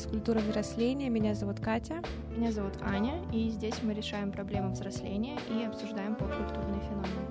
подкаст 0.00 0.10
«Культура 0.10 0.38
взросления». 0.38 1.10
Меня 1.10 1.34
зовут 1.34 1.60
Катя. 1.60 2.02
Меня 2.36 2.52
зовут 2.52 2.74
Аня, 2.80 3.22
и 3.32 3.50
здесь 3.50 3.74
мы 3.82 3.92
решаем 3.92 4.32
проблемы 4.32 4.70
взросления 4.70 5.38
и 5.50 5.64
обсуждаем 5.64 6.14
поп-культурные 6.14 6.80
феномены. 6.80 7.26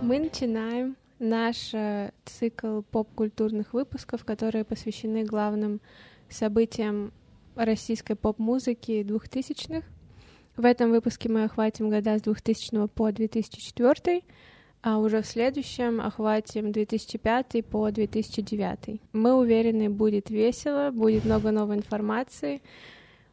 Мы 0.00 0.18
начинаем 0.18 0.96
наш 1.18 1.74
э, 1.74 2.10
цикл 2.24 2.82
поп-культурных 2.82 3.72
выпусков, 3.72 4.24
которые 4.24 4.64
посвящены 4.64 5.24
главным 5.24 5.80
событиям 6.28 7.12
российской 7.54 8.14
поп-музыки 8.14 9.02
двухтысячных. 9.04 9.84
В 10.56 10.64
этом 10.64 10.90
выпуске 10.90 11.28
мы 11.28 11.44
охватим 11.44 11.90
года 11.90 12.18
с 12.18 12.22
2000 12.22 12.88
по 12.88 13.10
2004, 13.10 14.22
а 14.82 14.98
уже 14.98 15.22
в 15.22 15.26
следующем 15.26 16.00
охватим 16.00 16.72
2005 16.72 17.64
по 17.66 17.90
2009. 17.90 19.00
Мы 19.12 19.34
уверены, 19.34 19.90
будет 19.90 20.30
весело, 20.30 20.90
будет 20.90 21.24
много 21.24 21.50
новой 21.50 21.76
информации. 21.76 22.62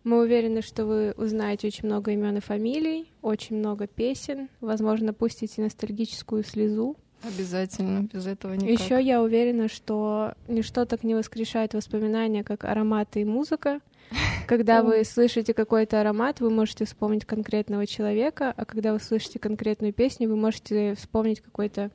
Мы 0.04 0.22
уверены, 0.22 0.62
что 0.62 0.86
вы 0.86 1.14
узнаете 1.18 1.68
очень 1.68 1.88
много 1.88 2.12
имен 2.12 2.38
и 2.38 2.40
фамилий, 2.40 3.12
очень 3.22 3.58
много 3.58 3.88
песен, 3.88 4.50
возможно, 4.62 5.14
пустите 5.14 5.62
ностальгическую 5.62 6.44
слезу. 6.44 6.96
Обязательно, 7.24 8.08
без 8.14 8.28
этого 8.28 8.54
никак. 8.54 8.70
Еще 8.70 9.02
я 9.02 9.22
уверена, 9.22 9.68
что 9.68 10.34
ничто 10.48 10.86
так 10.86 11.04
не 11.04 11.16
воскрешает 11.16 11.74
воспоминания, 11.74 12.44
как 12.44 12.64
ароматы 12.64 13.22
и 13.22 13.26
музыка. 13.26 13.82
Когда 14.48 14.82
вы 14.82 15.04
слышите 15.04 15.54
какой-то 15.54 16.00
аромат, 16.00 16.40
вы 16.40 16.50
можете 16.50 16.86
вспомнить 16.86 17.26
конкретного 17.26 17.86
человека, 17.86 18.54
а 18.56 18.66
когда 18.66 18.94
вы 18.94 19.00
слышите 19.00 19.40
конкретную 19.40 19.94
песню, 19.94 20.30
вы 20.30 20.38
можете 20.38 20.96
вспомнить 20.96 21.42
какой-то 21.42 21.92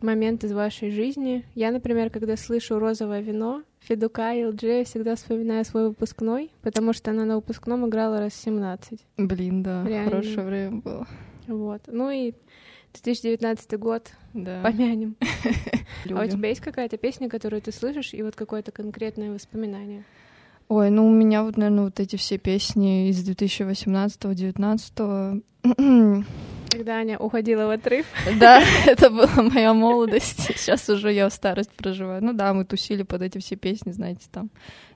момент 0.00 0.44
из 0.44 0.52
вашей 0.52 0.90
жизни. 0.90 1.44
Я, 1.54 1.70
например, 1.70 2.10
когда 2.10 2.36
слышу 2.36 2.78
«Розовое 2.78 3.20
вино», 3.20 3.62
Федука 3.80 4.34
и 4.34 4.44
ЛДЖ, 4.44 4.62
я 4.64 4.84
всегда 4.84 5.14
вспоминаю 5.16 5.64
свой 5.64 5.88
выпускной, 5.88 6.50
потому 6.62 6.92
что 6.92 7.10
она 7.10 7.24
на 7.24 7.36
выпускном 7.36 7.88
играла 7.88 8.20
раз 8.20 8.34
17. 8.34 9.00
Блин, 9.16 9.62
да, 9.62 9.84
Реально. 9.86 10.10
хорошее 10.10 10.46
время 10.46 10.76
было. 10.82 11.06
Вот. 11.46 11.82
Ну 11.86 12.10
и 12.10 12.34
2019 12.92 13.78
год 13.78 14.10
Да. 14.34 14.62
помянем. 14.62 15.16
А 16.10 16.24
у 16.24 16.28
тебя 16.28 16.50
есть 16.50 16.60
какая-то 16.60 16.96
песня, 16.96 17.28
которую 17.28 17.60
ты 17.60 17.72
слышишь, 17.72 18.14
и 18.14 18.22
вот 18.22 18.36
какое-то 18.36 18.70
конкретное 18.72 19.32
воспоминание? 19.32 20.04
Ой, 20.68 20.90
ну 20.90 21.08
у 21.08 21.10
меня 21.10 21.44
вот, 21.44 21.56
наверное, 21.56 21.84
вот 21.84 21.98
эти 21.98 22.16
все 22.16 22.36
песни 22.36 23.08
из 23.08 23.26
2018-2019. 23.26 25.42
Когда 26.70 26.96
Аня 26.96 27.18
уходила 27.18 27.66
в 27.66 27.70
отрыв. 27.70 28.04
Да, 28.38 28.62
это 28.86 29.08
была 29.08 29.42
моя 29.42 29.72
молодость. 29.72 30.40
Сейчас 30.58 30.86
уже 30.90 31.10
я 31.12 31.30
старость 31.30 31.70
проживаю. 31.70 32.22
Ну 32.22 32.34
да, 32.34 32.52
мы 32.52 32.66
тусили 32.66 33.02
под 33.02 33.22
эти 33.22 33.38
все 33.38 33.56
песни, 33.56 33.92
знаете, 33.92 34.26
там 34.30 34.50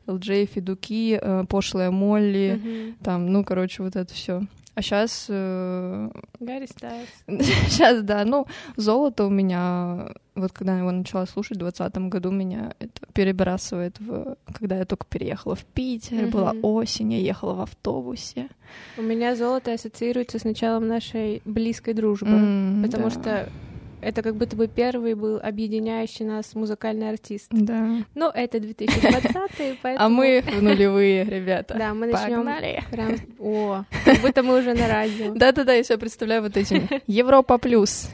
ЛДЖ, 0.06 0.44
Федуки, 0.52 1.18
э, 1.20 1.44
Пошлая 1.48 1.90
Молли, 1.90 2.94
там, 3.02 3.32
ну, 3.32 3.42
короче, 3.42 3.82
вот 3.82 3.96
это 3.96 4.12
все. 4.12 4.42
А 4.74 4.80
сейчас 4.80 5.26
Гарри 5.28 6.66
Стайлз. 6.66 7.08
Сейчас, 7.26 8.02
да. 8.04 8.24
Ну, 8.24 8.46
золото 8.76 9.26
у 9.26 9.30
меня, 9.30 10.08
вот 10.34 10.52
когда 10.52 10.72
я 10.74 10.78
его 10.80 10.90
начала 10.90 11.26
слушать 11.26 11.56
в 11.58 11.60
двадцатом 11.60 12.08
году, 12.08 12.30
меня 12.30 12.72
это 12.78 13.06
перебрасывает 13.12 14.00
в... 14.00 14.36
Когда 14.52 14.78
я 14.78 14.84
только 14.86 15.04
переехала 15.06 15.54
в 15.54 15.64
Питер, 15.66 16.28
была 16.28 16.52
Мгм. 16.54 16.64
осень, 16.64 17.12
я 17.12 17.18
ехала 17.20 17.54
в 17.54 17.60
автобусе. 17.60 18.48
У 18.96 19.02
меня 19.02 19.36
золото 19.36 19.72
ассоциируется 19.74 20.38
с 20.38 20.44
началом 20.44 20.88
нашей 20.88 21.42
близкой 21.44 21.92
дружбы, 21.92 22.28
М, 22.30 22.82
потому 22.82 23.04
да. 23.04 23.10
что 23.10 23.48
это 24.02 24.20
как 24.22 24.34
будто 24.34 24.56
бы 24.56 24.66
первый 24.66 25.14
был 25.14 25.38
объединяющий 25.40 26.26
нас 26.26 26.54
музыкальный 26.54 27.08
артист. 27.08 27.46
Да. 27.50 28.04
Но 28.14 28.30
это 28.34 28.58
2020, 28.58 29.78
поэтому... 29.82 30.04
А 30.04 30.08
мы 30.08 30.42
в 30.46 30.62
нулевые, 30.62 31.24
ребята. 31.24 31.74
Да, 31.78 31.94
мы 31.94 32.08
начнем 32.08 32.44
прям... 32.90 33.16
О, 33.38 33.84
как 34.04 34.20
будто 34.20 34.42
мы 34.42 34.58
уже 34.58 34.74
на 34.74 34.88
радио. 34.88 35.32
Да-да-да, 35.34 35.72
я 35.74 35.84
себя 35.84 35.98
представляю 35.98 36.42
вот 36.42 36.56
этим. 36.56 36.88
Европа 37.06 37.58
плюс. 37.58 38.10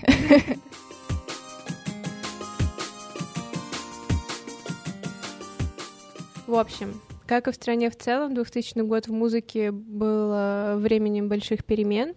В 6.47 6.55
общем, 6.55 7.01
как 7.27 7.49
и 7.49 7.51
в 7.51 7.55
стране 7.55 7.91
в 7.91 7.97
целом, 7.97 8.35
2000 8.35 8.81
год 8.81 9.07
в 9.07 9.13
музыке 9.13 9.71
был 9.71 10.79
временем 10.79 11.29
больших 11.29 11.65
перемен, 11.65 12.15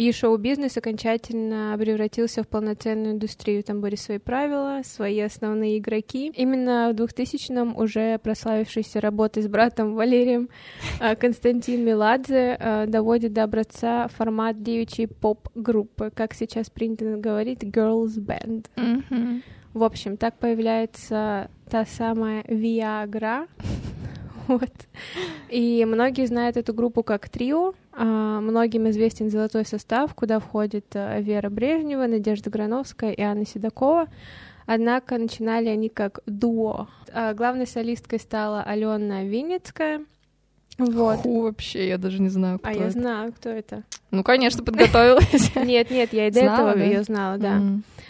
и 0.00 0.12
шоу-бизнес 0.12 0.78
окончательно 0.78 1.76
превратился 1.78 2.42
в 2.42 2.48
полноценную 2.48 3.12
индустрию. 3.12 3.62
Там 3.62 3.82
были 3.82 3.96
свои 3.96 4.16
правила, 4.16 4.80
свои 4.82 5.20
основные 5.20 5.76
игроки. 5.76 6.32
Именно 6.34 6.94
в 6.94 6.94
2000-м 6.94 7.76
уже 7.76 8.18
прославившийся 8.18 9.02
работой 9.02 9.42
с 9.42 9.46
братом 9.46 9.94
Валерием 9.94 10.48
э, 11.00 11.14
Константин 11.16 11.84
Меладзе 11.84 12.56
э, 12.58 12.86
доводит 12.86 13.34
до 13.34 13.42
образца 13.42 14.08
формат 14.08 14.62
девичьей 14.62 15.06
поп-группы, 15.06 16.10
как 16.14 16.32
сейчас 16.32 16.70
принято 16.70 17.18
говорить, 17.18 17.62
girls 17.62 18.16
band. 18.16 18.68
Мгм. 18.76 19.42
В 19.74 19.84
общем, 19.84 20.16
так 20.16 20.38
появляется 20.38 21.50
та 21.68 21.84
самая 21.84 22.42
Viagra. 22.44 23.48
Вот. 24.50 24.72
И 25.48 25.84
многие 25.88 26.26
знают 26.26 26.56
эту 26.56 26.74
группу 26.74 27.02
как 27.04 27.28
трио. 27.28 27.72
А, 27.92 28.40
Многим 28.40 28.88
известен 28.90 29.30
золотой 29.30 29.64
состав, 29.64 30.12
куда 30.14 30.40
входит 30.40 30.86
э, 30.94 31.22
Вера 31.22 31.50
Брежнева, 31.50 32.06
Надежда 32.06 32.50
Грановская 32.50 33.12
и 33.12 33.22
Анна 33.22 33.46
Седокова. 33.46 34.08
Однако 34.66 35.18
начинали 35.18 35.68
они 35.68 35.88
как 35.88 36.20
дуо. 36.26 36.88
А 37.12 37.32
Главной 37.34 37.66
солисткой 37.68 38.18
стала 38.18 38.62
Алена 38.62 39.22
Винницкая. 39.22 40.04
Вот. 40.78 41.18
Ху, 41.18 41.42
вообще, 41.42 41.86
я 41.88 41.98
даже 41.98 42.20
не 42.20 42.28
знаю, 42.28 42.58
кто 42.58 42.68
А 42.68 42.72
я 42.72 42.82
это. 42.88 42.90
знаю, 42.90 43.32
кто 43.32 43.50
это. 43.50 43.84
Ну, 44.10 44.24
конечно, 44.24 44.64
подготовилась. 44.64 45.54
Нет, 45.64 45.90
нет, 45.90 46.12
я 46.12 46.26
и 46.26 46.30
до 46.32 46.40
этого 46.40 46.76
ее 46.76 47.02
знала, 47.04 47.38
да. 47.38 47.60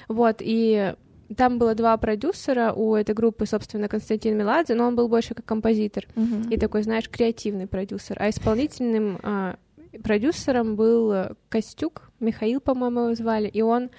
Вот, 0.09 0.37
и 0.41 0.95
там 1.37 1.59
было 1.59 1.75
два 1.75 1.97
продюсера 1.97 2.73
у 2.73 2.95
этой 2.95 3.15
группы, 3.15 3.47
собственно, 3.47 3.89
Константин 3.89 4.37
Меладзе, 4.37 4.75
но 4.75 4.87
он 4.87 4.97
был 4.97 5.09
больше 5.09 5.35
как 5.35 5.45
композитор 5.45 6.07
Мгм. 6.17 6.49
и 6.51 6.57
такой, 6.57 6.83
знаешь, 6.83 7.09
креативный 7.09 7.67
продюсер. 7.67 8.17
А 8.21 8.29
исполнительным 8.31 9.19
а, 9.23 9.57
продюсером 10.03 10.77
был 10.77 11.13
э, 11.13 11.35
Костюк, 11.49 12.11
Михаил, 12.21 12.61
по-моему, 12.61 13.01
его 13.01 13.15
звали, 13.15 13.49
и 13.49 13.63
он, 13.63 13.91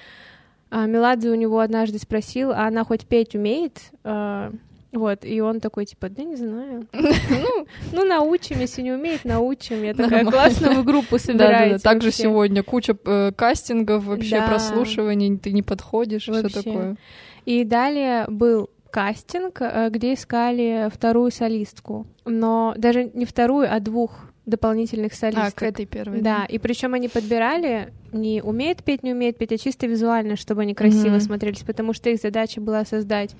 а, 0.69 0.85
Меладзе 0.85 1.29
у 1.29 1.35
него 1.35 1.59
однажды 1.59 1.99
спросил, 1.99 2.51
а 2.51 2.67
она 2.67 2.83
хоть 2.83 3.05
петь 3.05 3.35
умеет? 3.35 3.79
А, 4.03 4.51
вот, 4.91 5.23
и 5.25 5.39
он 5.41 5.59
такой, 5.59 5.85
типа, 5.85 6.09
да 6.09 6.23
не 6.23 6.35
знаю. 6.35 6.87
Ну, 6.93 7.65
ну, 7.93 8.05
научим, 8.05 8.59
если 8.59 8.81
не 8.81 8.91
умеет, 8.91 9.23
научим. 9.25 9.83
Я 9.83 9.93
такая, 9.93 10.25
классно 10.25 10.71
вы 10.73 10.83
группу 10.83 11.17
собираете. 11.17 11.57
Да-да-да, 11.75 11.79
также 11.79 12.07
вообще». 12.07 12.23
сегодня 12.23 12.63
куча 12.63 12.95
э, 13.05 13.31
кастингов, 13.35 14.03
вообще 14.05 14.39
Да. 14.39 14.47
прослушиваний, 14.47 15.37
ты 15.37 15.51
не 15.51 15.61
подходишь, 15.63 16.23
все 16.23 16.49
такое. 16.49 16.97
И 17.45 17.63
далее 17.63 18.25
был 18.27 18.69
кастинг, 18.91 19.61
э, 19.61 19.89
где 19.89 20.13
искали 20.13 20.89
вторую 20.93 21.31
солистку. 21.31 22.05
Но 22.25 22.73
даже 22.77 23.09
не 23.13 23.25
вторую, 23.25 23.67
а 23.73 23.79
двух 23.79 24.25
дополнительных 24.45 25.13
А, 25.13 25.15
солисток. 25.15 25.55
к 25.55 25.63
этой 25.63 25.85
первой. 25.85 26.21
Да, 26.21 26.45
и 26.45 26.57
причем 26.57 26.93
они 26.93 27.07
подбирали 27.07 27.93
не 28.11 28.41
умеет 28.41 28.83
петь, 28.83 29.03
не 29.03 29.13
умеет 29.13 29.37
петь, 29.37 29.53
а 29.53 29.57
чисто 29.57 29.87
визуально, 29.87 30.35
чтобы 30.35 30.63
они 30.63 30.73
красиво 30.73 31.11
Мгм. 31.13 31.21
смотрелись, 31.21 31.61
потому 31.61 31.93
что 31.93 32.09
их 32.09 32.19
задача 32.19 32.59
была 32.59 32.83
создать 32.83 33.35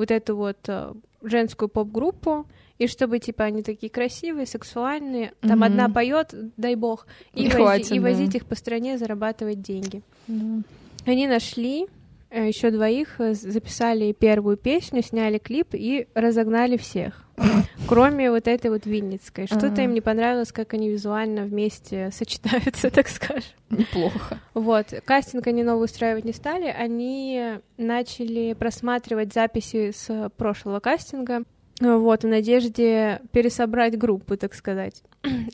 вот 0.00 0.10
эту 0.10 0.36
вот 0.36 0.58
э, 0.68 0.92
женскую 1.22 1.68
поп-группу, 1.68 2.46
и 2.78 2.86
чтобы, 2.86 3.18
типа, 3.18 3.44
они 3.44 3.62
такие 3.62 3.90
красивые, 3.90 4.46
сексуальные, 4.46 5.32
там 5.40 5.58
Мгм. 5.58 5.62
одна 5.64 5.88
поет, 5.88 6.34
дай 6.56 6.74
бог, 6.74 7.06
и, 7.34 7.46
вози- 7.46 7.50
хватит, 7.50 7.92
и 7.92 7.98
да. 7.98 8.02
возить 8.02 8.34
их 8.34 8.46
по 8.46 8.54
стране, 8.54 8.96
зарабатывать 8.98 9.60
деньги. 9.60 10.02
Да. 10.26 10.62
Они 11.06 11.26
нашли 11.26 11.86
еще 12.30 12.70
двоих, 12.70 13.20
э, 13.20 13.34
записали 13.34 14.12
первую 14.12 14.56
песню, 14.56 15.02
сняли 15.02 15.38
клип 15.38 15.68
и 15.72 16.06
разогнали 16.14 16.76
всех. 16.76 17.24
Кроме 17.88 18.30
вот 18.30 18.46
этой 18.46 18.70
вот 18.70 18.86
Винницкой. 18.86 19.46
Что-то 19.46 19.82
им 19.82 19.94
не 19.94 20.00
понравилось, 20.00 20.52
как 20.52 20.74
они 20.74 20.90
визуально 20.90 21.44
вместе 21.44 22.10
сочетаются, 22.12 22.90
так 22.90 23.08
скажем. 23.08 23.50
Неплохо. 23.70 24.38
Вот, 24.54 24.94
кастинг 25.04 25.46
они 25.46 25.62
новый 25.62 25.84
устраивать 25.84 26.24
не 26.24 26.32
стали, 26.32 26.66
они 26.66 27.58
начали 27.76 28.52
просматривать 28.54 29.32
записи 29.32 29.92
с 29.94 30.30
прошлого 30.36 30.80
кастинга, 30.80 31.44
вот, 31.80 32.24
в 32.24 32.26
надежде 32.26 33.22
пересобрать 33.32 33.96
группу, 33.96 34.36
так 34.36 34.54
сказать. 34.54 35.02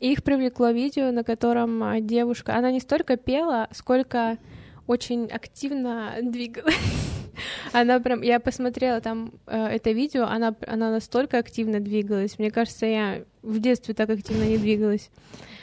И 0.01 0.13
их 0.13 0.25
привлекло 0.25 0.71
видео, 0.71 1.13
на 1.13 1.25
котором 1.25 2.05
девушка, 2.07 2.57
она 2.57 2.73
не 2.73 2.81
столько 2.81 3.17
пела, 3.17 3.69
сколько 3.73 4.39
очень 4.87 5.27
активно 5.27 6.15
двигалась. 6.23 7.06
Она 7.73 8.01
прям, 8.01 8.23
я 8.23 8.41
посмотрела 8.41 9.01
там 9.01 9.33
э, 9.47 9.67
это 9.67 9.93
видео, 9.93 10.25
она, 10.25 10.55
она 10.67 10.91
настолько 10.91 11.39
активно 11.39 11.81
двигалась. 11.81 12.39
Мне 12.39 12.51
кажется, 12.51 12.87
я 12.87 13.23
в 13.43 13.61
детстве 13.61 13.95
так 13.95 14.11
активно 14.11 14.45
не 14.45 14.59
двигалась. 14.59 15.11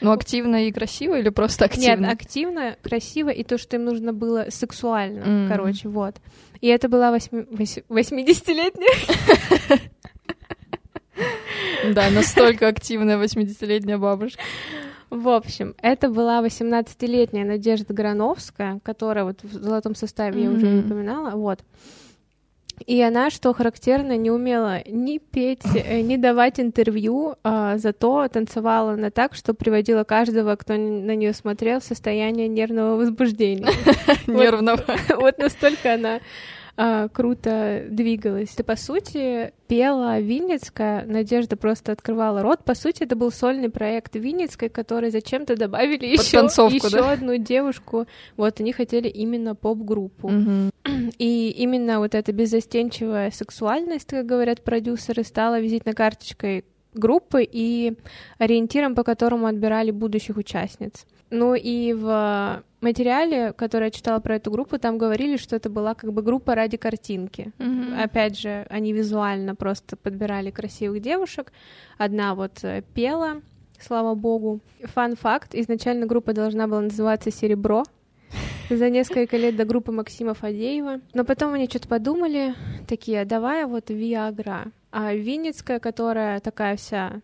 Ну, 0.02 0.12
активно 0.12 0.68
и 0.68 0.72
красиво 0.72 1.20
или 1.20 1.30
просто 1.30 1.66
активно? 1.66 2.08
Нет, 2.08 2.14
активно, 2.14 2.76
красиво, 2.82 3.30
и 3.30 3.44
то, 3.44 3.58
что 3.58 3.78
им 3.78 3.86
нужно 3.86 4.14
было 4.14 4.48
сексуально, 4.50 5.24
mm. 5.24 5.48
короче, 5.48 5.90
вот. 5.90 6.16
И 6.62 6.68
это 6.68 6.90
была 6.90 7.12
восьми... 7.12 7.42
80-летняя. 7.42 9.80
Да, 11.94 12.10
настолько 12.10 12.68
активная 12.68 13.18
80-летняя 13.18 13.98
бабушка. 13.98 14.42
В 15.14 15.30
общем, 15.30 15.76
это 15.80 16.10
была 16.10 16.42
18-летняя 16.42 17.46
Надежда 17.46 17.94
Грановская, 17.94 18.80
которая 18.82 19.26
вот 19.26 19.44
в 19.44 19.54
золотом 19.54 19.94
составе 19.94 20.42
mm-hmm. 20.42 20.44
я 20.44 20.50
уже 20.50 20.80
упоминала, 20.80 21.36
вот. 21.36 21.60
И 22.88 23.00
она, 23.00 23.30
что 23.30 23.54
характерно, 23.54 24.18
не 24.18 24.32
умела 24.32 24.82
ни 24.88 25.20
петь, 25.20 25.62
э, 25.76 26.02
ни 26.02 26.18
давать 26.18 26.60
интервью, 26.60 27.36
а 27.44 27.78
зато 27.78 28.28
танцевала 28.28 28.94
она 28.94 29.12
так, 29.12 29.36
что 29.36 29.54
приводила 29.54 30.04
каждого, 30.04 30.56
кто 30.56 30.74
на 30.74 31.16
нее 31.16 31.34
смотрел, 31.34 31.80
в 31.80 31.84
состояние 31.84 32.48
нервного 32.48 32.96
возбуждения. 32.96 33.70
Нервного. 34.28 34.84
Вот 35.16 35.38
настолько 35.38 35.94
она 35.94 36.22
а, 36.76 37.08
круто 37.08 37.86
двигалась. 37.88 38.50
Ты, 38.50 38.64
по 38.64 38.76
сути, 38.76 39.54
пела 39.68 40.20
Винницкая, 40.20 41.06
Надежда 41.06 41.56
просто 41.56 41.92
открывала 41.92 42.42
рот. 42.42 42.64
По 42.64 42.74
сути, 42.74 43.04
это 43.04 43.16
был 43.16 43.32
сольный 43.32 43.70
проект 43.70 44.16
Винницкой, 44.16 44.70
который 44.70 45.12
зачем-то 45.12 45.56
добавили 45.56 46.06
еще, 46.06 46.40
еще 46.88 46.98
да? 46.98 47.12
одну 47.12 47.38
девушку. 47.38 48.08
Вот, 48.38 48.60
они 48.60 48.74
хотели 48.74 49.08
именно 49.08 49.54
поп-группу. 49.54 50.28
Угу. 50.30 50.72
И 51.20 51.54
именно 51.58 52.00
вот 52.00 52.16
эта 52.16 52.32
беззастенчивая 52.32 53.30
сексуальность, 53.30 54.10
как 54.10 54.26
говорят 54.26 54.64
продюсеры, 54.64 55.24
стала 55.24 55.60
визитной 55.60 55.94
карточкой 55.94 56.66
группы 56.96 57.48
и 57.50 57.94
ориентиром, 58.40 58.96
по 58.96 59.04
которому 59.04 59.46
отбирали 59.46 59.92
будущих 59.92 60.38
участниц. 60.38 61.06
Ну 61.34 61.56
и 61.56 61.94
в 61.94 62.64
материале, 62.82 63.54
который 63.54 63.86
я 63.86 63.92
читала 63.92 64.20
про 64.20 64.36
эту 64.36 64.52
группу, 64.52 64.78
там 64.78 65.00
говорили, 65.00 65.38
что 65.38 65.56
это 65.56 65.68
была 65.68 65.96
как 65.96 66.14
бы 66.14 66.22
группа 66.22 66.54
ради 66.54 66.78
картинки. 66.78 67.52
Mm-hmm. 67.58 68.04
Опять 68.04 68.38
же, 68.38 68.68
они 68.70 68.94
визуально 68.94 69.56
просто 69.56 69.98
подбирали 69.98 70.52
красивых 70.52 71.02
девушек. 71.02 71.52
Одна 71.98 72.36
вот 72.36 72.64
э, 72.64 72.84
пела, 72.94 73.42
слава 73.80 74.14
богу. 74.14 74.60
Фан-факт, 74.84 75.56
изначально 75.56 76.06
группа 76.06 76.34
должна 76.34 76.68
была 76.68 76.82
называться 76.82 77.32
«Серебро», 77.32 77.84
за 78.70 78.92
несколько 78.92 79.36
лет 79.36 79.56
до 79.56 79.66
группы 79.66 79.92
Максима 79.92 80.36
Фадеева. 80.36 81.02
Но 81.16 81.26
потом 81.26 81.54
они 81.54 81.66
что-то 81.66 81.88
подумали, 81.88 82.54
такие, 82.88 83.26
давай 83.26 83.66
вот 83.66 83.90
Виагра. 83.90 84.66
А 84.92 85.16
Винницкая, 85.16 85.80
которая 85.80 86.40
такая 86.42 86.76
вся, 86.76 87.22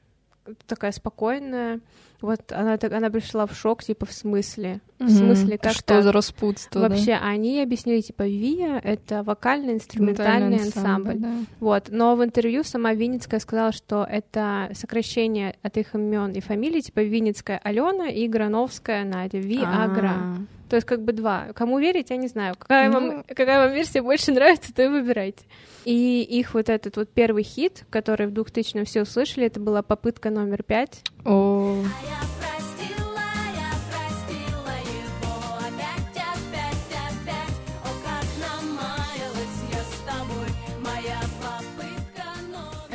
такая 0.66 0.94
спокойная, 0.94 1.80
вот 2.22 2.52
она, 2.52 2.78
так, 2.78 2.92
она 2.92 3.10
пришла 3.10 3.46
в 3.46 3.56
шок, 3.56 3.84
типа, 3.84 4.06
в 4.06 4.12
смысле? 4.12 4.82
В 5.00 5.04
mm-hmm. 5.04 5.10
смысле, 5.10 5.58
как 5.58 5.72
Что 5.72 5.84
так? 5.84 6.04
за 6.04 6.12
распутство, 6.12 6.80
Вообще, 6.82 7.18
да? 7.18 7.22
они 7.24 7.62
объяснили, 7.62 8.02
типа, 8.02 8.24
ВИА— 8.24 8.80
это 8.84 9.24
вокально-инструментальный 9.24 10.58
ансамбль. 10.58 11.16
Да. 11.16 11.34
Вот. 11.62 11.88
Но 11.90 12.16
в 12.16 12.24
интервью 12.24 12.64
сама 12.64 12.94
Винницкая 12.94 13.40
сказала, 13.40 13.72
что 13.72 14.06
это 14.10 14.70
сокращение 14.74 15.56
от 15.62 15.78
их 15.78 15.96
имен 15.96 16.34
и 16.34 16.42
фамилий, 16.42 16.82
типа, 16.82 17.00
Винницкая 17.00 17.60
Алена 17.64 18.10
и 18.10 18.28
Грановская 18.28 19.06
Надя. 19.06 19.38
Виагра. 19.38 20.10
А-а-а. 20.10 20.60
То 20.70 20.76
есть 20.76 20.88
как 20.88 21.02
бы 21.02 21.14
два. 21.14 21.48
Кому 21.56 21.80
верить, 21.80 22.12
я 22.12 22.18
не 22.18 22.28
знаю. 22.28 22.56
Какая, 22.58 22.90
ну... 22.90 22.94
вам, 22.94 23.24
какая 23.24 23.66
вам 23.66 23.74
версия 23.74 24.04
больше 24.04 24.32
нравится, 24.32 24.74
то 24.74 24.84
и 24.84 24.88
выбирайте. 24.88 25.44
И 25.84 26.22
их 26.22 26.54
вот 26.54 26.70
этот 26.70 26.96
вот 26.96 27.10
первый 27.10 27.42
хит, 27.42 27.86
который 27.90 28.28
в 28.28 28.34
2000-м 28.34 28.86
все 28.86 29.02
услышали, 29.02 29.48
это 29.48 29.60
была 29.60 29.82
попытка 29.82 30.30
номер 30.30 30.62
пять. 30.62 31.02
О. 31.26 31.84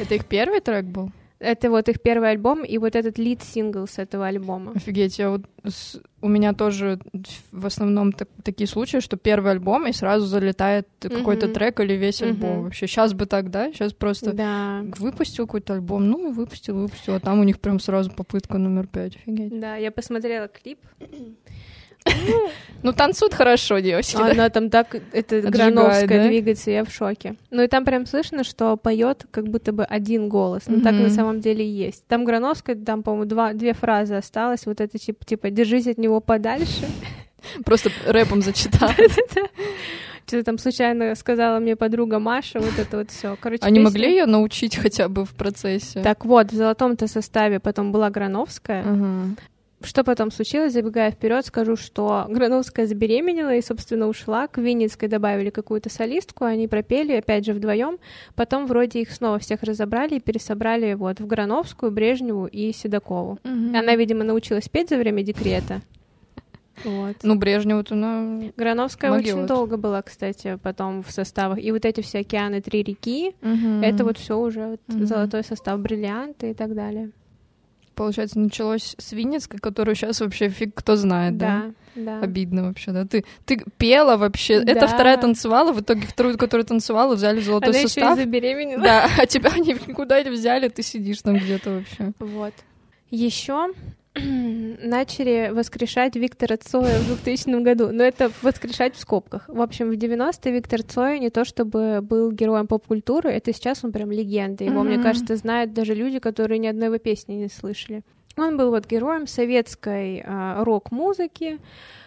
Это 0.05 0.16
их 0.16 0.26
первый 0.26 0.61
трек 0.61 0.84
был? 0.84 1.11
Это 1.40 1.69
вот 1.69 1.88
их 1.88 2.00
первый 2.00 2.31
альбом 2.31 2.64
и 2.64 2.78
вот 2.78 2.94
этот 2.96 3.19
лид-сингл 3.19 3.86
с 3.86 3.98
этого 3.98 4.26
альбома. 4.26 4.72
Офигеть, 4.75 5.19
я 5.19 5.31
вот 5.31 5.42
с... 5.64 6.00
у 6.22 6.28
меня 6.28 6.52
тоже 6.52 6.98
в 7.52 7.66
основном 7.66 8.12
так, 8.12 8.28
такие 8.42 8.66
случаи, 8.66 9.00
что 9.00 9.16
первый 9.16 9.52
альбом 9.52 9.86
и 9.86 9.92
сразу 9.92 10.26
залетает 10.26 10.88
mm-hmm. 11.00 11.19
какой-то 11.19 11.48
трек 11.48 11.81
или 11.81 11.94
весь 11.94 12.22
mm-hmm. 12.22 12.28
альбом. 12.28 12.62
Вообще 12.62 12.86
сейчас 12.86 13.12
бы 13.12 13.26
так, 13.26 13.50
да? 13.50 13.72
Сейчас 13.72 13.92
просто 13.92 14.32
да. 14.32 14.84
выпустил 14.98 15.46
какой-то 15.46 15.75
альбом, 15.75 16.08
ну 16.08 16.31
и 16.31 16.32
выпустил, 16.32 16.76
выпустил, 16.76 17.14
а 17.14 17.20
там 17.20 17.40
у 17.40 17.44
них 17.44 17.60
прям 17.60 17.80
сразу 17.80 18.10
попытка 18.10 18.58
номер 18.58 18.87
пять. 18.87 19.16
Офигеть. 19.16 19.58
Да, 19.60 19.76
я 19.76 19.90
посмотрела 19.90 20.48
клип. 20.48 20.78
Ну, 22.84 22.92
танцуют 22.92 23.32
хорошо 23.32 23.78
девочки. 23.78 24.16
Она 24.16 24.50
там 24.50 24.68
так, 24.68 24.94
это 25.12 25.40
Грановская 25.40 26.28
двигается, 26.28 26.70
я 26.70 26.84
в 26.84 26.90
шоке. 26.90 27.36
Ну 27.50 27.62
и 27.62 27.66
там 27.66 27.82
прям 27.86 28.04
слышно, 28.04 28.44
что 28.44 28.76
поет 28.76 29.26
как 29.30 29.48
будто 29.48 29.72
бы 29.72 29.84
один 29.84 30.28
голос. 30.28 30.64
Но 30.66 30.76
mm-hmm. 30.76 30.82
так 30.82 30.92
на 30.92 31.08
самом 31.08 31.40
деле 31.40 31.66
есть. 31.66 32.06
Там 32.06 32.26
Грановская, 32.26 32.76
там, 32.76 33.02
по-моему, 33.02 33.24
два, 33.24 33.54
две 33.54 33.72
фразы 33.72 34.16
осталось. 34.16 34.66
Вот 34.66 34.82
это 34.82 34.98
типа, 34.98 35.24
типа 35.24 35.48
держись 35.48 35.86
от 35.86 35.96
него 35.96 36.20
подальше. 36.20 36.86
Просто 37.64 37.90
рэпом 38.06 38.42
зачитала. 38.42 38.92
Что-то 40.26 40.44
там 40.44 40.58
случайно 40.58 41.14
сказала 41.14 41.58
мне 41.60 41.76
подруга 41.76 42.18
Маша, 42.18 42.58
вот 42.58 42.78
это 42.78 42.98
вот 42.98 43.10
все. 43.10 43.36
Короче, 43.40 43.62
Они 43.62 43.80
песня... 43.80 43.84
могли 43.84 44.10
ее 44.10 44.26
научить 44.26 44.76
хотя 44.76 45.08
бы 45.08 45.24
в 45.24 45.34
процессе? 45.34 46.02
Так 46.02 46.24
вот, 46.24 46.50
в 46.50 46.54
золотом-то 46.54 47.06
составе 47.08 47.60
потом 47.60 47.92
была 47.92 48.08
Грановская, 48.08 48.84
uh-huh. 48.84 49.38
Что 49.84 50.02
потом 50.02 50.31
случилось, 50.31 50.72
забегая 50.72 51.10
вперед, 51.10 51.44
скажу, 51.44 51.76
что 51.76 52.26
Грановская 52.28 52.86
забеременела 52.86 53.54
и, 53.54 53.60
собственно, 53.60 54.08
ушла. 54.08 54.46
К 54.46 54.58
Винницкой 54.58 55.08
добавили 55.08 55.50
какую-то 55.50 55.90
солистку, 55.90 56.44
они 56.44 56.69
пропели, 56.69 57.12
опять 57.12 57.44
же, 57.44 57.52
вдвоем. 57.52 57.98
Потом 58.34 58.66
вроде 58.66 59.02
их 59.02 59.10
снова 59.10 59.38
всех 59.38 59.62
разобрали 59.62 60.16
и 60.16 60.20
пересобрали 60.20 60.94
вот 60.94 61.20
в 61.20 61.26
Грановскую, 61.26 61.92
Брежневу 61.92 62.46
и 62.46 62.72
Седокову. 62.72 63.38
Угу. 63.44 63.76
Она, 63.76 63.94
видимо, 63.96 64.25
научилась 64.25 64.69
петь 64.69 64.88
за 64.88 64.96
время 64.96 65.22
декрета. 65.22 65.82
Вот. 66.82 67.19
Ну, 67.22 67.37
Брежневу-то, 67.37 67.94
ну... 67.94 68.52
Грановская 68.56 69.12
могила. 69.12 69.37
очень 69.37 69.46
долго 69.46 69.76
была, 69.76 70.02
кстати, 70.02 70.58
потом 70.60 71.04
в 71.04 71.12
составах. 71.12 71.62
И 71.62 71.70
вот 71.70 71.84
эти 71.84 72.00
все 72.00 72.19
океаны, 72.19 72.60
три 72.60 72.82
реки, 72.82 73.37
угу. 73.42 73.80
это 73.80 74.02
вот 74.02 74.19
все 74.19 74.37
уже 74.37 74.70
вот 74.70 74.80
угу. 74.88 75.06
золотой 75.06 75.44
состав, 75.44 75.78
бриллианты 75.78 76.50
и 76.50 76.54
так 76.54 76.75
далее 76.75 77.12
получается, 77.94 78.38
началось 78.38 78.94
с 78.98 79.12
Винницкой, 79.12 79.60
которую 79.60 79.94
сейчас 79.94 80.20
вообще 80.20 80.48
фиг 80.48 80.74
кто 80.74 80.96
знает, 80.96 81.36
да? 81.36 81.72
Да, 81.94 82.18
да. 82.18 82.20
Обидно 82.20 82.64
вообще, 82.64 82.90
да? 82.90 83.04
Ты, 83.04 83.24
ты 83.44 83.62
пела 83.78 84.16
вообще, 84.16 84.60
да. 84.60 84.72
это 84.72 84.86
вторая 84.86 85.16
танцевала, 85.16 85.72
в 85.72 85.80
итоге 85.80 86.06
вторую, 86.06 86.36
которую 86.36 86.66
танцевала, 86.66 87.14
взяли 87.14 87.40
золотой 87.40 87.70
Она 87.70 87.82
состав. 87.82 88.04
Она 88.04 88.16
забеременела. 88.16 88.82
Да, 88.82 89.08
а 89.18 89.26
тебя 89.26 89.50
они 89.54 89.76
никуда 89.86 90.22
не 90.22 90.30
взяли, 90.30 90.68
ты 90.68 90.82
сидишь 90.82 91.22
там 91.22 91.36
где-то 91.36 91.70
вообще. 91.70 92.12
Вот. 92.18 92.54
Еще 93.10 93.72
начали 94.80 95.50
воскрешать 95.52 96.16
Виктора 96.16 96.56
Цоя 96.56 96.99
в 97.00 97.06
2000 97.06 97.62
году. 97.62 97.90
Но 97.92 98.04
это 98.04 98.30
воскрешать 98.42 98.94
в 98.94 99.00
скобках. 99.00 99.49
В 99.49 99.61
общем, 99.61 99.90
в 99.90 99.94
90-е 99.94 100.52
Виктор 100.52 100.83
Цой 100.83 101.18
не 101.18 101.30
то 101.30 101.44
чтобы 101.44 102.00
был 102.00 102.30
героем 102.30 102.66
поп-культуры, 102.66 103.30
это 103.30 103.52
сейчас 103.52 103.85
он 103.85 103.92
прям 103.92 104.11
легенда. 104.12 104.64
Его, 104.64 104.80
mm-hmm. 104.80 104.85
мне 104.85 105.02
кажется, 105.02 105.37
знают 105.37 105.73
даже 105.73 105.94
люди, 105.94 106.18
которые 106.18 106.59
ни 106.59 106.66
одной 106.66 106.87
его 106.87 106.99
песни 106.99 107.35
не 107.35 107.49
слышали. 107.49 108.02
Он 108.37 108.56
был 108.56 108.71
вот 108.71 108.87
героем 108.87 109.26
советской 109.26 110.18
э, 110.25 110.62
рок-музыки, 110.62 111.61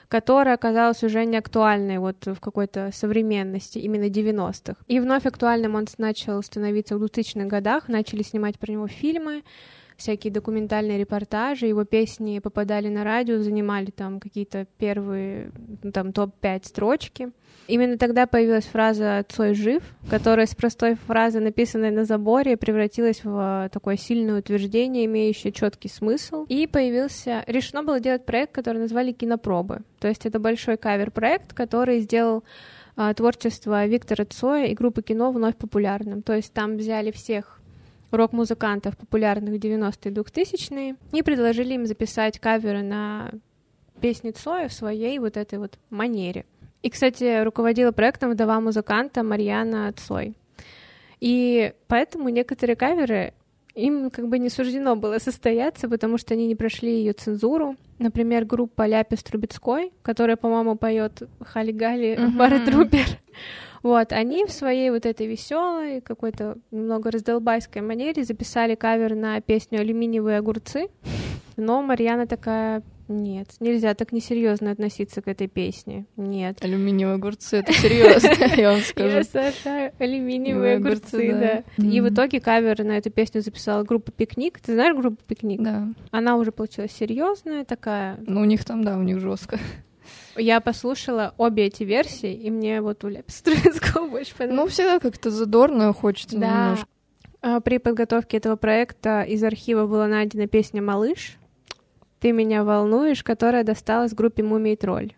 которая 0.10 0.56
оказалась 0.56 1.04
уже 1.04 1.26
не 1.26 1.38
актуальной 1.38 2.00
вот 2.00 2.26
в 2.26 2.40
какой-то 2.40 2.92
современности, 2.94 3.80
именно 3.80 4.06
90-х. 4.06 4.76
И 4.88 5.00
вновь 5.00 5.26
актуальным 5.26 5.76
он 5.76 5.88
начал 5.98 6.42
становиться 6.44 6.98
в 6.98 7.04
2000-х 7.04 7.46
годах, 7.48 7.88
начали 7.88 8.24
снимать 8.24 8.60
про 8.60 8.72
него 8.72 8.88
фильмы, 8.88 9.44
всякие 9.98 10.32
документальные 10.32 10.98
репортажи, 10.98 11.66
его 11.66 11.84
песни 11.84 12.40
попадали 12.40 12.88
на 12.88 13.04
радио, 13.04 13.40
занимали 13.40 13.92
там 13.92 14.20
какие-то 14.20 14.68
первые, 14.78 15.52
ну, 15.84 15.92
там, 15.92 16.14
топ-5 16.14 16.66
строчки. 16.66 17.32
Именно 17.68 17.98
тогда 17.98 18.28
появилась 18.28 18.66
фраза 18.66 19.26
«Цой 19.28 19.54
жив», 19.54 19.84
которая 20.10 20.46
с 20.46 20.56
простой 20.56 20.96
фразы, 20.96 21.42
написанной 21.42 21.92
на 21.92 22.06
заборе, 22.06 22.56
превратилась 22.56 23.22
в 23.24 23.70
такое 23.74 23.98
сильное 23.98 24.40
утверждение, 24.40 25.06
имеющее 25.06 25.52
четкий 25.52 25.90
смысл. 25.90 26.46
И 26.48 26.66
появился... 26.66 27.44
Решено 27.46 27.84
было 27.84 28.00
делать 28.00 28.26
проект, 28.26 28.54
который 28.54 28.78
назвали 28.78 29.12
«Кинопробы». 29.12 29.82
То 30.00 30.08
есть 30.08 30.26
это 30.26 30.40
большой 30.40 30.78
кавер-проект, 30.78 31.54
который 31.54 32.00
сделал 32.00 32.46
а, 32.96 33.14
творчество 33.14 33.86
Виктора 33.86 34.26
Цоя 34.26 34.68
и 34.68 34.74
группы 34.74 35.02
кино 35.02 35.32
вновь 35.32 35.58
популярным. 35.58 36.22
То 36.22 36.34
есть 36.34 36.54
там 36.54 36.78
взяли 36.78 37.12
всех 37.12 37.60
рок-музыкантов, 38.12 38.98
популярных 38.98 39.56
в 39.56 39.58
90-е 39.58 40.12
и 40.12 40.16
2000-е, 40.16 40.96
и 41.14 41.22
предложили 41.24 41.74
им 41.74 41.86
записать 41.86 42.40
каверы 42.40 42.82
на 42.82 43.32
песни 44.02 44.32
Цоя 44.32 44.68
в 44.68 44.74
своей 44.74 45.20
вот 45.20 45.38
этой 45.38 45.60
вот 45.60 45.78
манере. 45.90 46.46
И, 46.84 46.90
кстати, 46.90 47.44
руководила 47.44 47.92
проектом 47.92 48.32
вдова 48.32 48.62
музыканта 48.62 49.24
Марьяна 49.24 49.92
Цой. 49.94 50.36
И 51.20 51.74
поэтому 51.88 52.30
некоторые 52.30 52.76
каверы 52.76 53.34
им 53.74 54.10
как 54.10 54.28
бы 54.28 54.40
не 54.40 54.50
суждено 54.50 54.96
было 54.96 55.20
состояться, 55.20 55.88
потому 55.88 56.18
что 56.18 56.34
они 56.34 56.48
не 56.48 56.56
прошли 56.56 56.98
ее 56.98 57.14
цензуру. 57.14 57.76
Например, 58.00 58.44
группа 58.46 58.88
Ляпис 58.88 59.24
Трубецкой, 59.24 59.92
которая, 60.02 60.36
по-моему, 60.36 60.76
поет 60.76 61.24
Хали-Гали. 61.42 62.36
Бара 62.36 62.60
Трупер. 62.66 63.06
Вот, 63.84 64.12
они 64.12 64.46
в 64.46 64.52
своей 64.52 64.90
вот 64.90 65.06
этой 65.06 65.28
веселой, 65.28 66.02
какой-то 66.02 66.58
немного 66.72 67.12
раздолбайской 67.12 67.82
манере 67.82 68.24
записали 68.24 68.76
кавер 68.76 69.16
на 69.16 69.40
песню 69.42 69.80
«Алюминиевые 69.82 70.38
огурцы», 70.40 70.88
но 71.56 71.82
Марьяна 71.82 72.28
такая, 72.28 72.84
нет, 73.08 73.48
нельзя 73.60 73.94
так 73.96 74.12
несерьезно 74.12 74.72
относиться 74.72 75.22
к 75.22 75.28
этой 75.28 75.48
песне, 75.48 76.06
нет. 76.16 76.64
Алюминиевые 76.64 77.16
огурцы, 77.16 77.58
это 77.58 77.74
серьезно, 77.74 78.28
я 78.62 78.70
вам 78.70 78.78
Я 78.78 78.84
скажу. 78.84 79.24
сажаю 79.24 79.92
алюминиевые 79.98 80.76
огурцы, 80.78 81.64
да. 81.78 81.84
И 81.84 82.02
в 82.02 82.10
итоге 82.10 82.40
кавер 82.40 82.84
на 82.84 82.98
эту 82.98 83.10
песню 83.10 83.42
записала 83.42 83.84
группа 83.84 84.12
«Пикник». 84.12 84.60
Ты 84.60 84.74
знаешь 84.74 84.96
группу 84.96 85.18
«Пикник»? 85.28 85.62
Да. 85.62 85.88
Она 86.12 86.38
уже 86.38 86.52
получилась 86.52 86.92
серьезная 86.92 87.66
такая. 87.66 88.18
Ну, 88.28 88.42
у 88.42 88.46
них 88.46 88.64
там, 88.66 88.84
да, 88.84 88.98
у 88.98 89.02
них 89.02 89.20
жестко. 89.20 89.58
Я 90.38 90.60
послушала 90.62 91.34
обе 91.38 91.66
эти 91.66 91.84
версии, 91.84 92.34
и 92.34 92.50
мне 92.52 92.82
вот 92.82 93.04
у 93.04 93.08
Ляпис 93.10 93.42
Трубецкого 93.42 94.08
больше 94.10 94.32
Ну, 94.34 94.38
понравилось. 94.48 94.74
всегда 94.74 95.00
как-то 95.00 95.30
задорно 95.32 95.94
хочется 95.94 96.38
Да. 96.38 96.48
немножко. 96.64 96.88
А, 97.42 97.60
При 97.60 97.78
подготовке 97.78 98.38
этого 98.38 98.56
проекта 98.56 99.22
из 99.22 99.44
архива 99.44 99.86
была 99.88 100.08
найдена 100.08 100.48
песня 100.48 100.82
«Малыш», 100.82 101.38
«Ты 102.20 102.32
меня 102.32 102.64
волнуешь», 102.64 103.24
которая 103.24 103.64
досталась 103.64 104.14
группе 104.14 104.42
«Мумий 104.44 104.76
тролль». 104.76 105.14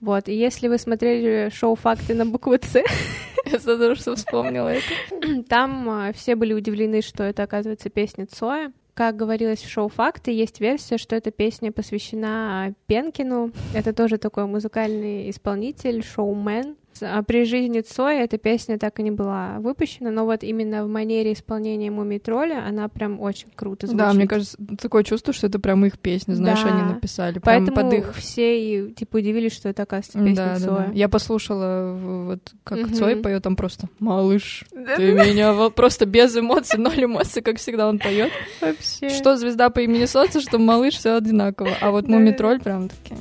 Вот, 0.00 0.28
и 0.28 0.34
если 0.34 0.68
вы 0.68 0.78
смотрели 0.78 1.50
шоу 1.52 1.74
«Факты 1.74 2.14
на 2.14 2.24
букву 2.24 2.56
«Ц», 2.56 2.82
Я 3.46 3.58
задумала, 3.58 3.94
что 3.96 4.14
вспомнила 4.16 4.68
это. 4.68 5.42
там 5.48 5.88
а, 5.88 6.12
все 6.12 6.36
были 6.36 6.52
удивлены, 6.54 7.02
что 7.02 7.24
это, 7.24 7.42
оказывается, 7.42 7.88
песня 7.90 8.26
Цоя. 8.26 8.72
Как 9.00 9.16
говорилось 9.16 9.62
в 9.62 9.70
шоу 9.70 9.88
«Факты», 9.88 10.30
есть 10.30 10.60
версия, 10.60 10.98
что 10.98 11.16
эта 11.16 11.30
песня 11.30 11.72
посвящена 11.72 12.74
Пенкину. 12.86 13.50
Это 13.72 13.94
тоже 13.94 14.18
такой 14.18 14.44
музыкальный 14.44 15.30
исполнитель, 15.30 16.04
шоумен. 16.04 16.76
А 17.02 17.22
при 17.22 17.44
жизни 17.44 17.80
Цоя 17.80 18.24
эта 18.24 18.38
песня 18.38 18.78
так 18.78 18.98
и 19.00 19.02
не 19.02 19.10
была 19.10 19.56
выпущена, 19.60 20.10
но 20.10 20.24
вот 20.24 20.42
именно 20.42 20.84
в 20.84 20.88
манере 20.88 21.32
исполнения 21.32 21.90
«Мумий 21.90 22.18
тролля» 22.18 22.64
она 22.66 22.88
прям 22.88 23.20
очень 23.20 23.48
круто 23.54 23.86
звучит. 23.86 23.98
Да, 24.06 24.12
мне 24.12 24.26
кажется, 24.26 24.56
такое 24.80 25.02
чувство, 25.04 25.32
что 25.32 25.46
это 25.46 25.58
прям 25.58 25.84
их 25.86 25.98
песня, 25.98 26.34
знаешь, 26.34 26.62
Да. 26.62 26.68
они 26.74 26.82
написали. 26.94 27.38
Прям 27.38 27.42
Поэтому 27.66 27.76
под 27.76 27.92
их. 27.98 28.14
все 28.16 28.60
и, 28.88 28.92
типа 28.92 29.16
удивились, 29.18 29.52
что 29.52 29.68
это, 29.68 29.82
оказывается, 29.82 30.18
песня 30.18 30.34
Да, 30.34 30.54
да, 30.54 30.60
Цоя. 30.60 30.86
да. 30.88 30.92
Я 30.94 31.08
послушала, 31.08 31.94
вот 32.26 32.52
как 32.64 32.78
Мгм. 32.78 32.94
Цой 32.94 33.16
поет, 33.16 33.42
там 33.42 33.56
просто 33.56 33.88
малыш. 33.98 34.64
Да, 34.72 34.96
Ты 34.96 35.12
меня 35.12 35.70
просто 35.70 36.06
без 36.06 36.36
эмоций, 36.36 36.78
ноль 36.78 37.04
эмоций, 37.04 37.42
как 37.42 37.58
всегда 37.58 37.88
он 37.88 37.98
поет. 37.98 38.30
вообще. 38.60 39.08
Что 39.10 39.36
звезда 39.36 39.70
по 39.70 39.80
имени 39.80 40.04
Солнце, 40.04 40.40
что 40.40 40.58
малыш, 40.58 40.94
все 40.94 41.16
одинаково. 41.16 41.70
А 41.80 41.90
вот 41.90 42.04
Да. 42.04 42.12
Мумитроль 42.12 42.60
прям 42.60 42.88
таки. 42.88 43.14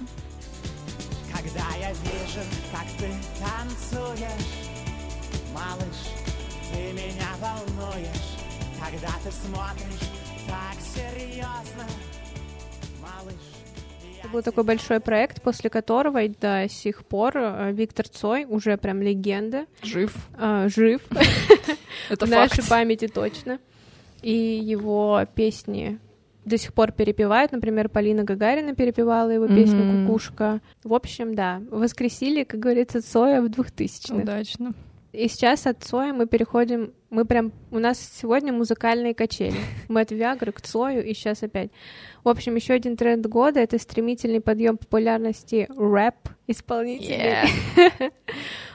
Ты 9.29 9.35
смотришь 9.47 10.09
так 10.47 10.75
серьезно, 10.81 11.85
малыш. 13.01 13.35
Это 14.19 14.29
был 14.29 14.41
такой 14.41 14.63
большой 14.63 14.99
проект, 14.99 15.41
после 15.41 15.69
которого 15.69 16.23
и 16.23 16.29
до 16.29 16.67
сих 16.67 17.05
пор 17.05 17.33
э, 17.35 17.71
Виктор 17.71 18.07
Цой, 18.07 18.45
уже 18.45 18.77
прям 18.77 19.01
легенда, 19.01 19.65
Жив. 19.83 20.15
э, 20.37 20.67
жив 20.69 21.01
Это 22.09 22.25
в 22.25 22.29
нашей 22.29 22.67
памяти 22.67 23.07
точно. 23.07 23.59
И 24.21 24.33
его 24.33 25.25
песни 25.35 25.99
до 26.45 26.57
сих 26.57 26.73
пор 26.73 26.91
перепевают. 26.91 27.51
Например, 27.51 27.87
Полина 27.87 28.23
Гагарина 28.23 28.73
перепевала 28.73 29.29
его 29.29 29.47
песню. 29.47 30.05
«Кукушка». 30.07 30.59
В 30.83 30.93
общем, 30.93 31.35
да, 31.35 31.61
воскресили, 31.69 32.43
как 32.43 32.59
говорится, 32.59 33.01
Цоя 33.01 33.41
в 33.41 33.45
2000-х. 33.45 34.15
Удачно. 34.15 34.73
И 35.11 35.27
сейчас 35.27 35.65
от 35.65 35.83
Цоя 35.83 36.13
мы 36.13 36.27
переходим... 36.27 36.93
Мы 37.09 37.25
прям... 37.25 37.51
У 37.71 37.79
нас 37.79 37.99
сегодня 37.99 38.53
музыкальные 38.53 39.15
качели. 39.15 39.55
Мы 39.87 40.01
от 40.01 40.11
Виагры 40.11 40.51
к 40.51 40.61
Цою, 40.61 41.03
и 41.03 41.13
сейчас 41.15 41.41
опять. 41.41 41.71
В 42.23 42.29
общем, 42.29 42.55
еще 42.55 42.73
один 42.73 42.95
тренд 42.95 43.25
года— 43.25 43.59
это 43.61 43.79
стремительный 43.79 44.41
подъем 44.41 44.77
популярности 44.77 45.67
рэп-исполнителей. 45.75 47.49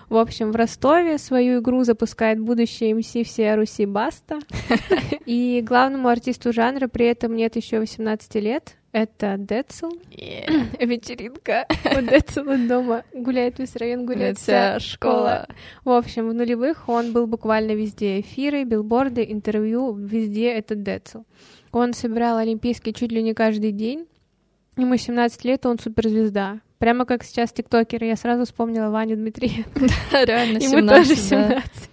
В 0.09 0.17
общем, 0.17 0.53
в 0.53 0.57
Ростове 0.57 1.19
свою 1.19 1.61
игру 1.61 1.85
запускает 1.85 2.39
будущий 2.39 2.93
МС 2.93 3.13
всей 3.27 3.55
Руси 3.55 3.87
Баста. 3.87 4.41
И 5.27 5.63
главному 5.67 6.09
артисту 6.09 6.53
жанра 6.53 6.89
при 6.89 7.07
этом 7.07 7.35
нет 7.35 7.57
еще 7.57 7.79
18 7.79 8.35
лет. 8.37 8.77
Это 8.95 9.35
Децл. 9.39 9.89
Вечеринка 10.79 11.67
у 11.85 12.01
Децла 12.01 12.57
дома. 12.57 13.03
Гуляет 13.13 13.59
весь 13.59 13.75
район, 13.75 14.07
гуляет 14.07 14.39
вся 14.39 14.79
школа. 14.79 15.49
В 15.85 15.91
общем, 15.91 16.29
в 16.29 16.33
нулевых 16.33 16.89
он 16.89 17.13
был 17.13 17.27
буквально 17.27 17.73
везде. 17.73 18.21
Эфиры, 18.21 18.63
билборды, 18.63 19.27
интервью, 19.29 19.95
везде 19.95 20.53
это 20.53 20.77
Децл. 20.77 21.23
Он 21.73 21.93
собирал 21.93 22.37
Олимпийские 22.37 22.95
чуть 22.95 23.11
ли 23.11 23.21
не 23.21 23.35
каждый 23.35 23.73
день. 23.73 24.07
Ему 24.77 24.97
17 24.97 25.45
лет, 25.45 25.67
он 25.67 25.81
суперзвезда. 25.81 26.61
Прямо 26.79 27.05
как 27.05 27.25
сейчас 27.25 27.53
тиктокеры. 27.53 28.07
Я 28.07 28.15
сразу 28.15 28.45
вспомнила 28.45 28.91
Ваню 28.91 29.17
Дмитриенко. 29.17 29.89
Реально, 30.25 30.59
Ему 30.59 30.79
17, 30.79 31.09
тоже 31.09 31.21
да. 31.31 31.49
17. 31.49 31.91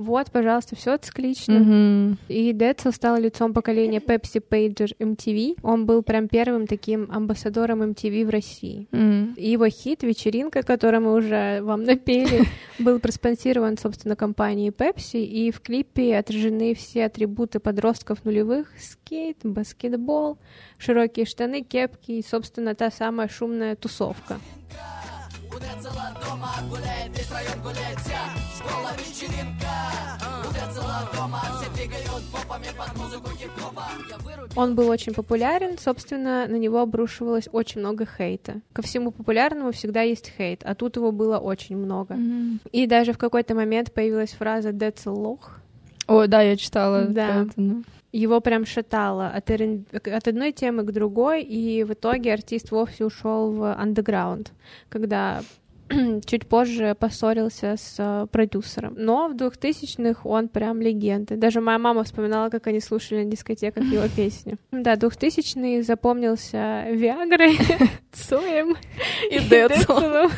Вот, 0.00 0.30
пожалуйста, 0.30 0.76
все 0.76 0.96
циклично. 0.96 1.58
Мгм. 1.58 2.18
И 2.28 2.54
Децл 2.54 2.90
стал 2.90 3.20
лицом 3.20 3.52
поколения 3.52 3.98
Pepsi 3.98 4.42
Pager 4.42 4.96
MTV. 4.98 5.58
Он 5.62 5.84
был 5.84 6.02
прям 6.02 6.26
первым 6.26 6.66
таким 6.66 7.06
амбассадором 7.12 7.82
MTV 7.82 8.24
в 8.24 8.30
России. 8.30 8.88
М. 8.92 9.34
И 9.36 9.50
его 9.50 9.68
хит 9.68 10.02
«Вечеринка», 10.02 10.62
который 10.62 11.00
мы 11.00 11.12
уже 11.12 11.60
вам 11.60 11.84
напели, 11.84 12.44
был 12.78 12.98
проспонсирован, 12.98 13.76
собственно, 13.76 14.16
компанией 14.16 14.70
Pepsi, 14.70 15.22
и 15.22 15.50
в 15.50 15.60
клипе 15.60 16.16
отражены 16.16 16.74
все 16.74 17.04
атрибуты 17.04 17.60
подростков 17.60 18.24
нулевых— 18.24 18.68
скейт, 18.78 19.36
баскетбол, 19.42 20.38
широкие 20.78 21.26
штаны, 21.26 21.60
кепки 21.60 22.12
и, 22.12 22.22
собственно, 22.22 22.74
та 22.74 22.90
самая 22.90 23.28
шумная 23.28 23.76
тусовка. 23.76 24.38
Он 34.56 34.74
был 34.74 34.88
очень 34.88 35.14
популярен, 35.14 35.78
собственно, 35.78 36.46
на 36.46 36.56
него 36.56 36.80
обрушивалось 36.80 37.48
очень 37.52 37.80
много 37.80 38.06
хейта. 38.06 38.60
Ко 38.72 38.82
всему 38.82 39.10
популярному 39.10 39.72
всегда 39.72 40.02
есть 40.02 40.32
хейт, 40.36 40.62
а 40.64 40.74
тут 40.74 40.96
его 40.96 41.12
было 41.12 41.38
очень 41.38 41.76
много. 41.76 42.14
Мгм. 42.14 42.60
И 42.72 42.86
даже 42.86 43.12
в 43.12 43.18
какой-то 43.18 43.54
момент 43.54 43.92
появилась 43.92 44.32
фраза 44.32 44.72
«Децл 44.72 45.14
лох». 45.14 45.60
Ой, 46.08 46.28
да, 46.28 46.42
я 46.42 46.56
читала 46.56 47.04
Да. 47.04 47.42
это, 47.44 47.52
ну. 47.56 47.84
Его 48.12 48.40
прям 48.40 48.66
шатало 48.66 49.28
от, 49.28 49.50
от 49.50 50.28
одной 50.28 50.50
темы 50.52 50.82
к 50.82 50.90
другой, 50.90 51.42
и 51.44 51.84
в 51.84 51.92
итоге 51.92 52.32
артист 52.32 52.72
вовсе 52.72 53.04
ушел 53.04 53.52
в 53.52 53.72
андеграунд, 53.72 54.52
когда 54.88 55.42
чуть 56.26 56.46
позже 56.48 56.94
поссорился 56.98 57.76
с 57.76 57.96
э, 57.98 58.26
продюсером. 58.30 58.94
Но 58.96 59.28
в 59.28 59.34
2000-х 59.34 60.20
он 60.28 60.48
прям 60.48 60.80
легенда. 60.80 61.36
Даже 61.36 61.60
моя 61.60 61.78
мама 61.78 62.04
вспоминала, 62.04 62.48
как 62.48 62.66
они 62.68 62.80
слушали 62.80 63.24
на 63.24 63.30
дискотеках 63.30 63.84
его 63.84 64.04
песню. 64.16 64.58
Да, 64.70 64.94
2000-й 64.94 65.82
запомнился 65.82 66.84
Виагрой, 66.90 67.58
Цоем 68.12 68.76
И. 69.30 69.38
Децлом. 69.50 70.30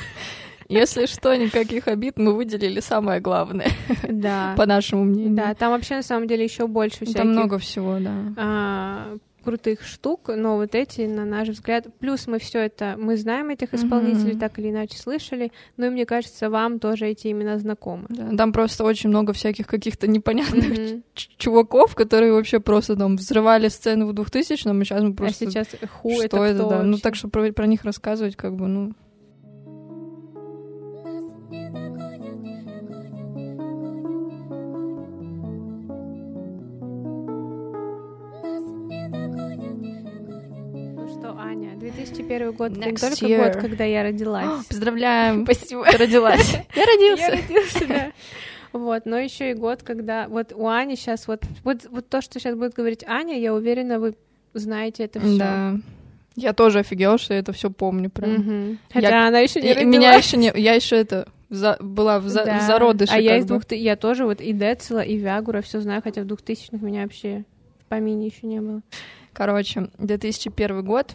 Если 0.69 1.05
что, 1.05 1.35
никаких 1.37 1.87
обид, 1.87 2.17
мы 2.17 2.33
выделили 2.35 2.81
самое 2.81 3.21
главное, 3.21 3.69
Да. 4.09 4.55
по 4.57 4.65
нашему 4.65 5.05
мнению. 5.05 5.35
Да, 5.37 5.55
там 5.55 5.73
вообще 5.73 5.97
на 5.97 6.03
самом 6.03 6.27
деле 6.27 6.45
еще 6.45 6.67
больше 6.67 7.05
всяких 7.05 7.15
Там 7.21 7.29
много 7.33 7.59
всего, 7.59 7.99
да. 7.99 8.13
а, 8.39 9.17
крутых 9.43 9.83
штук, 9.87 10.31
но 10.35 10.57
вот 10.57 10.75
эти, 10.75 11.03
на 11.03 11.25
наш 11.25 11.49
взгляд, 11.49 11.87
плюс 11.99 12.27
мы 12.27 12.39
все 12.39 12.61
это, 12.61 12.97
мы 12.99 13.17
знаем 13.17 13.51
этих 13.51 13.75
исполнителей, 13.75 14.33
Мгм. 14.33 14.39
так 14.41 14.59
или 14.59 14.71
иначе 14.71 14.97
слышали, 14.99 15.53
но 15.77 15.87
и 15.87 15.91
мне 15.91 16.07
кажется, 16.07 16.49
вам 16.49 16.79
тоже 16.79 17.07
эти 17.09 17.29
имена 17.31 17.59
знакомы. 17.59 18.07
Да, 18.09 18.37
Там 18.37 18.53
просто 18.53 18.85
очень 18.85 19.11
много 19.11 19.33
всяких 19.33 19.67
каких-то 19.67 20.07
непонятных 20.07 21.03
ч- 21.15 21.29
чуваков, 21.37 21.95
которые 21.95 22.33
вообще 22.33 22.61
просто 22.61 22.97
там 22.97 23.17
взрывали 23.17 23.69
сцену 23.69 24.07
в 24.07 24.13
2000-м, 24.15 24.81
и 24.81 24.85
сейчас 24.85 25.03
мы 25.03 25.15
просто... 25.15 25.45
А 25.45 25.49
сейчас 25.49 25.69
ху, 26.01 26.13
что 26.15 26.25
это, 26.25 26.37
это, 26.45 26.69
да. 26.69 26.83
Ну, 26.83 26.99
так 26.99 27.15
что 27.15 27.29
про, 27.29 27.53
про 27.53 27.67
них 27.67 27.85
рассказывать, 27.85 28.37
как 28.37 28.55
бы, 28.55 28.67
ну... 28.69 28.93
2001 42.26 42.52
год, 42.52 42.73
Next 42.73 43.00
только 43.00 43.26
year. 43.26 43.45
год, 43.52 43.57
когда 43.62 43.85
я 43.85 44.02
родилась. 44.02 44.64
Поздравляем. 44.69 45.45
Спасибо. 45.50 45.85
Ты 45.91 45.97
родилась. 45.99 46.52
Я 46.52 46.64
Я 46.83 46.87
родился. 46.87 47.31
родился, 47.31 47.87
да. 47.87 48.12
Вот, 48.73 49.05
но 49.05 49.19
еще 49.19 49.50
и 49.50 49.55
год, 49.55 49.83
когда 49.83 50.29
вот 50.29 50.55
у 50.55 50.67
Ани 50.67 50.97
сейчас 50.97 51.29
вот, 51.29 51.43
вот, 51.62 51.85
вот 51.91 52.09
то, 52.09 52.23
что 52.23 52.41
сейчас 52.41 52.55
будет 52.57 52.73
говорить 52.73 53.05
Аня, 53.07 53.38
я 53.38 53.52
уверена, 53.52 53.99
вы 53.99 54.14
знаете 54.55 55.05
это 55.05 55.21
все. 55.21 55.37
Да. 55.38 55.75
Я 56.37 56.55
тоже 56.55 56.79
офигела, 56.79 57.19
что 57.19 57.35
я 57.35 57.41
это 57.41 57.52
все 57.52 57.71
помню 57.71 58.09
прям. 58.09 58.79
Хотя 58.91 59.29
она 59.29 59.41
еще 59.41 59.61
не 59.61 59.69
И- 59.69 59.75
родилась. 59.75 59.95
меня 59.95 60.14
еще 60.14 60.38
не, 60.38 60.50
я 60.57 60.73
еще 60.73 60.97
это 60.97 61.29
за- 61.50 61.76
была 61.81 62.19
в, 62.19 62.29
за- 62.29 62.47
Да. 62.47 62.61
в 62.61 62.62
зародыше. 62.62 63.12
А 63.12 63.19
я 63.21 63.37
из 63.37 63.45
двух, 63.45 63.71
я 63.73 63.95
тоже 63.97 64.25
вот 64.25 64.41
и 64.41 64.55
Децела, 64.55 65.00
и 65.00 65.19
Вягура 65.19 65.61
все 65.61 65.81
знаю, 65.81 66.00
хотя 66.02 66.23
в 66.23 66.26
двухтысячных 66.26 66.81
меня 66.81 67.02
вообще 67.02 67.45
в 67.85 67.85
помине 67.91 68.29
еще 68.29 68.47
не 68.47 68.62
было. 68.62 68.81
Короче, 69.35 69.88
2001 69.99 70.83
год. 70.83 71.12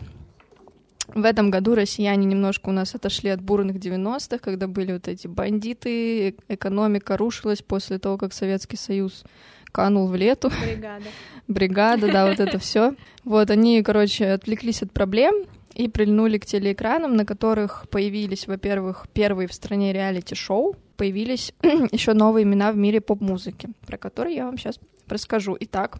В 1.07 1.25
этом 1.25 1.49
году 1.49 1.75
россияне 1.75 2.25
немножко 2.25 2.69
у 2.69 2.71
нас 2.73 2.93
отошли 2.93 3.29
от 3.29 3.41
бурных 3.41 3.77
90-х, 3.77 4.39
когда 4.39 4.67
были 4.67 4.93
вот 4.93 5.07
эти 5.07 5.27
бандиты, 5.27 6.35
экономика 6.47 7.17
рушилась 7.17 7.61
после 7.61 7.97
того, 7.97 8.17
как 8.17 8.33
Советский 8.33 8.77
Союз 8.77 9.23
канул 9.71 10.07
в 10.07 10.15
лету. 10.15 10.51
Бригада. 10.61 11.05
бригада, 11.47 12.11
да, 12.11 12.27
вот 12.27 12.39
это 12.39 12.59
все. 12.59 12.93
Вот 13.23 13.49
они, 13.49 13.81
короче, 13.83 14.31
отвлеклись 14.31 14.81
от 14.81 14.91
проблем 14.91 15.45
и 15.73 15.87
прильнули 15.87 16.37
к 16.39 16.45
телеэкранам, 16.45 17.15
на 17.15 17.25
которых 17.25 17.87
появились, 17.89 18.47
во-первых, 18.47 19.07
первые 19.13 19.47
в 19.47 19.53
стране 19.53 19.93
реалити-шоу, 19.93 20.75
появились 20.97 21.53
еще 21.91 22.13
новые 22.13 22.43
имена 22.43 22.71
в 22.71 22.77
мире 22.77 22.99
поп-музыки, 22.99 23.69
про 23.85 23.97
которые 23.97 24.35
я 24.35 24.45
вам 24.45 24.57
сейчас 24.57 24.79
расскажу. 25.07 25.55
Итак, 25.59 25.99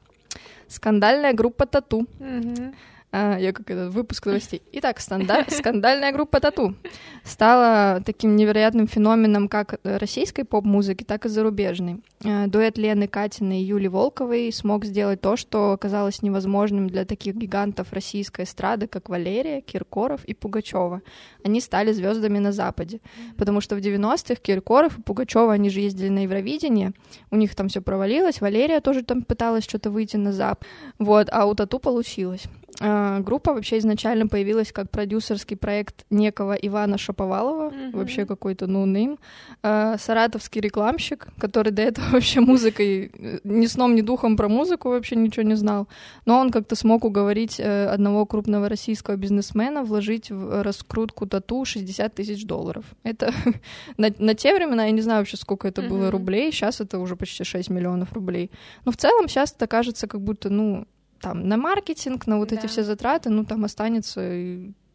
скандальная 0.67 1.33
группа 1.33 1.65
Тату. 1.65 2.07
Мгм. 2.19 2.73
А, 3.19 3.35
я 3.39 3.51
как 3.51 3.71
это, 3.71 3.89
выпуск 3.89 4.27
новостей. 4.27 4.61
Итак, 4.73 4.99
станда- 4.99 5.49
скандальная 5.49 6.11
группа 6.11 6.39
Тату 6.39 6.75
стала 7.23 7.99
таким 8.05 8.35
невероятным 8.35 8.87
феноменом 8.87 9.47
как 9.47 9.79
российской 9.83 10.43
поп-музыки, 10.43 11.03
так 11.03 11.25
и 11.25 11.29
зарубежной. 11.29 12.01
Э, 12.23 12.45
Дуэт 12.45 12.77
Лены 12.77 13.07
Катиной 13.07 13.61
и 13.61 13.63
Юли 13.63 13.87
Волковой 13.87 14.51
смог 14.53 14.85
сделать 14.85 15.19
то, 15.19 15.35
что 15.35 15.71
оказалось 15.71 16.21
невозможным 16.21 16.87
для 16.87 17.05
таких 17.05 17.35
гигантов 17.35 17.91
российской 17.91 18.43
эстрады, 18.43 18.85
как 18.85 19.09
Валерия, 19.09 19.61
Киркоров 19.61 20.23
и 20.25 20.35
Пугачева. 20.35 21.01
Они 21.43 21.59
стали 21.59 21.93
звездами 21.93 22.37
на 22.37 22.51
Западе, 22.51 22.99
потому 23.35 23.61
что 23.61 23.75
в 23.75 23.79
90-х 23.79 24.35
Киркоров 24.35 24.99
и 24.99 25.01
Пугачева, 25.01 25.53
они 25.53 25.71
же 25.71 25.79
ездили 25.79 26.09
на 26.09 26.19
Евровидение, 26.19 26.93
у 27.31 27.35
них 27.35 27.55
там 27.55 27.67
все 27.69 27.81
провалилось, 27.81 28.41
Валерия 28.41 28.79
тоже 28.79 29.01
там 29.01 29.23
пыталась 29.23 29.63
что-то 29.63 29.89
выйти 29.89 30.17
на 30.17 30.33
Зап, 30.33 30.63
вот, 30.99 31.29
а 31.31 31.47
у 31.47 31.55
Тату 31.55 31.79
получилось. 31.79 32.43
А, 32.79 33.19
Группа 33.21 33.53
вообще 33.53 33.79
изначально 33.79 34.27
появилась 34.27 34.71
как 34.71 34.91
продюсерский 34.91 35.57
проект 35.57 36.05
некого 36.11 36.53
Ивана 36.53 36.97
Шаповалова, 36.99 37.71
Мгм. 37.71 37.91
вообще 37.91 38.25
какой-то 38.25 38.67
no 38.67 38.82
name, 38.82 39.17
А, 39.63 39.97
саратовский 39.97 40.61
рекламщик, 40.61 41.27
который 41.39 41.71
до 41.71 41.81
этого 41.81 42.05
вообще 42.11 42.39
музыкой, 42.39 43.11
э, 43.17 43.39
ни 43.43 43.65
сном, 43.65 43.95
ни 43.95 44.01
духом 44.01 44.37
про 44.37 44.47
музыку 44.47 44.89
вообще 44.89 45.15
ничего 45.15 45.41
не 45.43 45.55
знал, 45.55 45.87
но 46.25 46.37
он 46.39 46.51
как-то 46.51 46.75
смог 46.75 47.03
уговорить 47.03 47.59
э, 47.59 47.87
одного 47.87 48.25
крупного 48.27 48.69
российского 48.69 49.15
бизнесмена 49.15 49.83
вложить 49.83 50.29
в 50.29 50.61
раскрутку 50.61 51.25
тату 51.25 51.65
60 51.65 52.13
тысяч 52.13 52.45
долларов. 52.45 52.85
Это 53.03 53.33
на, 53.97 54.09
на 54.19 54.35
те 54.35 54.53
времена, 54.53 54.85
я 54.85 54.91
не 54.91 55.01
знаю 55.01 55.21
вообще, 55.21 55.37
сколько 55.37 55.67
это 55.67 55.81
было 55.81 56.03
Мгм. 56.03 56.09
рублей, 56.11 56.51
сейчас 56.51 56.79
это 56.79 56.99
уже 56.99 57.15
почти 57.15 57.43
6 57.43 57.71
миллионов 57.71 58.13
рублей. 58.13 58.51
Но 58.85 58.91
в 58.91 58.97
целом 58.97 59.27
сейчас 59.27 59.51
это 59.51 59.65
кажется 59.65 60.05
как 60.07 60.21
будто, 60.21 60.49
ну, 60.51 60.85
там, 61.21 61.47
на 61.47 61.57
маркетинг, 61.57 62.27
на 62.27 62.37
вот 62.37 62.51
эти 62.51 62.63
Да. 62.63 62.67
все 62.67 62.83
затраты, 62.83 63.29
ну, 63.29 63.43
там 63.45 63.65
останется 63.65 64.21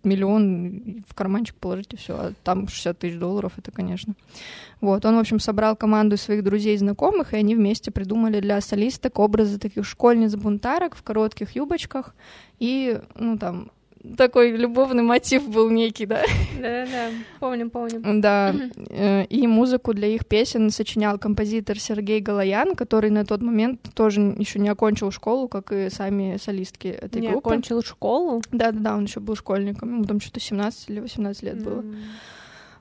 миллион 0.05 1.05
в 1.09 1.15
карманчик 1.15 1.55
положить 1.57 1.93
и 1.93 1.97
все, 1.97 2.15
а 2.15 2.33
там 2.43 2.67
60 2.69 2.99
тысяч 2.99 3.19
долларов, 3.19 3.53
это, 3.57 3.71
конечно. 3.71 4.15
Вот, 4.81 5.05
он, 5.05 5.15
в 5.17 5.19
общем, 5.21 5.39
собрал 5.39 5.77
команду 5.77 6.17
своих 6.17 6.43
друзей 6.43 6.75
и 6.75 6.79
знакомых, 6.79 7.35
и 7.35 7.37
они 7.37 7.55
вместе 7.55 7.91
придумали 7.93 8.41
для 8.41 8.61
солисток 8.61 9.19
образы 9.21 9.59
таких 9.59 9.85
школьниц-бунтарок 9.87 10.97
в 10.97 11.03
коротких 11.03 11.55
юбочках, 11.55 12.15
и, 12.59 13.01
ну, 13.15 13.39
там, 13.39 13.71
такой 14.17 14.53
любовный 14.53 15.03
мотив 15.03 15.49
был 15.49 15.71
некий, 15.71 16.07
да? 16.07 16.23
Да-да-да, 16.61 17.11
помним, 17.41 17.71
помним. 17.71 18.21
Да, 18.21 18.55
э, 18.91 19.25
и 19.27 19.47
музыку 19.47 19.95
для 19.95 20.09
их 20.09 20.27
песен 20.27 20.71
сочинял 20.71 21.19
композитор 21.19 21.79
Сергей 21.79 22.21
Галаян, 22.21 22.75
который 22.75 23.11
на 23.11 23.25
тот 23.25 23.43
момент 23.43 23.81
тоже 23.95 24.21
еще 24.39 24.59
не 24.59 24.69
окончил 24.69 25.11
школу, 25.11 25.49
как 25.49 25.73
и 25.73 25.91
сами 25.91 26.37
солистки 26.43 26.89
этой 26.89 27.21
Не 27.21 27.29
группы. 27.29 27.49
окончил 27.51 27.83
школу. 27.83 28.43
Да-да-да, 28.53 28.97
он 28.97 29.05
еще 29.05 29.21
был 29.21 29.37
школьником, 29.37 29.95
ему 29.95 30.05
там 30.05 30.21
что-то 30.21 30.41
17 30.41 30.91
или 30.91 31.01
18 31.01 31.43
лет 31.43 31.63
было. 31.63 31.81
М. 31.81 31.97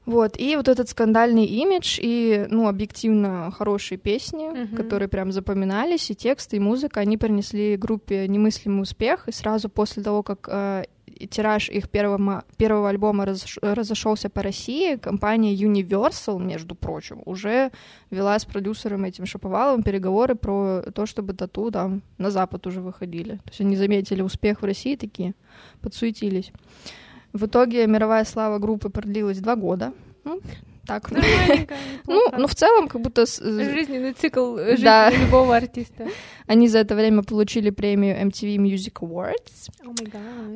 Вот, 0.07 0.33
и 0.39 0.55
вот 0.55 0.67
этот 0.67 0.89
скандальный 0.89 1.45
имидж, 1.45 1.99
и, 2.01 2.47
ну, 2.49 2.67
объективно 2.67 3.51
хорошие 3.51 3.99
песни, 3.99 4.47
Мгм. 4.49 4.75
которые 4.75 5.07
прям 5.07 5.31
запоминались, 5.31 6.09
и 6.09 6.15
тексты, 6.15 6.55
и 6.57 6.59
музыка, 6.59 7.01
они 7.01 7.17
принесли 7.17 7.77
группе 7.77 8.27
немыслимый 8.27 8.81
успех, 8.81 9.27
и 9.27 9.31
сразу 9.31 9.69
после 9.69 10.01
того, 10.01 10.23
как 10.23 10.49
э, 10.51 10.85
тираж 11.29 11.69
их 11.69 11.89
первого, 11.89 12.43
первого 12.57 12.89
альбома 12.89 13.25
разош- 13.25 13.59
разошелся 13.61 14.29
по 14.29 14.41
России, 14.41 14.95
компания 14.95 15.55
Universal, 15.55 16.39
между 16.39 16.75
прочим, 16.75 17.21
уже 17.25 17.71
вела 18.09 18.37
с 18.37 18.45
продюсером 18.45 19.05
этим 19.05 19.25
Шаповаловым 19.25 19.83
переговоры 19.83 20.35
про 20.35 20.83
то, 20.93 21.05
чтобы 21.05 21.33
тату 21.33 21.71
там 21.71 22.01
на 22.17 22.31
Запад 22.31 22.67
уже 22.67 22.81
выходили. 22.81 23.37
То 23.37 23.49
есть 23.49 23.61
они 23.61 23.75
заметили 23.75 24.21
успех 24.21 24.61
в 24.61 24.65
России 24.65 24.95
такие, 24.95 25.33
подсуетились. 25.81 26.51
В 27.33 27.45
итоге 27.45 27.87
мировая 27.87 28.25
слава 28.25 28.59
группы 28.59 28.89
продлилась 28.89 29.39
два 29.39 29.55
года. 29.55 29.93
Ну, 30.23 30.41
так. 30.99 31.11
Ну, 32.07 32.15
неплохо. 32.15 32.35
ну, 32.37 32.47
в 32.47 32.55
целом, 32.55 32.87
как 32.87 33.01
будто 33.01 33.21
э, 33.21 33.25
Жизненный 33.25 34.13
цикл 34.13 34.57
жизни 34.57 34.83
Да. 34.83 35.09
любого 35.25 35.55
артиста. 35.55 36.07
они 36.47 36.67
за 36.67 36.79
это 36.79 36.95
время 36.95 37.23
получили 37.23 37.69
премию 37.69 38.15
MTV 38.27 38.57
Music 38.57 38.93
Awards, 39.01 39.69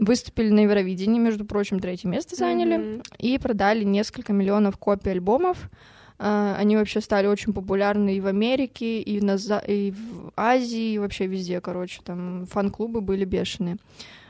выступили 0.02 0.50
на 0.50 0.62
Евровидении, 0.62 1.20
между 1.20 1.46
прочим, 1.46 1.80
третье 1.80 2.08
место 2.10 2.36
заняли, 2.36 3.02
и 3.20 3.38
продали 3.38 3.84
несколько 3.84 4.34
миллионов 4.34 4.78
копий 4.78 5.12
альбомов. 5.12 5.70
А, 6.18 6.56
Они 6.58 6.78
вообще 6.78 7.02
стали 7.02 7.28
очень 7.28 7.54
популярны 7.54 8.16
и 8.16 8.22
в 8.22 8.28
Америке, 8.28 9.02
и, 9.02 9.20
на, 9.22 9.36
и 9.68 9.92
в 9.92 10.32
Азии, 10.38 10.94
и 10.94 10.98
вообще 10.98 11.28
везде, 11.28 11.60
короче, 11.62 12.02
там 12.04 12.46
фан-клубы 12.50 13.02
были 13.02 13.26
бешеные. 13.26 13.78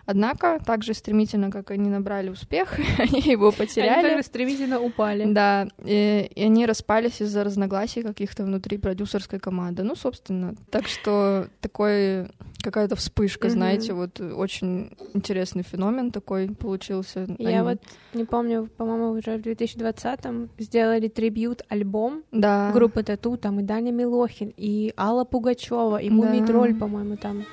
Однако, 0.07 0.59
так 0.65 0.83
же 0.83 0.93
стремительно, 0.93 1.49
как 1.51 1.71
они 1.71 1.89
набрали 1.89 2.29
успех, 2.29 2.77
они 2.99 3.21
его 3.21 3.47
Они 3.47 3.55
потеряли. 3.57 4.07
также 4.07 4.23
стремительно 4.23 4.79
упали. 4.79 5.25
Да, 5.25 5.67
и, 5.83 6.29
и 6.35 6.43
они 6.43 6.65
распались 6.65 7.21
из-за 7.21 7.43
разногласий 7.43 8.03
каких-то 8.03 8.43
внутри 8.43 8.77
продюсерской 8.77 9.39
команды. 9.39 9.83
Ну, 9.83 9.95
собственно, 9.95 10.55
так 10.69 10.87
что 10.87 11.47
такой 11.61 12.27
какая-то 12.61 12.95
вспышка, 12.95 13.49
знаете, 13.49 13.93
вот 13.93 14.19
очень 14.19 14.91
интересный 15.13 15.63
феномен 15.63 16.11
такой 16.11 16.49
получился. 16.49 17.27
Я 17.37 17.49
Они- 17.49 17.61
вот 17.69 17.77
не 18.13 18.25
помню, 18.25 18.69
по-моему, 18.77 19.09
уже 19.11 19.37
в 19.37 19.41
2020-м 19.41 20.49
сделали 20.57 21.07
трибьют-альбом 21.07 22.23
да. 22.31 22.71
группы 22.73 23.03
Тату, 23.03 23.37
там 23.37 23.59
и 23.59 23.63
Даня 23.63 23.91
Милохин, 23.91 24.53
и 24.57 24.93
Алла 24.97 25.25
Пугачева, 25.25 25.97
и 25.97 26.09
Мумий 26.09 26.39
Да. 26.41 26.47
Тролль, 26.47 26.75
по-моему, 26.75 27.17
там. 27.17 27.45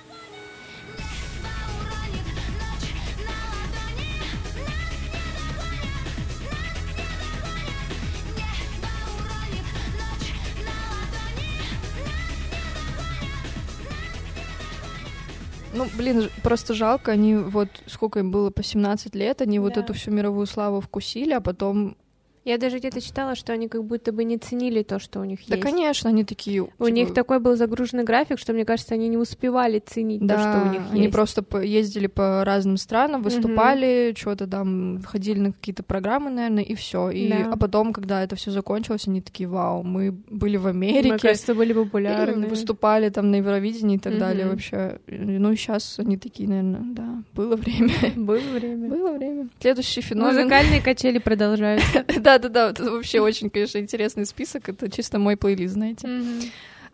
Ну, 15.75 15.87
блин, 15.97 16.29
просто 16.43 16.75
жалко, 16.75 17.13
они 17.13 17.37
вот, 17.37 17.69
сколько 17.87 18.19
им 18.19 18.31
было, 18.31 18.51
по 18.51 18.63
17 18.63 19.15
лет, 19.15 19.41
они 19.41 19.59
вот 19.59 19.75
Да. 19.75 19.81
эту 19.81 19.95
всю 19.95 20.11
мировую 20.11 20.47
славу 20.47 20.81
вкусили, 20.81 21.33
а 21.33 21.41
потом... 21.41 21.97
Я 22.45 22.59
даже 22.59 22.79
где-то 22.79 23.01
читала, 23.01 23.35
что 23.37 23.53
они 23.53 23.69
как 23.69 23.85
будто 23.85 24.11
бы 24.13 24.25
не 24.25 24.37
ценили 24.37 24.83
то, 24.83 24.99
что 24.99 25.21
у 25.21 25.25
них 25.25 25.39
Да, 25.47 25.55
есть. 25.57 25.67
конечно, 25.69 26.11
они 26.11 26.25
такие... 26.25 26.63
У 26.63 26.67
типа, 26.67 26.87
них 26.89 27.15
такой 27.15 27.39
был 27.39 27.55
загруженный 27.57 28.03
график, 28.03 28.39
что, 28.41 28.53
мне 28.53 28.65
кажется, 28.65 28.95
они 28.95 29.07
не 29.09 29.17
успевали 29.17 29.79
ценить 29.79 30.21
Да, 30.27 30.35
то, 30.35 30.41
что 30.41 30.69
у 30.69 30.73
них 30.73 30.83
они 30.91 31.01
есть. 31.03 31.13
просто 31.13 31.43
по- 31.45 31.59
ездили 31.63 32.09
по 32.09 32.45
разным 32.45 32.79
странам, 32.79 33.23
выступали, 33.23 34.13
что-то 34.19 34.47
там, 34.49 35.03
ходили 35.05 35.39
на 35.39 35.53
какие-то 35.53 35.85
программы, 35.85 36.31
наверное, 36.31 36.65
и 36.65 36.75
все. 36.75 37.11
И, 37.11 37.29
Да. 37.29 37.51
А 37.53 37.57
потом, 37.57 37.93
когда 37.93 38.23
это 38.25 38.35
все 38.35 38.51
закончилось, 38.51 39.07
они 39.07 39.21
такие, 39.21 39.49
вау, 39.49 39.83
мы 39.85 40.11
были 40.11 40.57
в 40.57 40.65
Мы, 40.65 40.71
Америке, 40.71 41.19
кажется, 41.19 41.55
были 41.55 41.73
популярны. 41.73 42.49
выступали 42.49 43.09
там 43.11 43.31
на 43.31 43.37
Евровидении 43.37 43.97
и 43.97 44.01
так 44.01 44.19
далее 44.19 44.47
Мгм. 44.47 44.55
вообще. 44.55 44.99
Ну 45.07 45.55
сейчас 45.55 45.99
они 45.99 46.17
такие, 46.17 46.49
наверное, 46.49 46.83
да, 46.95 47.23
было 47.35 47.55
время. 47.57 47.93
Было 48.17 48.39
время. 48.39 48.89
Было 48.89 49.13
время. 49.13 49.49
Следующий 49.61 50.01
феномен. 50.01 50.35
Музыкальные 50.35 50.81
качели 50.83 51.19
продолжаются. 51.19 52.05
Да-да-да, 52.39 52.71
это 52.71 52.91
вообще 52.91 53.21
очень, 53.21 53.51
конечно, 53.51 53.77
интересный 53.79 54.25
список. 54.25 54.71
Это 54.71 54.91
чисто 54.91 55.19
мой 55.19 55.37
плейлист, 55.37 55.75
знаете. 55.75 56.09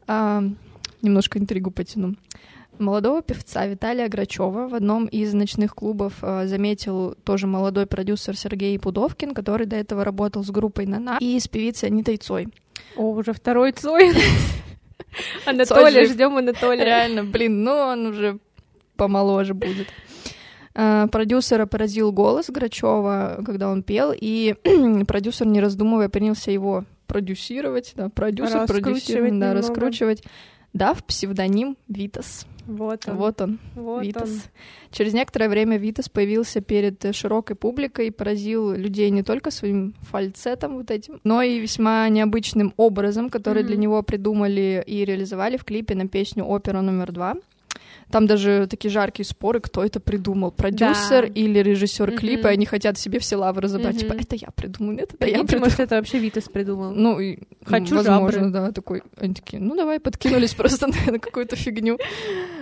А, 0.08 0.42
немножко 1.00 1.38
интригу 1.38 1.70
потяну. 1.70 2.16
молодого 2.78 3.22
певца 3.22 3.66
Виталия 3.66 4.08
Грачева 4.08 4.68
в 4.68 4.74
одном 4.74 5.06
из 5.06 5.32
ночных 5.34 5.76
клубов 5.76 6.14
э, 6.22 6.46
заметил 6.46 7.14
тоже 7.24 7.46
молодой 7.46 7.86
продюсер 7.86 8.36
Сергей 8.36 8.78
Пудовкин, 8.80 9.32
который 9.32 9.66
до 9.66 9.76
этого 9.76 10.04
работал 10.04 10.42
с 10.42 10.50
группой 10.50 10.86
Нана 10.86 11.18
и 11.20 11.38
с 11.38 11.46
певицей 11.46 11.88
Анитой 11.88 12.16
Цой. 12.16 12.48
О, 12.96 13.10
уже 13.12 13.32
второй 13.32 13.72
Цой. 13.72 14.12
Анатолия, 15.46 16.04
ждем 16.04 16.36
Анатолия. 16.36 16.84
Реально, 16.84 17.24
блин, 17.24 17.62
ну 17.62 17.72
он 17.72 18.06
уже 18.06 18.38
помоложе 18.96 19.54
будет. 19.54 19.86
Э, 20.80 21.08
Продюсера 21.10 21.66
поразил 21.66 22.12
голос 22.12 22.50
Грачева, 22.50 23.42
когда 23.44 23.68
он 23.68 23.82
пел, 23.82 24.14
и 24.16 24.54
продюсер, 25.08 25.44
не 25.48 25.60
раздумывая, 25.60 26.08
принялся 26.08 26.52
его 26.52 26.84
продюсировать, 27.08 27.94
да, 27.96 28.10
продюсер, 28.10 28.60
Раскручивать 28.60 28.84
продюсировать, 28.84 29.38
да, 29.40 29.54
раскручивать, 29.54 30.22
дав 30.72 31.02
псевдоним 31.04 31.76
Витас. 31.88 32.46
Вот 32.68 33.08
он. 33.08 33.16
Вот 33.16 33.40
он, 33.40 33.58
вот 33.74 34.04
Витас. 34.04 34.28
он. 34.30 34.40
Через 34.92 35.14
некоторое 35.14 35.48
время 35.48 35.78
Витас 35.78 36.08
появился 36.08 36.60
перед 36.60 37.12
широкой 37.12 37.56
публикой 37.56 38.08
и 38.08 38.10
поразил 38.12 38.72
людей 38.72 39.10
не 39.10 39.24
только 39.24 39.50
своим 39.50 39.94
фальцетом 40.02 40.76
вот 40.76 40.92
этим, 40.92 41.18
но 41.24 41.42
и 41.42 41.58
весьма 41.58 42.08
необычным 42.08 42.72
образом, 42.76 43.30
который 43.30 43.64
для 43.64 43.74
Мгм. 43.74 43.82
него 43.82 44.02
придумали 44.02 44.84
и 44.86 45.04
реализовали 45.04 45.56
в 45.56 45.64
клипе 45.64 45.96
на 45.96 46.06
песню 46.06 46.44
«Опера 46.44 46.82
номер 46.82 47.10
два». 47.10 47.34
Там 48.10 48.26
даже 48.26 48.66
такие 48.70 48.90
жаркие 48.90 49.26
споры, 49.26 49.60
кто 49.60 49.84
это 49.84 50.00
придумал, 50.00 50.50
продюсер 50.50 51.26
Да. 51.26 51.32
или 51.34 51.58
режиссер 51.58 52.12
клипа, 52.16 52.40
Мгм. 52.44 52.48
и 52.48 52.52
они 52.52 52.66
хотят 52.66 52.98
себе 52.98 53.18
все 53.18 53.36
лавры 53.36 53.62
разобрать, 53.64 53.94
Мгм. 53.96 54.00
типа, 54.00 54.12
это 54.14 54.36
я 54.36 54.48
придумал, 54.50 54.92
нет, 54.92 55.12
это 55.12 55.26
я 55.26 55.32
Прикиньте, 55.32 55.46
придумал. 55.46 55.64
может, 55.66 55.80
это 55.80 55.96
вообще 55.96 56.18
Витас 56.18 56.44
придумал. 56.44 56.92
Ну, 56.92 57.20
и, 57.20 57.38
Хочу 57.64 57.96
возможно, 57.96 58.30
жабры. 58.32 58.50
да, 58.50 58.72
такой, 58.72 59.02
они 59.18 59.34
такие, 59.34 59.60
ну, 59.62 59.76
давай, 59.76 60.00
подкинулись 60.00 60.54
просто 60.54 60.86
на, 61.12 61.18
какую-то 61.18 61.56
фигню. 61.56 61.98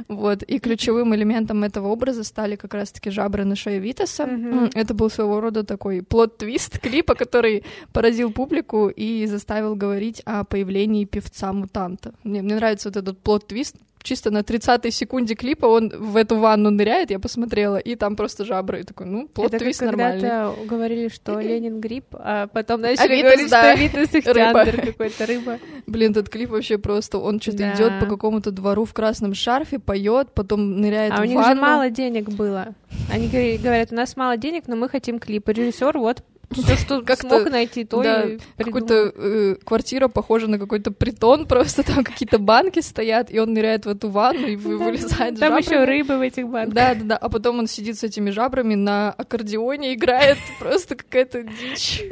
Вот, 0.09 0.42
и 0.42 0.59
ключевым 0.59 1.14
элементом 1.14 1.62
этого 1.64 1.88
образа 1.88 2.24
стали 2.24 2.56
как 2.56 2.74
раз-таки 2.74 3.11
жабры 3.11 3.44
на 3.44 3.56
шее 3.56 3.78
Витаса. 3.78 4.28
Это 4.74 4.94
был 4.94 5.11
своего 5.11 5.40
рода 5.40 5.62
такой 5.64 6.00
plot 6.02 6.36
twist 6.36 6.78
клипа, 6.80 7.14
который 7.14 7.64
поразил 7.92 8.32
публику 8.32 8.88
и 8.88 9.26
заставил 9.26 9.74
говорить 9.76 10.22
о 10.24 10.44
появлении 10.44 11.04
певца-мутанта. 11.04 12.14
Мне, 12.24 12.42
мне 12.42 12.54
нравится 12.56 12.88
вот 12.88 12.96
этот 12.96 13.18
plot 13.22 13.44
twist, 13.44 13.76
чисто 14.02 14.30
на 14.30 14.38
30-й 14.38 14.90
секунде 14.90 15.35
клипа 15.35 15.66
он 15.66 15.88
в 15.88 16.16
эту 16.16 16.37
ванну 16.38 16.70
ныряет, 16.70 17.11
я 17.11 17.18
посмотрела, 17.18 17.76
и 17.76 17.96
там 17.96 18.14
просто 18.16 18.44
жабры. 18.44 18.80
И 18.80 18.82
такой, 18.85 19.06
ну, 19.06 19.22
Это 19.24 19.26
как 19.28 19.50
plot 19.61 19.70
twist 19.70 19.82
нормальный. 19.85 20.20
когда-то 20.20 20.56
говорили, 20.66 21.09
что 21.09 21.40
Ленин 21.40 21.80
гриб, 21.80 22.04
а 22.12 22.46
потом 22.46 22.80
начали 22.82 23.16
Витас, 23.16 23.30
говорить, 23.32 23.50
да. 23.50 23.76
что. 24.06 24.18
Ихтиандр 24.18 24.80
какой-то 24.87 25.26
рыба. 25.26 25.59
Блин, 25.87 26.12
этот 26.12 26.28
клип 26.28 26.50
вообще 26.50 26.78
просто, 26.78 27.18
он 27.18 27.40
что-то 27.40 27.59
Да. 27.59 27.74
идет 27.74 28.00
по 28.00 28.06
какому-то 28.06 28.50
двору 28.50 28.85
в 28.85 28.92
красном 28.94 29.35
шарфе, 29.35 29.78
поет, 29.78 30.28
потом 30.35 30.80
ныряет 30.80 31.12
А 31.12 31.16
у 31.20 31.22
в 31.22 31.26
них 31.26 31.38
же 31.38 31.44
ванну. 31.44 31.61
мало 31.62 31.90
денег 31.90 32.28
было. 32.28 32.74
Они 33.12 33.28
говорят, 33.28 33.92
у 33.92 33.94
нас 33.94 34.16
мало 34.16 34.37
денег, 34.37 34.64
но 34.68 34.76
мы 34.76 34.88
хотим 34.88 35.18
клип. 35.18 35.48
И 35.48 35.52
режиссер 35.52 35.98
вот 35.98 36.22
все, 36.50 36.76
что 36.76 37.02
Как-то, 37.02 37.28
смог 37.28 37.50
найти, 37.50 37.85
то 37.85 38.02
да, 38.02 38.22
и. 38.22 38.38
Какая-то 38.56 39.12
э, 39.14 39.54
квартира 39.64 40.09
похожа 40.09 40.46
на 40.46 40.59
какой-то 40.59 40.90
притон, 40.92 41.46
просто 41.48 41.82
там 41.82 42.04
какие-то 42.04 42.38
банки 42.38 42.80
стоят, 42.80 43.30
и 43.32 43.38
он 43.38 43.52
ныряет 43.52 43.87
в 43.87 43.88
эту 43.88 44.11
ванну 44.11 44.46
и 44.46 44.56
вы- 44.56 44.78
вылезает 44.78 45.38
Там 45.40 45.56
еще 45.56 45.85
рыбы 45.85 46.18
в 46.18 46.20
этих 46.20 46.48
банках. 46.48 46.74
Да, 46.74 46.94
да, 46.94 47.04
да. 47.04 47.16
А 47.16 47.28
потом 47.28 47.59
он 47.59 47.66
сидит 47.66 47.98
с 47.98 48.04
этими 48.04 48.30
жабрами 48.30 48.74
на 48.74 49.11
аккордеоне, 49.11 49.94
играет 49.94 50.38
просто 50.61 50.94
какая-то 50.96 51.42
дичь. 51.42 52.02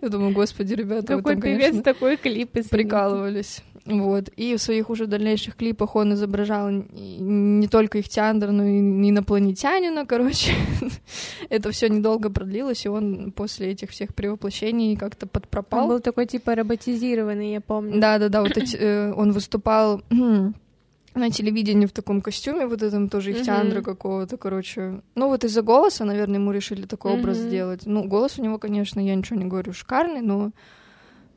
Я 0.00 0.08
думаю, 0.08 0.32
господи, 0.32 0.74
ребята, 0.74 1.16
Какой 1.16 1.40
певец, 1.40 1.82
такой 1.82 2.16
клип. 2.16 2.52
прикалывались. 2.70 3.62
Вот. 3.86 4.30
И 4.36 4.56
в 4.56 4.62
своих 4.62 4.88
уже 4.88 5.06
дальнейших 5.06 5.56
клипах 5.56 5.94
он 5.94 6.14
изображал 6.14 6.70
не 6.70 7.68
только 7.68 7.98
их 7.98 8.08
театр, 8.08 8.50
но 8.50 8.64
и 8.64 8.78
инопланетянина, 8.80 10.06
короче. 10.06 10.52
Это 11.50 11.70
все 11.70 11.88
недолго 11.88 12.30
продлилось, 12.30 12.86
и 12.86 12.88
он 12.88 13.32
после 13.32 13.68
этих 13.72 13.90
всех 13.90 14.14
перевоплощений 14.14 14.96
как-то 14.96 15.26
Он 15.26 15.30
подпропал. 15.30 15.88
был 15.88 16.00
такой 16.00 16.26
типа 16.26 16.54
роботизированный, 16.54 17.52
я 17.52 17.60
помню. 17.60 18.00
Да, 18.00 18.18
да, 18.18 18.28
да, 18.28 18.40
вот 18.42 18.56
эти, 18.56 18.76
э, 18.76 19.12
он 19.12 19.32
выступал 19.32 20.00
на 20.10 21.30
телевидении 21.30 21.86
в 21.86 21.92
таком 21.92 22.22
костюме, 22.22 22.66
вот 22.66 22.82
этом 22.82 23.08
тоже 23.08 23.30
их 23.30 23.36
Мгм. 23.36 23.44
театра 23.44 23.82
какого-то, 23.82 24.36
короче. 24.36 25.00
Ну 25.14 25.28
вот 25.28 25.44
из-за 25.44 25.62
голоса, 25.62 26.04
наверное, 26.04 26.36
ему 26.40 26.52
решили 26.52 26.86
такой 26.86 27.12
образ 27.12 27.36
сделать. 27.36 27.82
Ну, 27.86 28.04
голос 28.04 28.38
у 28.38 28.42
него, 28.42 28.58
конечно, 28.58 28.98
я 28.98 29.14
ничего 29.14 29.38
не 29.38 29.44
говорю, 29.44 29.72
шикарный, 29.72 30.22
но 30.22 30.50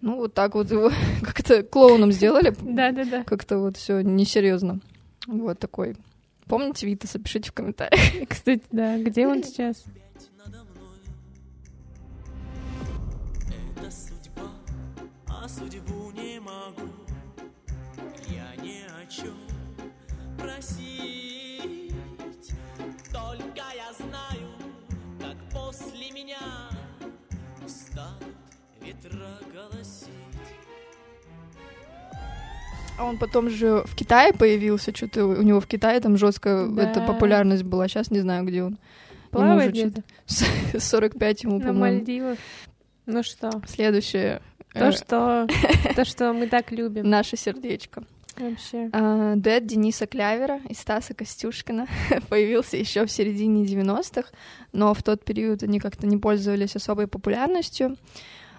ну 0.02 0.18
вот 0.18 0.34
так 0.34 0.56
вот 0.56 0.72
его 0.72 0.92
как-то 1.24 1.64
клоуном 1.64 2.12
сделали. 2.12 2.56
Да-да-да. 2.62 3.24
Как-то 3.24 3.58
вот 3.58 3.78
все 3.78 4.02
несерьезно. 4.02 4.80
Вот 5.28 5.60
такой. 5.60 5.96
Помните 6.46 6.88
Витаса? 6.88 7.20
Пишите 7.20 7.50
в 7.50 7.54
комментариях. 7.54 8.28
Кстати, 8.30 8.64
да, 8.72 8.98
где 8.98 9.28
он 9.28 9.44
сейчас? 9.44 9.84
Это 13.76 13.92
судьба, 13.92 14.50
а 15.28 15.48
судьбу 15.48 16.12
не 16.12 16.40
могу 16.40 16.90
Я 18.30 18.56
ни 18.64 18.84
о 18.86 19.06
чем 19.10 19.36
просить 20.38 21.17
А 33.00 33.04
он 33.06 33.18
потом 33.20 33.50
же 33.50 33.84
в 33.86 33.96
Китае 33.96 34.34
появился, 34.34 34.96
что-то 34.96 35.26
у 35.26 35.42
него 35.44 35.60
в 35.60 35.68
Китае 35.68 36.00
там 36.00 36.18
жесткая 36.18 36.68
Да. 36.68 36.90
эта 36.90 37.02
популярность 37.02 37.64
была. 37.64 37.88
Сейчас 37.88 38.10
не 38.10 38.20
знаю, 38.22 38.44
где 38.46 38.64
он. 38.64 38.80
Плавает 39.30 39.74
уже 39.74 39.88
где-то 39.90 40.04
45 40.80 41.44
ему, 41.44 41.60
на 41.60 41.68
по-моему. 41.68 41.80
Мальдивах. 41.98 42.38
Ну 43.06 43.22
что, 43.24 43.52
Следующее. 43.68 44.42
то, 44.74 44.86
э, 44.88 44.92
что, 44.92 45.48
то, 45.96 46.06
что 46.06 46.34
мы 46.34 46.48
так 46.48 46.72
любим 46.72 47.08
Наше 47.08 47.38
сердечко. 47.38 48.04
вообще. 48.36 48.90
А, 48.94 49.36
дуэт 49.36 49.68
Дениса 49.68 50.08
Клявера 50.08 50.60
и 50.68 50.74
Стаса 50.74 51.14
Костюшкина 51.14 51.86
появился 52.30 52.78
еще 52.78 53.06
в 53.06 53.12
середине 53.12 53.64
90-х, 53.66 54.30
но 54.74 54.94
в 54.96 55.04
тот 55.04 55.24
период 55.24 55.62
они 55.62 55.80
как-то 55.80 56.08
не 56.08 56.18
пользовались 56.18 56.76
особой 56.76 57.06
популярностью. 57.08 57.96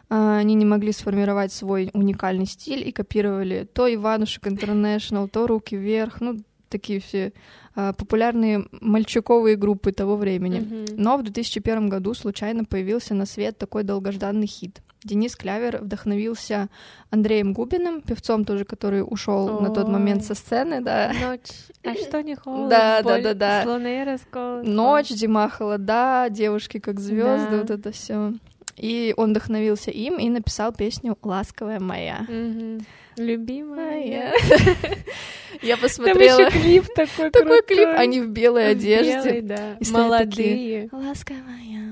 Они 0.09 0.55
не 0.55 0.65
могли 0.65 0.93
сформировать 0.93 1.53
свой 1.53 1.91
уникальный 1.93 2.47
стиль 2.47 2.87
и 2.89 2.93
копировали 2.93 3.69
то 3.73 3.93
Иванушек 3.93 4.47
Интернешнл, 4.49 5.29
то 5.29 5.47
Руки 5.47 5.77
вверх, 5.77 6.21
ну, 6.21 6.37
такие 6.71 7.01
все 7.01 7.33
а, 7.75 7.93
популярные 7.93 8.67
мальчиковые 8.73 9.57
группы 9.57 9.93
того 9.93 10.17
времени. 10.17 10.61
Мгм. 10.61 10.85
Но 10.97 11.17
в 11.17 11.23
2001 11.23 11.89
году 11.89 12.15
случайно 12.15 12.65
появился 12.65 13.15
на 13.15 13.27
свет 13.27 13.59
такой 13.59 13.85
долгожданный 13.85 14.47
хит. 14.47 14.81
Денис 15.05 15.37
Клявер 15.37 15.79
вдохновился 15.83 16.69
Андреем 17.11 17.53
Губиным, 17.53 18.01
певцом 18.03 18.45
тоже, 18.45 18.65
который 18.65 19.03
ушел 19.03 19.61
на 19.61 19.71
тот 19.71 19.89
момент 19.89 20.25
со 20.25 20.35
сцены, 20.35 20.81
да. 20.81 21.13
Ночь. 21.23 21.53
А 21.85 21.95
что 21.95 22.21
не 22.23 22.35
холод? 22.35 22.69
Да, 22.69 23.03
да, 23.03 23.21
да, 23.21 23.35
да. 23.35 23.63
Слоны 23.63 24.05
расколот. 24.05 24.67
Ночь, 24.67 25.09
зима, 25.11 25.49
холода, 25.49 26.27
девушки 26.31 26.81
как 26.81 26.99
звезды, 26.99 27.51
Да. 27.53 27.57
вот 27.59 27.71
это 27.71 27.93
все. 27.93 28.33
И 28.79 29.13
он 29.17 29.31
вдохновился 29.31 29.91
им 29.91 30.19
и 30.19 30.29
написал 30.29 30.73
песню 30.73 31.17
«Ласковая 31.23 31.81
моя». 31.81 32.27
Мгм. 32.29 32.81
Любимая. 33.17 34.33
Я 35.63 35.77
Там 35.77 35.83
посмотрела 35.83 36.41
еще 36.41 36.51
клип 36.51 36.85
такой 36.95 37.31
такой 37.31 37.63
клип, 37.63 37.89
они 37.97 38.21
в 38.21 38.29
белой 38.29 38.71
одежде. 38.71 39.45
Молодые. 39.91 40.89
Ласковая 40.93 41.43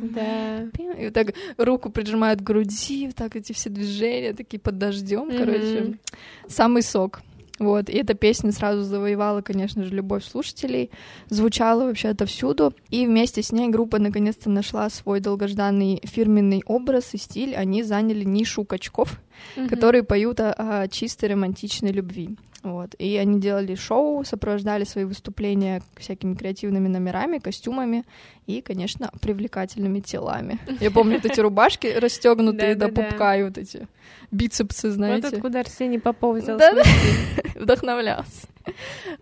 Да. 0.02 0.68
И 0.98 1.04
вот 1.06 1.14
так 1.14 1.34
руку 1.56 1.90
прижимают 1.90 2.40
к 2.40 2.44
груди, 2.44 3.06
вот 3.06 3.16
так 3.16 3.34
эти 3.34 3.52
все 3.52 3.70
движения, 3.70 4.34
такие 4.34 4.60
под 4.60 4.78
дождем, 4.78 5.36
короче. 5.36 5.98
Самый 6.48 6.82
сок. 6.82 7.22
Вот, 7.58 7.88
и 7.88 7.94
эта 7.96 8.14
песня 8.14 8.52
сразу 8.52 8.82
завоевала, 8.82 9.40
конечно 9.40 9.84
же, 9.84 9.94
любовь 9.94 10.24
слушателей, 10.24 10.90
звучала 11.28 11.84
вообще 11.84 12.08
отовсюду, 12.08 12.74
и 12.90 13.06
вместе 13.06 13.42
с 13.42 13.50
ней 13.52 13.68
группа 13.68 13.98
наконец-то 13.98 14.50
нашла 14.50 14.90
свой 14.90 15.20
долгожданный 15.20 16.00
фирменный 16.04 16.62
образ 16.66 17.14
и 17.14 17.18
стиль, 17.18 17.54
они 17.54 17.82
заняли 17.82 18.24
нишу 18.24 18.64
качков, 18.64 19.20
Мгм. 19.56 19.68
которые 19.68 20.02
поют 20.02 20.40
о, 20.40 20.52
о 20.82 20.88
чистой 20.88 21.30
романтичной 21.30 21.92
любви. 21.92 22.36
Вот. 22.62 22.94
И 22.98 23.16
они 23.16 23.38
делали 23.40 23.74
шоу, 23.76 24.24
сопровождали 24.24 24.84
свои 24.84 25.04
выступления 25.04 25.82
всякими 25.96 26.34
креативными 26.34 26.88
номерами, 26.88 27.38
костюмами 27.38 28.04
и, 28.46 28.60
конечно, 28.60 29.10
привлекательными 29.20 30.00
телами. 30.00 30.58
Я 30.80 30.90
помню 30.90 31.16
вот 31.22 31.30
эти 31.30 31.38
рубашки 31.40 31.86
расстегнутые 31.86 32.74
до 32.74 32.88
пупка 32.88 33.36
и 33.36 33.44
вот 33.44 33.56
эти 33.58 33.86
бицепсы, 34.30 34.88
Вот 34.88 34.94
знаете. 34.94 35.28
откуда 35.28 35.60
Арсений 35.60 35.98
Попов 36.00 36.36
взял 36.38 36.58
Да, 36.58 36.72
да. 36.74 36.82
Вдохновлялся. 37.60 38.46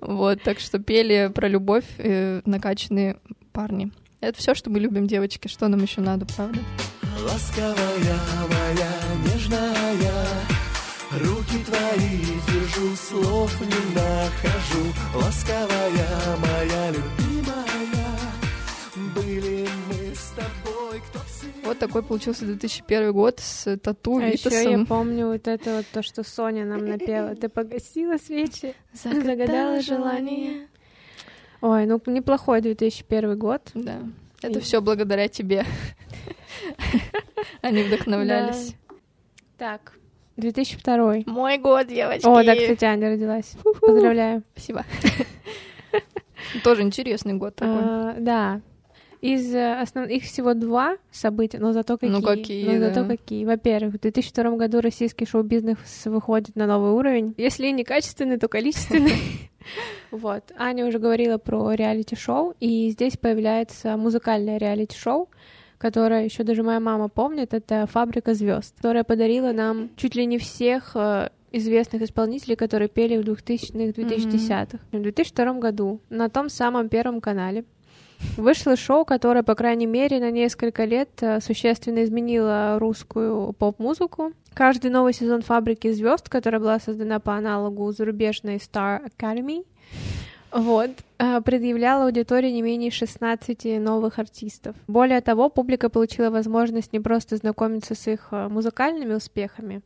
Вот, 0.01 0.43
так 0.43 0.59
что 0.61 0.79
пели 0.79 1.31
про 1.35 1.49
любовь 1.49 1.85
э, 1.99 2.40
накачанные 2.45 3.17
парни. 3.53 3.90
Это 4.21 4.38
все, 4.38 4.55
что 4.55 4.71
мы 4.71 4.81
любим, 4.81 5.07
девочки. 5.07 5.49
Что 5.49 5.69
нам 5.69 5.83
еще 5.83 6.01
надо, 6.01 6.25
правда? 6.27 6.59
Ласковая 7.23 8.19
моя, 8.49 8.90
нежная, 9.25 10.14
руки 11.12 11.62
твои 11.64 12.19
держу 12.49 12.97
слов 12.97 13.61
не 13.61 13.95
нахожу, 13.95 14.93
ласковая 15.14 16.37
моя 16.38 16.88
любимая. 16.88 17.13
Вот 21.74 21.80
такой 21.80 22.04
получился 22.04 22.44
2001 22.46 23.12
год 23.12 23.40
с 23.40 23.76
тату 23.78 24.18
А 24.18 24.26
еще 24.28 24.48
я 24.50 24.60
Витасом. 24.60 24.87
помню 24.87 25.26
вот 25.26 25.48
это 25.48 25.76
вот 25.78 25.87
то, 25.92 26.02
что 26.04 26.22
Соня 26.22 26.64
нам 26.64 26.87
напела. 26.87 27.34
Ты 27.34 27.48
погасила 27.48 28.16
свечи, 28.16 28.74
загадала 28.92 29.80
желание. 29.80 30.68
Ой, 31.60 31.87
ну 31.87 32.00
неплохой 32.06 32.60
2001 32.60 33.37
год. 33.37 33.62
Да. 33.74 33.98
Это 34.40 34.60
И- 34.60 34.62
все 34.62 34.80
благодаря 34.80 35.26
тебе. 35.26 35.64
Они 37.60 37.82
вдохновлялись. 37.82 38.76
Так, 39.58 39.94
2002. 40.37 41.24
Мой 41.26 41.58
год, 41.58 41.88
девочки. 41.88 42.24
О, 42.26 42.44
да, 42.44 42.54
кстати, 42.54 42.84
Аня 42.84 43.10
родилась. 43.10 43.56
Поздравляю. 43.80 44.44
Спасибо. 44.52 44.84
Тоже 46.62 46.82
интересный 46.82 47.34
год 47.34 47.56
такой. 47.56 47.80
А, 47.82 48.14
да. 48.20 48.60
Из 49.24 49.54
э, 49.54 49.80
основ... 49.80 50.06
их 50.06 50.24
всего 50.24 50.52
два 50.52 50.98
события, 51.10 51.58
но 51.58 51.72
зато 51.72 51.96
какие. 51.96 52.10
Ну, 52.10 52.20
какие, 52.20 52.66
Но 52.66 52.78
зато 52.78 53.04
да. 53.04 53.08
какие. 53.08 53.46
Во-первых, 53.46 53.94
в 53.94 53.98
2002 53.98 54.56
году 54.56 54.82
российский 54.82 55.24
шоу-бизнес 55.24 55.78
выходит 56.04 56.54
на 56.56 56.66
новый 56.66 56.90
уровень. 56.90 57.32
Если 57.38 57.68
не 57.68 57.84
качественный, 57.84 58.38
то 58.38 58.48
количественный. 58.48 59.14
Вот. 60.10 60.52
Аня 60.58 60.87
уже 60.87 60.98
говорила 60.98 61.38
про 61.38 61.72
реалити-шоу, 61.72 62.54
и 62.60 62.90
здесь 62.90 63.16
появляется 63.16 63.96
музыкальное 63.96 64.58
реалити-шоу, 64.58 65.30
которое 65.78 66.26
еще 66.26 66.42
даже 66.42 66.62
моя 66.62 66.80
мама 66.80 67.08
помнит. 67.08 67.54
Это 67.54 67.87
«Фабрика 67.90 68.34
звезд», 68.34 68.76
которая 68.76 69.04
подарила 69.04 69.52
нам 69.52 69.88
чуть 69.96 70.16
ли 70.16 70.26
не 70.26 70.37
всех 70.37 70.90
э, 70.96 71.30
известных 71.50 72.02
исполнителей, 72.02 72.56
которые 72.56 72.88
пели 72.88 73.16
в 73.16 73.22
2000-х, 73.22 74.02
2010-х. 74.02 74.78
В 74.92 75.00
2002 75.00 75.52
году 75.54 76.00
на 76.10 76.28
том 76.28 76.50
самом 76.50 76.90
Первом 76.90 77.22
канале 77.22 77.64
вышло 78.37 78.77
шоу, 78.77 79.05
которое, 79.05 79.42
по 79.42 79.55
крайней 79.55 79.87
мере, 79.87 80.20
на 80.20 80.31
несколько 80.31 80.85
лет 80.85 81.11
э, 81.20 81.40
существенно 81.40 82.05
изменило 82.05 82.79
русскую 82.79 83.53
поп-музыку. 83.53 84.33
Каждый 84.55 84.90
новый 84.90 85.12
сезон 85.12 85.42
«Фабрики 85.42 85.92
звезд», 85.92 86.29
которая 86.29 86.61
была 86.61 86.79
создана 86.79 87.18
по 87.20 87.35
аналогу 87.35 87.90
зарубежной 87.92 88.57
Star 88.57 89.11
Academy, 89.11 89.64
вот, 90.55 90.90
э, 91.18 91.40
предъявляла 91.40 92.05
аудитории 92.05 92.50
не 92.50 92.62
менее 92.62 92.92
16 92.92 93.81
новых 93.81 94.20
артистов. 94.20 94.77
Более 94.87 95.20
того, 95.20 95.48
публика 95.48 95.88
получила 95.88 96.31
возможность 96.31 96.92
не 96.92 97.00
просто 97.00 97.37
знакомиться 97.37 97.96
с 97.96 98.07
их 98.07 98.29
э, 98.31 98.48
музыкальными 98.48 99.14
успехами, 99.14 99.83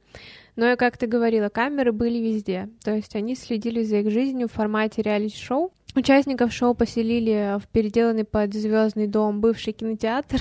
но 0.58 0.76
как 0.76 0.98
ты 0.98 1.06
говорила, 1.06 1.50
камеры 1.50 1.92
были 1.92 2.18
везде. 2.18 2.68
То 2.82 2.92
есть 2.92 3.14
они 3.14 3.36
следили 3.36 3.84
за 3.84 3.98
их 3.98 4.10
жизнью 4.10 4.48
в 4.48 4.52
формате 4.52 5.02
реалити-шоу. 5.02 5.72
Участников 5.94 6.52
шоу 6.52 6.74
поселили 6.74 7.60
в 7.60 7.68
переделанный 7.68 8.24
под 8.24 8.52
звездный 8.54 9.06
дом 9.06 9.40
бывший 9.40 9.72
кинотеатр 9.72 10.40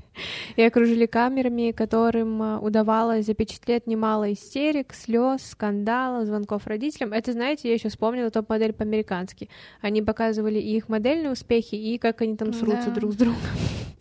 и 0.56 0.62
окружили 0.62 1.06
камерами, 1.06 1.72
которым 1.72 2.40
э, 2.40 2.58
удавалось 2.58 3.26
запечатлеть 3.26 3.88
немало 3.88 4.32
истерик, 4.32 4.94
слез, 4.94 5.42
скандалов, 5.42 6.26
звонков 6.26 6.68
родителям. 6.68 7.12
Это, 7.12 7.32
знаете, 7.32 7.66
я 7.66 7.74
еще 7.74 7.88
вспомнила 7.88 8.30
топ-модель 8.30 8.72
по-американски. 8.72 9.48
Они 9.80 10.00
показывали 10.00 10.60
и 10.60 10.76
их 10.76 10.88
модельные 10.88 11.32
успехи, 11.32 11.74
и 11.74 11.98
как 11.98 12.20
они 12.20 12.36
там 12.36 12.52
срутся 12.52 12.90
Да. 12.90 12.94
друг 12.94 13.14
с 13.14 13.16
другом. 13.16 13.40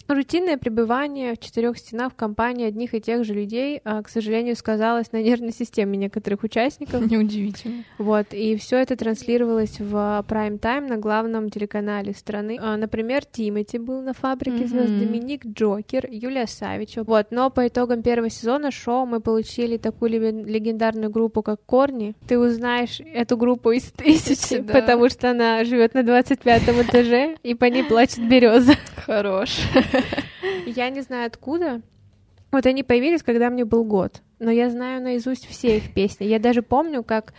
Рутинное 0.08 0.58
пребывание 0.58 1.34
в 1.34 1.39
четырех 1.39 1.78
стенах 1.80 2.13
в 2.13 2.15
компании 2.15 2.68
одних 2.68 2.94
и 2.94 3.02
тех 3.02 3.24
же 3.26 3.34
людей, 3.34 3.82
а, 3.84 4.04
к 4.04 4.10
сожалению, 4.10 4.56
сказалось 4.56 5.12
на 5.12 5.22
нервной 5.24 5.52
системе 5.52 5.98
некоторых 5.98 6.44
участников. 6.44 7.10
Неудивительно. 7.10 7.84
Вот, 7.98 8.28
и 8.32 8.56
все 8.58 8.78
это 8.78 8.96
транслировалось 8.96 9.80
в 9.80 10.24
прайм-тайм 10.28 10.88
на 10.88 10.98
главном 10.98 11.50
телеканале 11.50 12.13
страны. 12.13 12.58
А, 12.62 12.78
Например, 12.78 13.26
Тимати 13.26 13.80
был 13.80 14.02
на 14.04 14.13
«Фабрике 14.13 14.68
звезд», 14.68 14.89
Мгм. 14.91 15.00
Доминик 15.00 15.46
Джокер, 15.48 16.08
Юлия 16.12 16.46
Савичева. 16.46 17.04
Вот, 17.06 17.28
но 17.32 17.50
по 17.50 17.68
итогам 17.68 18.04
первого 18.04 18.30
сезона 18.30 18.70
шоу 18.70 19.08
мы 19.08 19.22
получили 19.22 19.78
такую 19.78 20.12
леген- 20.12 20.46
легендарную 20.46 21.10
группу, 21.10 21.41
как 21.41 21.62
Корни. 21.65 22.13
Ты 22.28 22.38
узнаешь 22.38 23.00
эту 23.00 23.38
группу 23.38 23.72
из 23.72 23.84
тысячи, 23.91 24.60
Да. 24.60 24.72
потому 24.74 25.10
что 25.10 25.32
она 25.32 25.63
живет 25.63 25.96
на 25.96 26.04
25 26.04 26.62
этаже, 26.84 27.38
и 27.41 27.56
по 27.56 27.65
ней 27.65 27.84
плачет 27.84 28.28
береза. 28.30 28.76
Хорош. 28.98 29.58
Я 30.65 30.89
не 30.89 31.01
знаю 31.01 31.27
откуда. 31.27 31.81
Вот 32.51 32.65
они 32.65 32.84
появились, 32.84 33.23
когда 33.23 33.49
мне 33.49 33.65
был 33.65 33.84
год. 33.84 34.21
Но 34.39 34.51
я 34.51 34.69
знаю 34.69 35.01
наизусть 35.01 35.47
все 35.47 35.77
их 35.77 35.93
песни. 35.93 36.25
Я 36.25 36.39
даже 36.39 36.62
помню, 36.62 37.03
как 37.03 37.34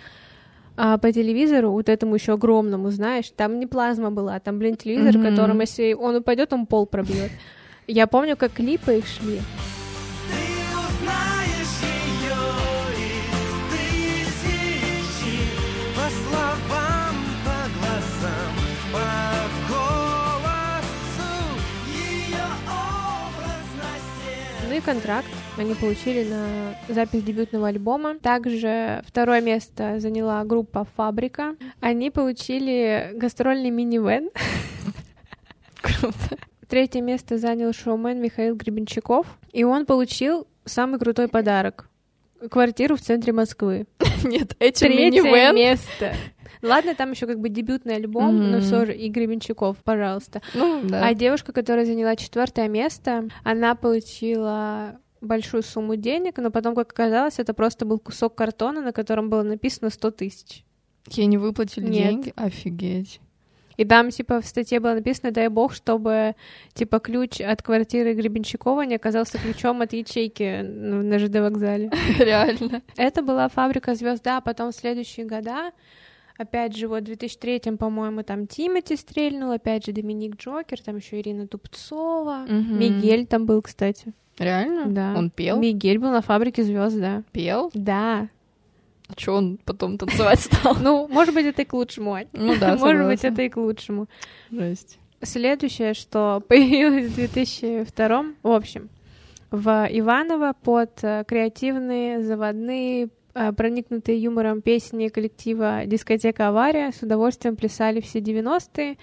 а, 0.76 0.98
по 0.98 1.12
телевизору, 1.12 1.70
вот 1.72 1.88
этому 1.88 2.14
еще 2.14 2.34
огромному, 2.34 2.90
знаешь, 2.90 3.30
там 3.34 3.58
не 3.58 3.66
плазма 3.66 4.10
была, 4.10 4.38
там, 4.40 4.58
блин, 4.58 4.76
телевизор, 4.76 5.14
Мгм. 5.18 5.22
которым, 5.30 5.60
если 5.60 5.94
он 5.94 6.16
упадет, 6.16 6.52
он 6.52 6.66
пол 6.66 6.86
пробьет. 6.86 7.30
Я 7.86 8.06
помню, 8.06 8.36
как 8.36 8.52
клипы 8.52 8.98
их 8.98 9.06
шли. 9.06 9.40
И 24.76 24.80
контракт 24.80 25.28
они 25.56 25.74
получили 25.74 26.28
на 26.28 26.74
запись 26.88 27.22
дебютного 27.22 27.68
альбома. 27.68 28.18
Также 28.18 29.02
второе 29.06 29.40
место 29.40 29.98
заняла 30.00 30.44
группа 30.44 30.86
«Фабрика». 30.96 31.56
Они 31.80 32.10
получили 32.10 33.12
гастрольный 33.14 33.70
минивэн. 33.70 34.30
Круто. 35.80 36.36
Третье 36.68 37.00
место 37.00 37.38
занял 37.38 37.72
шоумен 37.72 38.20
Михаил 38.20 38.56
Гребенщиков, 38.56 39.26
и 39.52 39.64
он 39.64 39.86
получил 39.86 40.46
самый 40.64 40.98
крутой 40.98 41.28
подарок— 41.28 41.88
квартиру 42.50 42.96
в 42.96 43.00
центре 43.00 43.32
Москвы. 43.32 43.86
Нет, 44.24 44.56
этим 44.58 44.88
Третье 44.88 45.22
минивэн. 45.22 45.54
место. 45.54 46.14
Ладно, 46.62 46.94
там 46.94 47.12
еще 47.12 47.26
как 47.26 47.40
бы 47.40 47.48
дебютный 47.48 47.96
альбом, 47.96 48.36
но 48.50 48.58
Мгм. 48.58 48.60
все 48.60 48.86
же 48.86 48.94
и 48.94 49.08
Гребенщиков, 49.08 49.76
пожалуйста. 49.84 50.40
Ну, 50.54 50.80
да. 50.84 51.06
А 51.06 51.14
девушка, 51.14 51.52
которая 51.52 51.84
заняла 51.84 52.16
четвертое 52.16 52.68
место, 52.68 53.28
она 53.44 53.74
получила 53.74 54.98
большую 55.20 55.62
сумму 55.62 55.96
денег, 55.96 56.38
но 56.38 56.50
потом, 56.50 56.74
как 56.74 56.92
оказалось, 56.92 57.38
это 57.38 57.54
просто 57.54 57.84
был 57.84 57.98
кусок 57.98 58.34
картона, 58.34 58.82
на 58.82 58.92
котором 58.92 59.30
было 59.30 59.42
написано 59.42 59.90
100 59.90 60.10
тысяч. 60.12 60.64
Ей 61.08 61.26
не 61.26 61.38
выплатили 61.38 61.84
Нет. 61.88 62.08
деньги? 62.10 62.32
Офигеть. 62.36 63.20
И 63.76 63.84
там, 63.84 64.10
типа, 64.10 64.40
в 64.40 64.46
статье 64.46 64.80
было 64.80 64.94
написано, 64.94 65.32
дай 65.32 65.48
бог, 65.48 65.74
чтобы, 65.74 66.34
типа, 66.72 66.98
ключ 66.98 67.40
от 67.42 67.62
квартиры 67.62 68.14
Гребенщикова 68.14 68.82
не 68.82 68.94
оказался 68.94 69.38
ключом 69.38 69.82
от 69.82 69.92
ячейки 69.92 70.62
ну, 70.62 71.02
на 71.02 71.18
ЖД 71.18 71.36
вокзале. 71.40 71.90
Реально. 72.18 72.80
Это 72.96 73.22
была 73.22 73.48
фабрика 73.48 73.94
звезда, 73.94 74.38
а 74.38 74.40
потом 74.40 74.72
в 74.72 74.74
следующие 74.74 75.26
года, 75.26 75.72
опять 76.38 76.76
же, 76.76 76.88
вот 76.88 77.02
в 77.02 77.06
2003, 77.06 77.76
по-моему, 77.76 78.22
там 78.22 78.46
Тимати 78.46 78.96
стрельнул, 78.96 79.50
опять 79.52 79.86
же, 79.86 79.92
Доминик 79.92 80.36
Джокер, 80.36 80.80
там 80.80 80.96
еще 80.96 81.20
Ирина 81.20 81.46
Тупцова, 81.46 82.44
Мгм. 82.48 82.78
Мигель 82.78 83.26
там 83.26 83.46
был, 83.46 83.62
кстати. 83.62 84.12
Реально? 84.38 84.86
Да. 84.86 85.14
Он 85.16 85.30
пел? 85.30 85.58
Мигель 85.58 85.98
был 85.98 86.10
на 86.10 86.20
фабрике 86.20 86.62
звезд, 86.62 86.98
да. 86.98 87.22
Пел? 87.32 87.70
Да. 87.74 88.28
А 89.08 89.12
что 89.16 89.34
он 89.34 89.58
потом 89.64 89.98
танцевать 89.98 90.40
стал? 90.40 90.76
Ну, 90.80 91.06
может 91.08 91.32
быть, 91.32 91.46
это 91.46 91.62
и 91.62 91.64
к 91.64 91.72
лучшему, 91.72 92.12
Ань. 92.14 92.26
Ну 92.32 92.54
да, 92.58 92.76
Может 92.78 93.06
быть, 93.06 93.24
это 93.24 93.42
и 93.42 93.48
к 93.48 93.56
лучшему. 93.56 94.08
Жесть. 94.50 94.98
Следующее, 95.22 95.94
что 95.94 96.42
появилось 96.48 97.06
в 97.06 97.14
2002 97.14 98.24
в 98.42 98.50
общем, 98.50 98.90
в 99.50 99.88
Иваново 99.90 100.54
под 100.60 101.02
э, 101.02 101.24
креативные, 101.26 102.20
заводные, 102.22 103.08
проникнутые 103.56 104.22
юмором 104.22 104.62
песни 104.62 105.08
коллектива 105.08 105.84
«Дискотека 105.86 106.48
Авария» 106.48 106.90
с 106.92 107.02
удовольствием 107.02 107.56
плясали 107.56 108.00
все 108.00 108.20
90-е, 108.20 108.96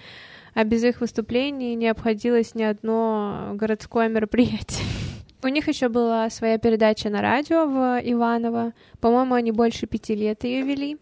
а 0.54 0.64
без 0.64 0.82
их 0.84 1.00
выступлений 1.00 1.74
не 1.74 1.88
обходилось 1.88 2.54
ни 2.54 2.62
одно 2.62 3.52
городское 3.54 4.08
мероприятие. 4.08 4.84
У 5.42 5.48
них 5.48 5.68
еще 5.68 5.88
была 5.88 6.30
своя 6.30 6.58
передача 6.58 7.10
на 7.10 7.20
радио 7.20 7.66
в 7.66 8.00
Иваново. 8.02 8.72
По-моему, 9.00 9.34
они 9.34 9.52
больше 9.52 9.86
пяти 9.86 10.14
лет 10.14 10.44
ее 10.44 10.62
вели. 10.62 10.98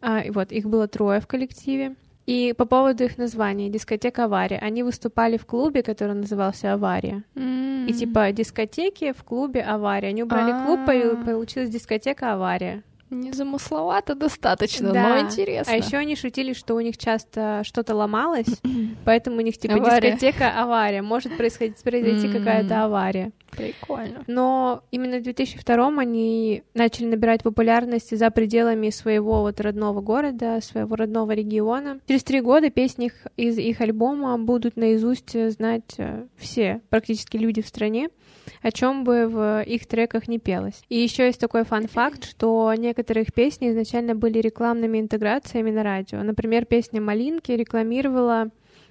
А, 0.00 0.20
и 0.20 0.30
вот, 0.30 0.52
их 0.52 0.66
было 0.66 0.86
трое 0.86 1.20
в 1.20 1.26
коллективе. 1.26 1.96
И 2.28 2.52
по 2.52 2.66
поводу 2.66 3.04
их 3.04 3.16
названия 3.16 3.70
«Дискотека 3.70 4.24
Авария», 4.24 4.58
они 4.58 4.82
выступали 4.82 5.38
в 5.38 5.46
клубе, 5.46 5.82
который 5.82 6.12
назывался 6.14 6.74
«Авария». 6.74 7.24
И 7.34 7.92
типа 7.94 8.32
дискотеки 8.32 9.12
в 9.12 9.24
клубе 9.24 9.62
«Авария». 9.62 10.08
Они 10.08 10.22
убрали 10.22 10.52
клуб, 10.66 10.80
А. 10.86 10.92
и 10.92 11.16
получилась 11.24 11.70
дискотека 11.70 12.34
«Авария». 12.34 12.82
Незамысловато 13.08 14.14
достаточно, 14.14 14.92
Да. 14.92 15.08
но 15.08 15.20
интересно. 15.20 15.72
А 15.72 15.76
еще 15.76 15.96
они 15.96 16.14
шутили, 16.16 16.52
что 16.52 16.74
у 16.74 16.80
них 16.80 16.98
часто 16.98 17.62
что-то 17.64 17.94
ломалось, 17.94 18.60
поэтому 19.06 19.38
у 19.38 19.40
них 19.40 19.56
типа 19.56 19.76
Авария. 19.76 20.12
дискотека 20.12 20.50
авария. 20.60 21.00
Может 21.00 21.34
происходить 21.38 21.82
произойти 21.82 22.28
какая-то 22.30 22.84
авария. 22.84 23.32
Прикольно. 23.50 24.24
Но 24.26 24.82
именно 24.90 25.18
в 25.18 25.22
2002 25.22 25.88
они 25.98 26.62
начали 26.74 27.06
набирать 27.06 27.42
популярность 27.42 28.16
за 28.16 28.30
пределами 28.30 28.90
своего 28.90 29.40
вот 29.40 29.60
родного 29.60 30.00
города, 30.00 30.60
своего 30.60 30.96
родного 30.96 31.32
региона. 31.32 32.00
Через 32.06 32.24
три 32.24 32.40
года 32.40 32.70
песни 32.70 33.06
их, 33.06 33.26
из 33.36 33.58
их 33.58 33.80
альбома 33.80 34.38
будут 34.38 34.76
наизусть 34.76 35.36
знать 35.52 35.94
э, 35.98 36.26
все 36.36 36.80
практически 36.88 37.36
люди 37.36 37.62
в 37.62 37.66
стране, 37.66 38.10
о 38.62 38.70
чем 38.70 39.04
бы 39.04 39.28
в 39.28 39.62
их 39.62 39.86
треках 39.86 40.28
не 40.28 40.38
пелось. 40.38 40.82
И 40.88 40.98
еще 40.98 41.26
есть 41.26 41.40
такой 41.40 41.64
фан-факт, 41.64 42.24
что 42.24 42.72
некоторые 42.76 43.24
их 43.24 43.32
песни 43.32 43.70
изначально 43.70 44.14
были 44.14 44.38
рекламными 44.38 44.98
интеграциями 45.00 45.70
на 45.70 45.82
радио. 45.82 46.22
Например, 46.22 46.64
песня 46.64 47.00
«Малинки» 47.00 47.52
рекламировала 47.52 48.50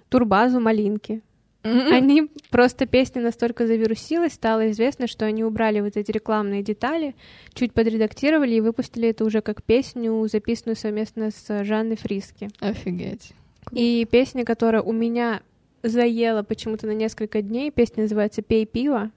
турбазу 0.09 0.59
«Малинки». 0.59 1.21
Они 1.63 2.29
просто 2.49 2.85
песня 2.85 3.21
настолько 3.21 3.67
завирусилась, 3.67 4.33
стало 4.33 4.71
известно, 4.71 5.07
что 5.07 5.25
они 5.25 5.43
убрали 5.43 5.81
вот 5.81 5.97
эти 5.97 6.11
рекламные 6.11 6.63
детали, 6.63 7.15
чуть 7.53 7.73
подредактировали 7.73 8.55
и 8.55 8.61
выпустили 8.61 9.09
это 9.09 9.25
уже 9.25 9.41
как 9.41 9.63
песню, 9.63 10.27
записанную 10.31 10.77
совместно 10.77 11.29
с 11.31 11.63
Жанной 11.63 11.97
Фриски. 11.97 12.49
Офигеть. 12.59 13.33
И 13.71 14.07
песня, 14.09 14.45
которая 14.45 14.81
у 14.81 14.93
меня 14.93 15.41
заела 15.83 16.43
почему-то 16.43 16.87
на 16.87 16.91
несколько 16.91 17.41
дней, 17.41 17.71
песня 17.71 18.03
называется 18.03 18.41
«Пей 18.41 18.65
пиво». 18.65 19.11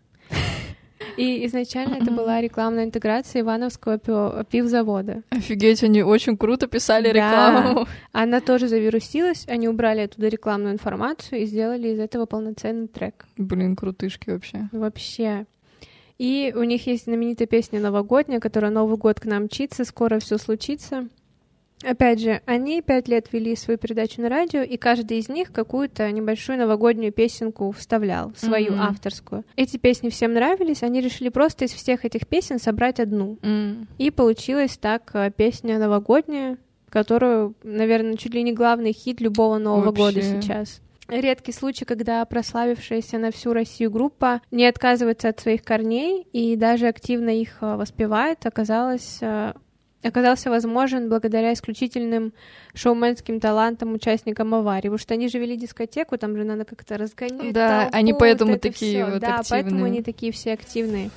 И 1.21 1.47
изначально 1.47 1.97
это 1.97 2.11
была 2.11 2.41
рекламная 2.41 2.85
интеграция 2.85 3.43
Ивановского 3.43 3.99
пивзавода. 4.45 5.23
Офигеть, 5.31 5.83
они 5.83 6.03
очень 6.03 6.37
круто 6.37 6.67
писали 6.67 7.13
Да. 7.13 7.61
рекламу. 7.63 7.87
Она 8.13 8.41
тоже 8.41 8.69
завирусилась, 8.69 9.45
они 9.49 9.69
убрали 9.69 10.01
оттуда 10.01 10.29
рекламную 10.29 10.73
информацию 10.75 11.43
и 11.43 11.47
сделали 11.47 11.89
из 11.89 11.99
этого 12.01 12.27
полноценный 12.27 12.89
трек. 12.89 13.27
Блин, 13.37 13.77
крутышки 13.77 14.31
вообще. 14.31 14.69
Вообще. 14.73 15.47
И 16.19 16.53
у 16.55 16.63
них 16.65 16.87
есть 16.87 17.05
знаменитая 17.05 17.47
песня 17.49 17.81
новогодняя, 17.81 18.41
которая 18.41 18.71
Новый 18.71 18.99
год 18.99 19.21
к 19.21 19.25
нам 19.25 19.45
мчится, 19.45 19.85
скоро 19.85 20.19
все 20.19 20.37
случится. 20.39 21.09
Опять 21.83 22.21
же, 22.21 22.43
они 22.45 22.83
пять 22.83 23.09
лет 23.09 23.33
вели 23.33 23.57
свою 23.57 23.79
передачу 23.79 24.21
на 24.21 24.29
радио, 24.29 24.61
и 24.63 24.77
каждый 24.77 25.19
из 25.19 25.29
них 25.29 25.51
какую-то 25.53 26.11
небольшую 26.13 26.59
новогоднюю 26.59 27.13
песенку 27.13 27.71
вставлял, 27.73 28.33
свою 28.37 28.73
Мгм. 28.73 28.83
авторскую. 28.83 29.45
Эти 29.57 29.79
песни 29.79 30.11
всем 30.11 30.35
нравились, 30.35 30.83
они 30.83 31.01
решили 31.01 31.31
просто 31.31 31.65
из 31.65 31.73
всех 31.73 32.05
этих 32.05 32.27
песен 32.27 32.59
собрать 32.59 33.01
одну. 33.01 33.39
М. 33.43 33.89
И 33.99 34.11
получилась 34.11 34.77
так 34.77 35.11
э, 35.15 35.31
песня 35.35 35.79
новогодняя, 35.79 36.59
которую, 36.91 37.55
наверное, 37.63 38.17
чуть 38.17 38.35
ли 38.35 38.43
не 38.43 38.53
главный 38.53 38.93
хит 38.93 39.21
любого 39.21 39.59
Нового 39.59 39.93
года 39.93 40.21
Вообще. 40.21 40.43
сейчас. 40.43 40.81
Редкий 41.09 41.53
случай, 41.53 41.85
когда 41.85 42.25
прославившаяся 42.25 43.19
на 43.19 43.33
всю 43.33 43.53
Россию 43.53 43.91
группа 43.91 44.43
не 44.53 44.65
отказывается 44.67 45.29
от 45.29 45.41
своих 45.41 45.65
корней 45.65 46.27
и 46.33 46.55
даже 46.57 46.87
активно 46.87 47.31
их 47.31 47.57
э, 47.63 47.75
воспевает, 47.77 48.45
оказалось, 48.47 49.19
э, 49.23 49.55
оказался 50.03 50.51
возможен 50.51 51.09
благодаря 51.09 51.53
исключительным 51.53 52.33
шоуменским 52.75 53.41
талантам 53.41 53.93
участникам 53.93 54.55
аварии. 54.55 54.89
Потому 54.89 54.99
что 54.99 55.15
они 55.15 55.29
же 55.29 55.39
вели 55.39 55.57
дискотеку, 55.57 56.17
там 56.19 56.37
же 56.37 56.45
надо 56.45 56.65
как-то 56.65 56.97
разгонять. 56.97 57.53
Да, 57.53 57.83
толпу, 57.83 57.97
они 57.97 58.13
вот 58.13 58.19
поэтому 58.19 58.53
это 58.53 58.63
такие 58.63 59.05
всё. 59.05 59.13
вот 59.13 59.21
Да, 59.21 59.43
поэтому 59.49 59.77
активные. 59.77 59.87
они 59.87 60.03
такие 60.03 60.33
все 60.33 60.53
активные. 60.53 61.11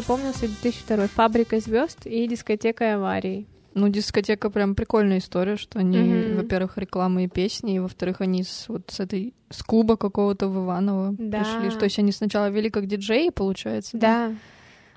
Запомнился 0.00 0.46
2002 0.46 1.08
«Фабрика 1.08 1.58
звезд 1.60 2.06
и 2.06 2.26
дискотека 2.28 2.94
аварий. 2.96 3.46
Ну, 3.74 3.88
дискотека 3.88 4.48
прям 4.50 4.74
прикольная 4.74 5.18
история, 5.18 5.56
что 5.56 5.78
они, 5.78 5.98
Мгм. 5.98 6.36
во-первых, 6.36 6.78
рекламы 6.78 7.24
и 7.24 7.28
песни, 7.28 7.76
и 7.76 7.78
во-вторых, 7.78 8.20
они 8.20 8.42
с, 8.42 8.66
вот 8.68 8.90
с 8.90 9.00
этой 9.00 9.34
с 9.50 9.62
клуба 9.62 9.96
какого-то 9.96 10.48
в 10.48 10.64
Иваново 10.64 11.14
Да. 11.18 11.38
пришли. 11.40 11.70
Что, 11.70 11.80
то 11.80 11.84
есть 11.84 11.98
они 11.98 12.12
сначала 12.12 12.48
вели 12.50 12.70
как 12.70 12.86
диджеи, 12.86 13.28
получается? 13.30 13.96
Да. 13.98 14.32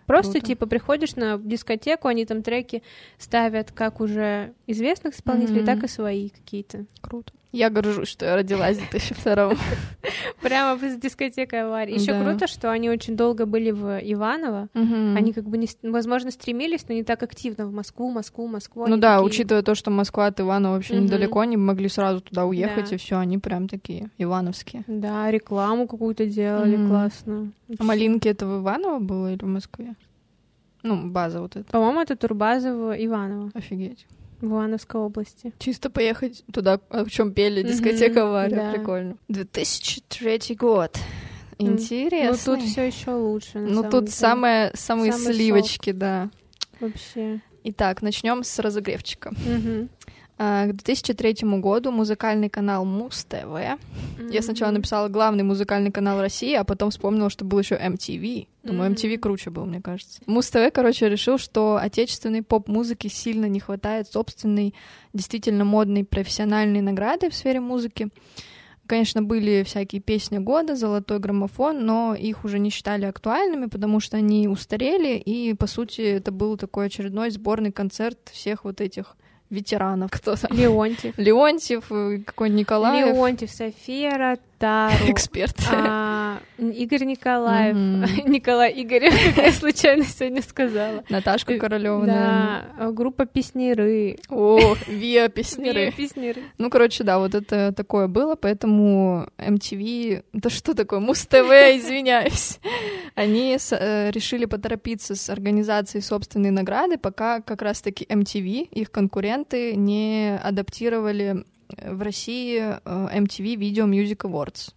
Просто, 0.06 0.32
Круто. 0.34 0.48
типа, 0.48 0.66
приходишь 0.66 1.16
на 1.16 1.38
дискотеку, 1.38 2.08
они 2.08 2.26
там 2.26 2.42
треки 2.42 2.82
ставят 3.20 3.72
как 3.72 4.02
уже 4.02 4.54
известных 4.66 5.14
исполнителей, 5.14 5.58
Мгм. 5.62 5.66
так 5.66 5.84
и 5.84 5.88
свои 5.88 6.30
какие-то. 6.30 6.86
Круто. 7.02 7.32
Я 7.52 7.72
горжусь, 7.72 8.08
что 8.10 8.26
я 8.28 8.36
родилась 8.36 8.78
в 8.78 8.90
2002 8.92 9.54
Прямо 10.42 10.80
с 10.80 10.96
дискотекой 10.98 11.64
аварии. 11.64 12.00
Еще 12.00 12.14
Да. 12.14 12.24
круто, 12.24 12.46
что 12.48 12.72
они 12.72 12.90
очень 12.92 13.18
долго 13.18 13.46
были 13.48 13.72
в 13.72 14.00
Иваново. 14.04 14.68
Они 14.74 15.34
как 15.34 15.46
бы, 15.46 15.58
не, 15.58 15.68
возможно, 15.82 16.30
стремились, 16.32 16.86
но 16.88 16.94
не 16.94 17.04
так 17.04 17.24
активно 17.24 17.66
в 17.66 17.74
Москву, 17.74 18.12
Москву, 18.12 18.48
Москву. 18.48 18.86
Ну 18.88 18.98
да, 18.98 19.16
такие- 19.18 19.26
учитывая 19.28 19.64
то, 19.64 19.74
что 19.74 19.90
Москва 19.90 20.28
от 20.28 20.40
Ивана 20.40 20.72
вообще 20.72 20.96
недалеко, 21.00 21.40
они 21.40 21.58
могли 21.58 21.90
сразу 21.90 22.22
туда 22.22 22.46
уехать, 22.46 22.90
Да. 22.90 22.96
и 22.96 23.00
все, 23.00 23.18
они 23.18 23.40
прям 23.40 23.68
такие 23.68 24.10
ивановские. 24.20 24.84
Да, 24.88 25.32
рекламу 25.32 25.88
какую-то 25.88 26.26
делали, 26.28 26.78
классно. 26.88 27.52
А 27.80 27.84
Малинки 27.84 28.28
это 28.28 28.46
в 28.46 28.62
Иваново 28.62 29.00
было 29.00 29.34
или 29.34 29.44
в 29.44 29.48
Москве? 29.48 29.96
Ну, 30.84 31.10
база 31.10 31.42
вот 31.42 31.56
эта. 31.56 31.70
По-моему, 31.72 32.00
это 32.00 32.16
Турбазово, 32.16 32.94
Иваново, 33.06 33.50
Офигеть. 33.54 34.06
В 34.42 34.46
Ивановской 34.46 35.02
области. 35.02 35.54
Чисто 35.60 35.90
поехать 35.90 36.44
туда, 36.52 36.80
о 36.90 37.06
чем 37.06 37.34
пели, 37.34 37.62
дискотека 37.64 38.28
авария, 38.28 38.56
да. 38.56 38.72
прикольно. 38.72 39.18
2003 39.28 40.56
год. 40.56 40.98
Интересно. 41.58 42.54
Ну, 42.54 42.58
тут 42.58 42.66
все 42.66 42.88
еще 42.88 43.12
лучше. 43.12 43.60
Ну, 43.60 43.84
тут 43.84 44.06
деле. 44.06 44.16
самые 44.16 44.72
Самый 44.76 45.12
сливочки, 45.12 45.92
да. 45.92 46.30
Вообще. 46.80 47.42
Итак, 47.66 48.02
начнем 48.02 48.44
с 48.44 48.58
разогревчика. 48.60 49.32
Мгм. 49.32 49.90
А, 50.42 50.68
К 50.68 50.72
2003 50.72 51.60
году 51.60 51.92
музыкальный 51.92 52.50
канал 52.50 52.86
Муз 52.86 53.26
ТВ. 53.26 53.78
Я 54.32 54.42
сначала 54.42 54.72
написала 54.72 55.10
главный 55.10 55.44
музыкальный 55.44 55.92
канал 55.92 56.22
России, 56.22 56.54
а 56.54 56.64
потом 56.64 56.92
вспомнила, 56.92 57.30
что 57.30 57.44
был 57.44 57.60
еще 57.60 57.76
MTV. 57.76 58.48
Думаю, 58.64 58.92
Мгм. 58.92 58.94
MTV 58.94 59.18
круче 59.18 59.50
был, 59.50 59.66
мне 59.66 59.82
кажется. 59.82 60.22
Муз 60.28 60.50
ТВ, 60.50 60.72
короче, 60.74 61.10
решил, 61.10 61.38
что 61.38 61.76
отечественной 61.76 62.42
поп-музыки 62.42 63.08
сильно 63.08 63.48
не 63.48 63.60
хватает 63.60 64.08
собственной, 64.08 64.74
действительно 65.14 65.66
модной 65.66 66.06
профессиональной 66.06 66.80
награды 66.80 67.30
в 67.30 67.36
сфере 67.36 67.60
музыки. 67.60 68.08
Конечно, 68.88 69.22
были 69.22 69.64
всякие 69.64 70.02
песни 70.02 70.38
года, 70.38 70.78
золотой 70.78 71.20
граммофон, 71.20 71.86
но 71.86 72.16
их 72.16 72.46
уже 72.46 72.60
не 72.60 72.70
считали 72.70 73.06
актуальными, 73.06 73.66
потому 73.66 74.00
что 74.00 74.16
они 74.16 74.48
устарели, 74.48 75.18
и, 75.18 75.54
по 75.54 75.68
сути, 75.68 76.00
это 76.02 76.32
был 76.32 76.56
такой 76.56 76.86
очередной 76.86 77.30
сборный 77.30 77.74
концерт 77.74 78.18
всех 78.32 78.64
вот 78.64 78.80
этих 78.80 79.18
ветеранов. 79.50 80.12
Кто 80.12 80.36
там? 80.36 80.52
Леонтьев. 80.56 81.14
Леонтьев, 81.18 81.86
э, 81.92 82.20
какой-нибудь 82.26 82.60
Николаев. 82.60 83.08
Леонтьев, 83.08 83.52
София 83.52 84.38
Ротару. 84.60 85.12
Эксперт. 85.12 85.56
а, 85.72 86.40
Игорь 86.58 87.06
Николаев. 87.06 87.76
Мгм. 87.76 88.06
Николай 88.32 88.74
Игорев, 88.82 89.14
как 89.36 89.46
я 89.46 89.52
случайно 89.54 90.04
сегодня 90.04 90.42
сказала. 90.42 91.04
Наташка 91.10 91.58
Королева, 91.58 92.00
наверное. 92.00 92.66
Да, 92.78 92.92
группа 92.92 93.26
Песнеры. 93.26 94.18
О, 94.30 94.76
Виа 94.88 95.30
Песнеры. 95.30 95.74
Две 95.74 95.92
Песнеры. 95.92 96.42
Ну, 96.58 96.70
короче, 96.70 97.04
да, 97.04 97.20
вот 97.20 97.36
это 97.36 97.72
такое 97.74 98.08
было, 98.08 98.36
поэтому 98.36 99.28
MTV... 99.38 100.24
Да 100.34 100.50
что 100.50 100.74
такое? 100.74 101.00
Муз-ТВ, 101.00 101.36
извиняюсь. 101.78 102.60
Они 103.16 103.58
с- 103.58 103.76
э, 103.76 104.12
решили 104.12 104.46
поторопиться 104.46 105.16
с 105.16 105.30
организацией 105.30 106.02
собственной 106.02 106.52
награды, 106.52 106.98
пока 106.98 107.42
как 107.42 107.62
раз-таки 107.62 108.06
MTV, 108.06 108.68
их 108.72 108.92
конкуренты, 108.92 109.76
не 109.76 110.38
адаптировали 110.44 111.38
э, 111.42 111.44
в 111.78 112.02
России 112.02 112.60
э, 112.60 112.80
MTV 112.86 113.56
Video 113.56 113.88
Music 113.88 114.18
Awards. 114.18 114.74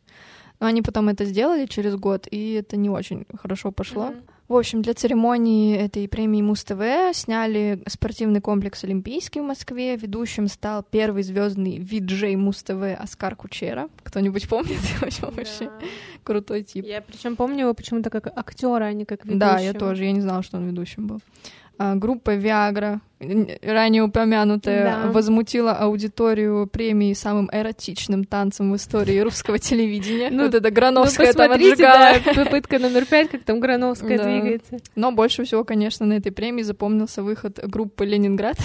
Но 0.60 0.66
они 0.66 0.82
потом 0.82 1.08
это 1.08 1.24
сделали 1.24 1.66
через 1.66 1.96
год, 1.96 2.28
и 2.30 2.52
это 2.52 2.76
не 2.76 2.88
очень 2.88 3.26
хорошо 3.36 3.72
пошло. 3.72 4.10
Мгм. 4.10 4.22
В 4.52 4.56
общем, 4.56 4.82
для 4.82 4.92
церемонии 4.92 5.74
этой 5.76 6.06
премии 6.06 6.42
Муз-ТВ 6.42 7.16
сняли 7.16 7.82
спортивный 7.88 8.42
комплекс 8.42 8.84
Олимпийский 8.84 9.40
в 9.40 9.44
Москве. 9.44 9.96
Ведущим 9.96 10.46
стал 10.46 10.82
первый 10.82 11.22
звездный 11.22 11.78
виджей 11.78 12.36
Муз-ТВ 12.36 12.98
Оскар 12.98 13.34
Кучера. 13.34 13.88
Кто-нибудь 14.02 14.46
помнит 14.48 14.78
его 14.78 15.30
вообще? 15.36 15.64
Да. 15.64 15.86
Крутой 16.22 16.64
тип. 16.64 16.84
Я 16.84 17.00
причем 17.00 17.36
помню 17.36 17.60
его 17.60 17.72
почему-то 17.72 18.10
как 18.10 18.26
актера, 18.26 18.84
а 18.84 18.92
не 18.92 19.06
как 19.06 19.24
ведущего. 19.24 19.52
Да, 19.52 19.58
я 19.58 19.72
тоже. 19.72 20.04
Я 20.04 20.12
не 20.12 20.20
знала, 20.20 20.42
что 20.42 20.58
он 20.58 20.66
ведущим 20.66 21.06
был. 21.06 21.22
А, 21.78 21.94
группа 21.96 22.36
Viagra, 22.36 22.98
ранее 23.62 24.02
упомянутая, 24.02 24.84
Да. 25.04 25.10
возмутила 25.10 25.72
аудиторию 25.72 26.66
премии 26.66 27.12
самым 27.14 27.48
эротичным 27.52 28.24
танцем 28.24 28.72
в 28.72 28.76
истории 28.76 29.18
русского 29.20 29.58
телевидения. 29.58 30.28
Ну, 30.30 30.44
вот 30.44 30.54
это 30.54 30.68
Ну, 30.68 30.74
Грановская 30.74 31.32
там 31.32 31.48
посмотрите, 31.48 31.86
отжигала. 31.86 32.20
да, 32.24 32.44
попытка 32.44 32.78
номер 32.78 33.06
пять, 33.06 33.30
как 33.30 33.42
там 33.44 33.60
Грановская 33.60 34.18
Да. 34.18 34.24
двигается. 34.24 34.78
Но 34.96 35.12
больше 35.12 35.44
всего, 35.44 35.64
конечно, 35.64 36.04
на 36.06 36.14
этой 36.14 36.30
премии 36.32 36.62
запомнился 36.62 37.22
выход 37.22 37.58
группы 37.64 38.04
Ленинград, 38.04 38.56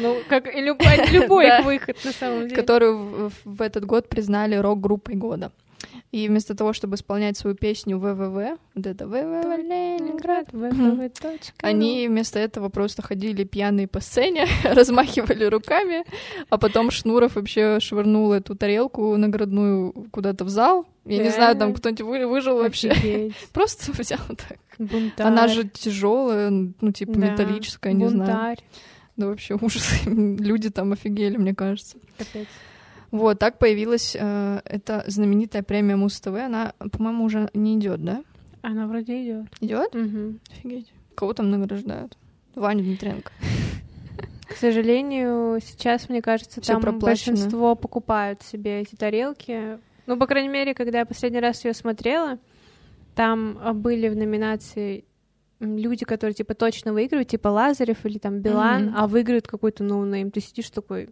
Ну, 0.00 0.16
как 0.28 0.52
и 0.54 0.60
любой, 0.60 1.04
любой 1.10 1.46
их 1.58 1.64
выход, 1.64 1.96
на 2.04 2.12
самом 2.12 2.42
деле. 2.42 2.54
которую 2.54 2.98
в, 2.98 3.32
в 3.44 3.62
этот 3.62 3.84
год 3.84 4.08
признали 4.08 4.54
рок-группой 4.54 5.14
года. 5.16 5.50
И 6.12 6.28
вместо 6.28 6.54
того, 6.54 6.74
чтобы 6.74 6.96
исполнять 6.96 7.38
свою 7.38 7.56
песню 7.56 7.98
ВВВ, 7.98 8.58
вот 8.74 8.86
это 8.86 9.06
ВВВ 9.06 9.58
Ленинград, 9.58 10.48
www.ru. 10.52 11.40
они 11.62 12.06
вместо 12.06 12.38
этого 12.38 12.68
просто 12.68 13.00
ходили 13.00 13.44
пьяные 13.44 13.88
по 13.88 14.00
сцене, 14.00 14.46
размахивали 14.64 15.44
руками, 15.44 16.04
а 16.50 16.58
потом 16.58 16.90
Шнуров 16.90 17.36
вообще 17.36 17.80
швырнул 17.80 18.30
эту 18.34 18.54
тарелку 18.54 19.16
наградную 19.16 19.92
куда-то 20.10 20.44
в 20.44 20.50
зал. 20.50 20.86
Я 21.06 21.22
не 21.22 21.30
знаю, 21.30 21.56
там 21.56 21.72
кто-нибудь 21.72 22.02
вы- 22.04 22.26
выжил 22.26 22.58
вообще. 22.58 23.32
Просто 23.54 23.90
взял 23.92 24.20
так. 24.28 24.58
Бунтарь. 24.78 25.26
Она 25.26 25.48
же 25.48 25.64
тяжелая, 25.66 26.50
ну, 26.50 26.92
типа 26.92 27.14
Да. 27.14 27.30
металлическая, 27.30 27.94
не 27.94 28.08
знаю. 28.10 28.30
Бунтарь. 28.32 28.58
Да 29.16 29.26
вообще 29.28 29.54
ужас. 29.60 29.88
Люди 30.06 30.68
там 30.68 30.92
офигели, 30.92 31.38
мне 31.38 31.54
кажется. 31.54 31.96
Капец. 32.18 32.46
Вот, 33.12 33.38
так 33.38 33.58
появилась 33.58 34.16
э, 34.18 34.60
эта 34.64 35.04
знаменитая 35.06 35.62
премия 35.62 35.94
Муз-ТВ. 35.96 36.28
Она, 36.28 36.72
по-моему, 36.90 37.24
уже 37.24 37.48
не 37.54 37.76
идет, 37.78 38.02
да? 38.04 38.24
Она 38.62 38.86
вроде 38.88 39.22
идет. 39.22 39.46
Идет? 39.60 39.94
Мгм. 39.94 40.40
Офигеть. 40.50 40.92
Кого 41.14 41.32
там 41.34 41.50
награждают? 41.50 42.16
Ваню 42.54 42.82
Дмитренко. 42.82 43.30
К 44.48 44.56
сожалению, 44.56 45.60
сейчас, 45.62 46.08
мне 46.08 46.20
кажется, 46.22 46.60
Всё 46.60 46.72
там 46.74 46.82
проплачено. 46.82 47.34
большинство 47.34 47.74
покупают 47.74 48.42
себе 48.42 48.80
эти 48.80 48.94
тарелки. 48.96 49.78
Ну, 50.06 50.16
по 50.18 50.26
крайней 50.26 50.48
мере, 50.48 50.74
когда 50.74 50.98
я 51.00 51.06
последний 51.06 51.40
раз 51.40 51.64
ее 51.64 51.74
смотрела, 51.74 52.38
там 53.14 53.58
а, 53.62 53.72
были 53.72 54.08
в 54.08 54.16
номинации 54.16 55.04
люди, 55.60 56.04
которые 56.04 56.34
типа 56.34 56.54
точно 56.54 56.92
выигрывают, 56.92 57.28
типа 57.28 57.48
Лазарев 57.48 58.04
или 58.04 58.18
там 58.18 58.40
Билан, 58.40 58.86
Мгм. 58.86 58.94
а 58.96 59.06
выиграют 59.06 59.46
какой-то 59.46 59.84
no 59.84 59.97
name. 59.97 60.30
Ты 60.30 60.40
сидишь 60.40 60.70
такой, 60.70 61.10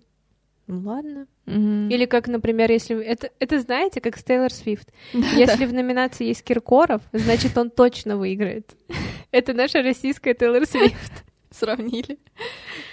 ну 0.71 0.81
ладно. 0.89 1.27
Мгм. 1.47 1.89
Или 1.89 2.07
как, 2.07 2.29
например, 2.29 2.71
если... 2.71 3.03
Это, 3.03 3.31
это 3.39 3.61
знаете, 3.61 4.01
как 4.01 4.17
с 4.17 4.25
Тейлор 4.25 4.53
Свифт. 4.53 4.89
Если 5.13 5.67
в 5.67 5.75
номинации 5.75 6.27
есть 6.27 6.45
Киркоров, 6.45 7.03
значит, 7.13 7.59
он 7.59 7.71
точно 7.71 8.17
выиграет. 8.17 8.77
Это 9.33 9.53
наша 9.53 9.83
российская 9.83 10.35
Тейлор 10.35 10.67
Свифт. 10.67 11.25
сравнили. 11.51 12.19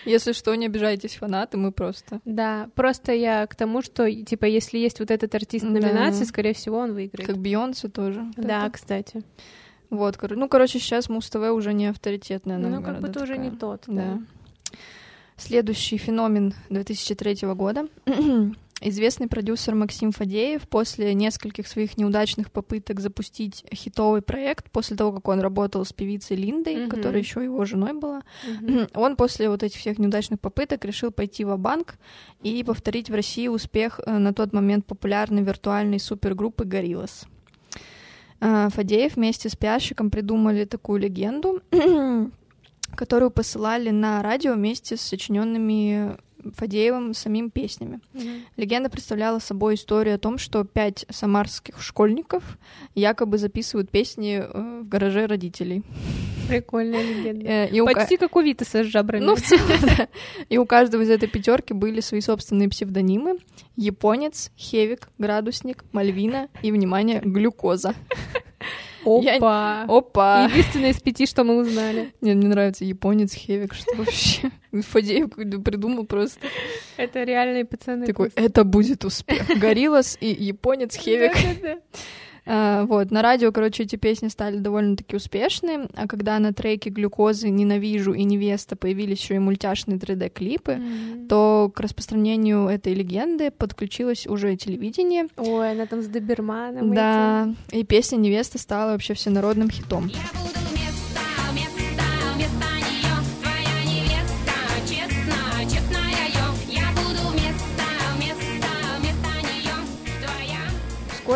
Если 0.05 0.31
что, 0.31 0.55
не 0.55 0.65
обижайтесь, 0.65 1.15
фанаты, 1.15 1.57
мы 1.57 1.71
просто... 1.71 2.19
Да, 2.25 2.69
просто 2.75 3.11
я 3.11 3.45
к 3.45 3.55
тому, 3.55 3.81
что, 3.81 4.09
типа, 4.11 4.45
если 4.45 4.79
есть 4.79 4.99
вот 4.99 5.11
этот 5.11 5.35
артист 5.35 5.65
в 5.65 5.69
номинации, 5.69 6.23
скорее 6.23 6.53
всего, 6.53 6.79
он 6.79 6.93
выиграет. 6.93 7.27
Как 7.27 7.37
Бейонсе 7.37 7.87
тоже. 7.89 8.25
Да, 8.35 8.69
кстати. 8.69 9.23
Вот, 9.89 10.17
ну, 10.21 10.49
короче, 10.49 10.79
сейчас 10.79 11.07
Муз-ТВ 11.07 11.51
уже 11.51 11.73
не 11.73 11.87
авторитетная 11.87 12.57
Ну, 12.57 12.81
как 12.81 12.99
будто 12.99 13.23
уже 13.23 13.37
не 13.37 13.51
тот. 13.51 13.83
Да. 13.87 14.19
Следующий 15.37 15.97
феномен 15.97 16.53
2003 16.69 17.47
года. 17.53 17.87
Известный 18.81 19.27
продюсер 19.27 19.73
Максим 19.73 20.11
Фадеев 20.11 20.67
после 20.67 21.13
нескольких 21.15 21.67
своих 21.67 21.97
неудачных 21.97 22.51
попыток 22.51 22.99
запустить 22.99 23.63
хитовый 23.73 24.21
проект, 24.21 24.69
после 24.69 24.95
того, 24.95 25.11
как 25.13 25.27
он 25.29 25.39
работал 25.39 25.83
с 25.83 25.93
певицей 25.93 26.37
Линдой, 26.37 26.75
Мгм. 26.81 26.89
которая 26.89 27.19
еще 27.19 27.43
его 27.43 27.65
женой 27.65 27.93
была, 27.93 28.21
Мгм. 28.61 28.87
он 28.93 29.15
после 29.15 29.49
вот 29.49 29.63
этих 29.63 29.79
всех 29.79 29.97
неудачных 29.97 30.39
попыток 30.39 30.85
решил 30.85 31.11
пойти 31.11 31.43
в 31.43 31.55
банк 31.57 31.95
и 32.43 32.63
повторить 32.63 33.09
в 33.09 33.15
России 33.15 33.47
успех 33.47 33.99
э, 34.05 34.17
на 34.17 34.31
тот 34.33 34.53
момент 34.53 34.85
популярной 34.85 35.41
виртуальной 35.43 35.99
супергруппы 35.99 36.63
Гориллас. 36.65 37.25
А, 38.39 38.69
Фадеев 38.69 39.15
вместе 39.15 39.49
с 39.49 39.55
пиарщиком 39.55 40.11
придумали 40.11 40.65
такую 40.65 40.99
легенду, 40.99 41.61
которую 42.97 43.31
посылали 43.31 43.91
на 43.91 44.21
радио 44.21 44.53
вместе 44.53 44.97
с 44.97 45.01
сочиненными 45.01 46.17
Фадеевым 46.55 47.13
самим 47.13 47.49
песнями. 47.49 47.99
Мгм. 48.13 48.45
Легенда 48.57 48.89
представляла 48.89 49.39
собой 49.39 49.75
историю 49.75 50.15
о 50.15 50.17
том, 50.17 50.37
что 50.37 50.63
пять 50.63 51.05
самарских 51.09 51.81
школьников 51.81 52.57
якобы 52.95 53.37
записывают 53.37 53.89
песни 53.89 54.41
э, 54.43 54.81
в 54.83 54.87
гараже 54.87 55.25
родителей. 55.25 55.83
Прикольная 56.47 57.01
легенда. 57.13 57.45
Э, 57.45 57.69
и 57.69 57.81
у 57.81 57.85
Почти 57.85 58.17
как 58.17 58.35
у 58.35 58.41
Витаса 58.41 58.83
с 58.83 58.87
жабрами. 58.87 59.23
ну, 59.23 59.35
в 59.35 59.41
целом, 59.41 59.67
да. 59.81 60.07
И 60.49 60.57
у 60.57 60.65
каждого 60.65 61.01
из 61.01 61.09
этой 61.09 61.27
пятерки 61.27 61.73
были 61.73 62.01
свои 62.01 62.21
собственные 62.21 62.69
псевдонимы. 62.69 63.39
Японец, 63.75 64.51
Хевик, 64.57 65.09
Градусник, 65.17 65.85
Мальвина 65.91 66.49
и, 66.61 66.71
внимание, 66.71 67.19
Глюкоза. 67.19 67.93
Опа! 69.07 69.85
Опа! 69.87 70.47
Единственное 70.49 70.91
из 70.91 70.99
пяти, 71.01 71.25
что 71.25 71.43
мы 71.43 71.57
узнали. 71.61 72.13
Мне, 72.21 72.35
мне 72.35 72.47
нравится 72.47 72.83
японец, 72.83 73.33
Хевик, 73.33 73.73
что 73.73 73.95
вообще? 73.95 74.51
Фадеев 74.73 75.29
какой-то 75.29 75.59
придумал 75.59 76.05
просто. 76.05 76.47
Это 76.97 77.23
реальные 77.23 77.65
пацаны. 77.65 78.05
Такой, 78.05 78.31
это 78.35 78.63
будет 78.63 79.05
успех. 79.05 79.47
Гориллас 79.57 80.17
и 80.19 80.27
японец, 80.27 80.95
Хевик. 80.99 81.33
А, 82.49 82.85
Вот, 82.85 83.11
на 83.11 83.21
радио, 83.21 83.51
короче, 83.51 83.83
эти 83.83 83.95
песни 83.97 84.29
стали 84.29 84.57
довольно-таки 84.57 85.15
успешны, 85.15 85.87
а 85.95 86.07
когда 86.07 86.39
на 86.39 86.53
треке 86.53 86.89
«Глюкозы», 86.89 87.49
«Ненавижу» 87.49 88.13
и 88.13 88.23
«Невеста» 88.23 88.75
появились 88.75 89.19
еще 89.21 89.35
и 89.35 89.39
мультяшные 89.39 89.97
3D-клипы, 89.97 90.75
Мгм. 90.77 91.27
то 91.27 91.71
к 91.75 91.79
распространению 91.79 92.67
этой 92.67 92.93
легенды 92.93 93.51
подключилось 93.51 94.25
уже 94.27 94.55
телевидение. 94.55 95.27
Ой, 95.37 95.71
она 95.71 95.85
там 95.85 96.01
с 96.01 96.07
Доберманом. 96.07 96.93
Да, 96.95 97.49
и 97.71 97.83
песня 97.83 98.17
«Невеста» 98.17 98.57
стала 98.57 98.91
вообще 98.91 99.13
всенародным 99.13 99.69
хитом. 99.69 100.07
Я 100.07 100.19
буду 100.41 100.56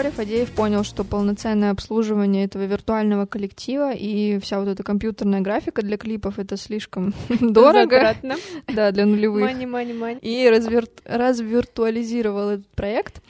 Вскоре 0.01 0.15
Фадеев 0.15 0.49
понял, 0.53 0.83
что 0.83 1.03
полноценное 1.03 1.69
обслуживание 1.69 2.45
этого 2.45 2.63
виртуального 2.63 3.27
коллектива 3.27 3.93
и 3.93 4.39
вся 4.39 4.59
вот 4.59 4.67
эта 4.67 4.81
компьютерная 4.81 5.41
графика 5.41 5.83
для 5.83 5.95
клипов— 5.95 6.35
это 6.39 6.57
слишком 6.57 7.13
дорого, 7.39 7.97
Затратно. 7.97 8.35
да, 8.67 8.89
для 8.91 9.05
нулевых. 9.05 9.43
Мани, 9.43 9.67
мани, 9.67 9.93
мани. 9.93 10.17
И 10.23 10.47
развер- 10.47 10.89
развиртуализировал 11.05 12.49
этот 12.49 12.67
проект. 12.69 13.21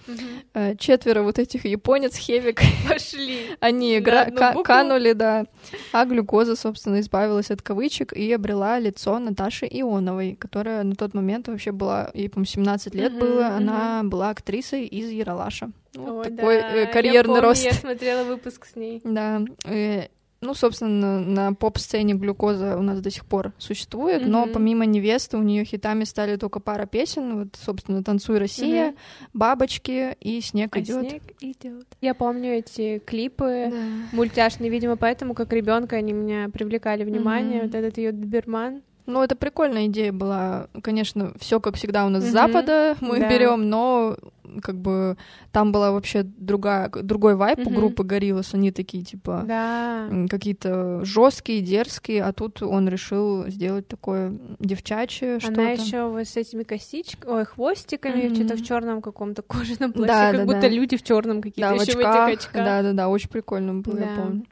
Э, 0.54 0.76
Четверо 0.78 1.24
вот 1.24 1.40
этих 1.40 1.66
японец, 1.66 2.16
Хевик, 2.16 2.62
Пошли. 2.88 3.40
они 3.60 3.96
На 4.00 4.02
гра- 4.02 4.22
одну 4.22 4.38
ка- 4.38 4.48
букву? 4.54 4.64
канули, 4.64 5.12
да. 5.12 5.46
А 5.92 6.06
глюкоза, 6.06 6.56
собственно, 6.56 7.02
избавилась 7.02 7.52
от 7.52 7.62
кавычек 7.62 8.14
и 8.14 8.32
обрела 8.32 8.80
лицо 8.80 9.20
Наташи 9.20 9.68
Ионовой, 9.70 10.36
которая 10.40 10.84
на 10.84 10.96
тот 10.96 11.14
момент 11.14 11.50
вообще 11.50 11.74
была, 11.74 12.12
ей, 12.14 12.30
по 12.30 12.46
17 12.46 12.96
лет 12.96 13.12
Мгм, 13.12 13.20
было, 13.20 13.42
мгм. 13.50 13.58
она 13.58 14.02
была 14.06 14.30
актрисой 14.30 14.86
из 14.86 15.10
Яралаша. 15.10 15.70
Вот 15.96 16.26
Ой, 16.28 16.36
такой 16.36 16.62
да, 16.62 16.74
э, 16.74 16.80
я 16.82 16.86
карьерный 16.88 17.36
помню, 17.36 17.42
рост. 17.50 17.64
Я 17.66 17.74
смотрела 17.74 18.24
выпуск 18.24 18.66
с 18.66 18.76
ней. 18.76 19.02
Да. 19.04 19.42
э, 19.66 20.08
Ну, 20.44 20.56
собственно, 20.56 21.20
на 21.20 21.54
поп-сцене 21.54 22.16
глюкоза 22.16 22.76
у 22.76 22.82
нас 22.82 23.00
до 23.00 23.12
сих 23.12 23.26
пор 23.28 23.52
существует, 23.60 24.26
но 24.26 24.46
Мгм. 24.46 24.54
помимо 24.54 24.86
невесты 24.88 25.38
у 25.38 25.44
нее 25.44 25.64
хитами 25.66 26.04
стали 26.04 26.36
только 26.36 26.60
пара 26.60 26.88
песен. 26.88 27.38
Вот, 27.44 27.50
собственно, 27.64 28.04
Танцуй 28.04 28.40
Россия, 28.40 28.88
Мгм. 28.88 28.96
Бабочки 29.34 30.16
и 30.20 30.42
Снег 30.42 30.76
А 30.76 30.80
идет. 30.80 31.10
снег 31.10 31.22
идет. 31.42 31.86
Я 32.02 32.16
помню 32.16 32.54
эти 32.58 32.98
клипы 33.06 33.72
мультяшные, 34.14 34.72
видимо, 34.72 34.96
поэтому 34.98 35.36
как 35.36 35.54
ребенка 35.54 35.98
они 35.98 36.12
меня 36.14 36.50
привлекали 36.50 37.04
внимание. 37.04 37.60
Мгм. 37.64 37.68
Вот 37.68 37.76
этот 37.76 37.98
ее 38.00 38.12
доберман. 38.12 38.82
Ну, 39.08 39.22
это 39.22 39.36
прикольная 39.36 39.88
идея 39.88 40.12
была. 40.12 40.68
Конечно, 40.82 41.34
все 41.40 41.60
как 41.60 41.76
всегда 41.76 42.06
у 42.06 42.10
нас 42.10 42.24
с 42.24 42.28
Мгм. 42.28 42.34
Запада 42.34 42.96
мы 43.02 43.20
Да. 43.20 43.30
берем, 43.30 43.70
но 43.70 44.16
как 44.62 44.76
бы 44.80 45.18
там 45.52 45.72
была 45.72 45.92
вообще 45.92 46.24
другая, 46.24 46.90
другой 46.90 47.36
вайп 47.36 47.60
у 47.60 47.62
Мгм. 47.70 47.76
группы 47.76 48.04
Гориллас. 48.04 48.54
Они 48.54 48.72
такие, 48.72 49.04
типа, 49.04 49.44
Да. 49.48 50.10
какие-то 50.30 51.06
жесткие, 51.06 51.62
дерзкие, 51.62 52.24
а 52.24 52.34
тут 52.34 52.62
он 52.62 52.90
решил 52.90 53.48
сделать 53.48 53.88
такое 53.88 54.34
девчачье 54.60 55.40
что-то. 55.40 55.62
Она 55.62 55.70
еще 55.72 56.08
вот 56.10 56.28
с 56.28 56.36
этими 56.38 56.64
косичками, 56.64 57.32
ой, 57.32 57.46
хвостиками, 57.46 58.28
Мгм. 58.28 58.36
что-то 58.36 58.56
в 58.56 58.64
черном 58.64 59.02
каком-то 59.02 59.42
кожаном 59.42 59.94
плаще, 59.94 60.08
Да, 60.08 60.32
как 60.32 60.40
да, 60.42 60.46
будто 60.46 60.62
да. 60.62 60.68
люди 60.70 60.98
в 60.98 61.04
черном 61.04 61.42
какие-то 61.42 61.62
Да, 61.72 61.76
в 61.78 61.82
еще 61.82 61.96
в 61.96 62.00
очках. 62.00 62.28
этих 62.30 62.40
очках. 62.46 62.66
Да, 62.66 62.82
да, 62.82 62.94
да, 62.94 63.10
очень 63.10 63.30
прикольно 63.30 63.76
было, 63.76 63.98
я 63.98 64.06
Да. 64.06 64.16
помню. 64.16 64.46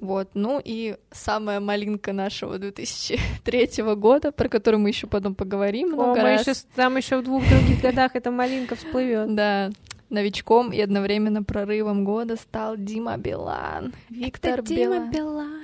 Вот, 0.00 0.30
ну 0.34 0.60
и 0.64 0.96
самая 1.10 1.60
малинка 1.60 2.12
нашего 2.12 2.58
2003 2.58 3.82
года, 3.96 4.32
про 4.32 4.48
которую 4.48 4.80
мы 4.80 4.90
еще 4.90 5.06
потом 5.06 5.34
поговорим 5.34 5.88
О, 5.94 5.96
много 5.96 6.20
мы 6.20 6.22
раз. 6.22 6.46
еще 6.46 6.54
там 6.74 6.96
еще 6.96 7.18
в 7.18 7.24
двух 7.24 7.42
других 7.48 7.80
годах 7.80 8.14
эта 8.14 8.30
малинка 8.30 8.76
всплывет. 8.76 9.34
Да, 9.34 9.70
новичком 10.10 10.72
и 10.72 10.80
одновременно 10.80 11.42
прорывом 11.42 12.04
года 12.04 12.36
стал 12.36 12.76
Дима 12.76 13.16
Билан. 13.16 13.92
Виктор 14.08 14.60
Это 14.60 14.62
Дима 14.62 15.10
Билан. 15.10 15.10
Билан. 15.10 15.62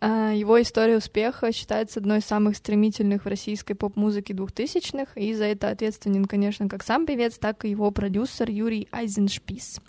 А, 0.00 0.32
Его 0.32 0.60
история 0.62 0.96
успеха 0.96 1.52
считается 1.52 2.00
одной 2.00 2.18
из 2.18 2.24
самых 2.24 2.56
стремительных 2.56 3.24
в 3.24 3.28
российской 3.28 3.74
поп-музыке 3.74 4.32
двухтысячных, 4.32 5.16
и 5.16 5.34
за 5.34 5.44
это 5.44 5.68
ответственен, 5.68 6.24
конечно, 6.24 6.68
как 6.68 6.82
сам 6.82 7.06
певец, 7.06 7.38
так 7.38 7.64
и 7.64 7.70
его 7.70 7.90
продюсер 7.90 8.50
Юрий 8.50 8.88
Айзеншпис, 8.92 9.80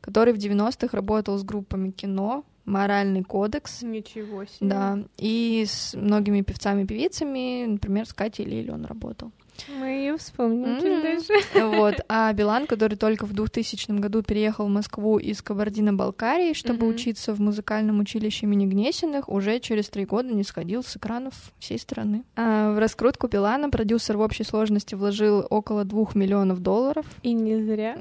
который 0.00 0.32
в 0.32 0.38
90-х 0.38 0.96
работал 0.96 1.36
с 1.36 1.42
группами 1.42 1.90
кино, 1.90 2.44
моральный 2.64 3.22
кодекс. 3.22 3.82
Ничего 3.82 4.44
себе. 4.44 4.68
Да, 4.68 4.98
и 5.16 5.64
с 5.66 5.94
многими 5.94 6.42
певцами 6.42 6.82
и 6.82 6.86
певицами, 6.86 7.66
например, 7.66 8.06
с 8.06 8.14
Катей 8.14 8.44
Лили 8.44 8.70
он 8.70 8.84
работал. 8.84 9.32
Мы 9.68 9.86
ее 9.88 10.16
вспомним 10.16 10.76
М. 10.76 10.80
чуть 10.80 11.02
дальше. 11.02 11.32
Вот. 11.78 11.94
А 12.08 12.32
Билан, 12.32 12.66
который 12.66 12.96
только 12.96 13.26
в 13.26 13.32
2000 13.32 13.98
году 13.98 14.22
переехал 14.22 14.66
в 14.66 14.70
Москву 14.70 15.18
из 15.18 15.42
Кабардино-Балкарии, 15.42 16.52
чтобы 16.52 16.86
Мгм. 16.86 16.94
учиться 16.94 17.34
в 17.34 17.40
музыкальном 17.40 18.00
училище 18.00 18.46
имени 18.46 18.66
Гнесиных, 18.66 19.28
уже 19.28 19.58
через 19.60 19.88
три 19.88 20.04
года 20.04 20.32
не 20.34 20.44
сходил 20.44 20.82
с 20.82 20.96
экранов 20.96 21.34
всей 21.58 21.78
страны. 21.78 22.24
А 22.36 22.72
в 22.72 22.78
раскрутку 22.78 23.26
Билана 23.28 23.70
продюсер 23.70 24.16
в 24.16 24.20
общей 24.20 24.44
сложности 24.44 24.94
вложил 24.94 25.46
около 25.50 25.84
двух 25.84 26.14
миллионов 26.14 26.60
долларов. 26.60 27.06
И 27.22 27.32
не 27.32 27.56
зря. 27.62 27.98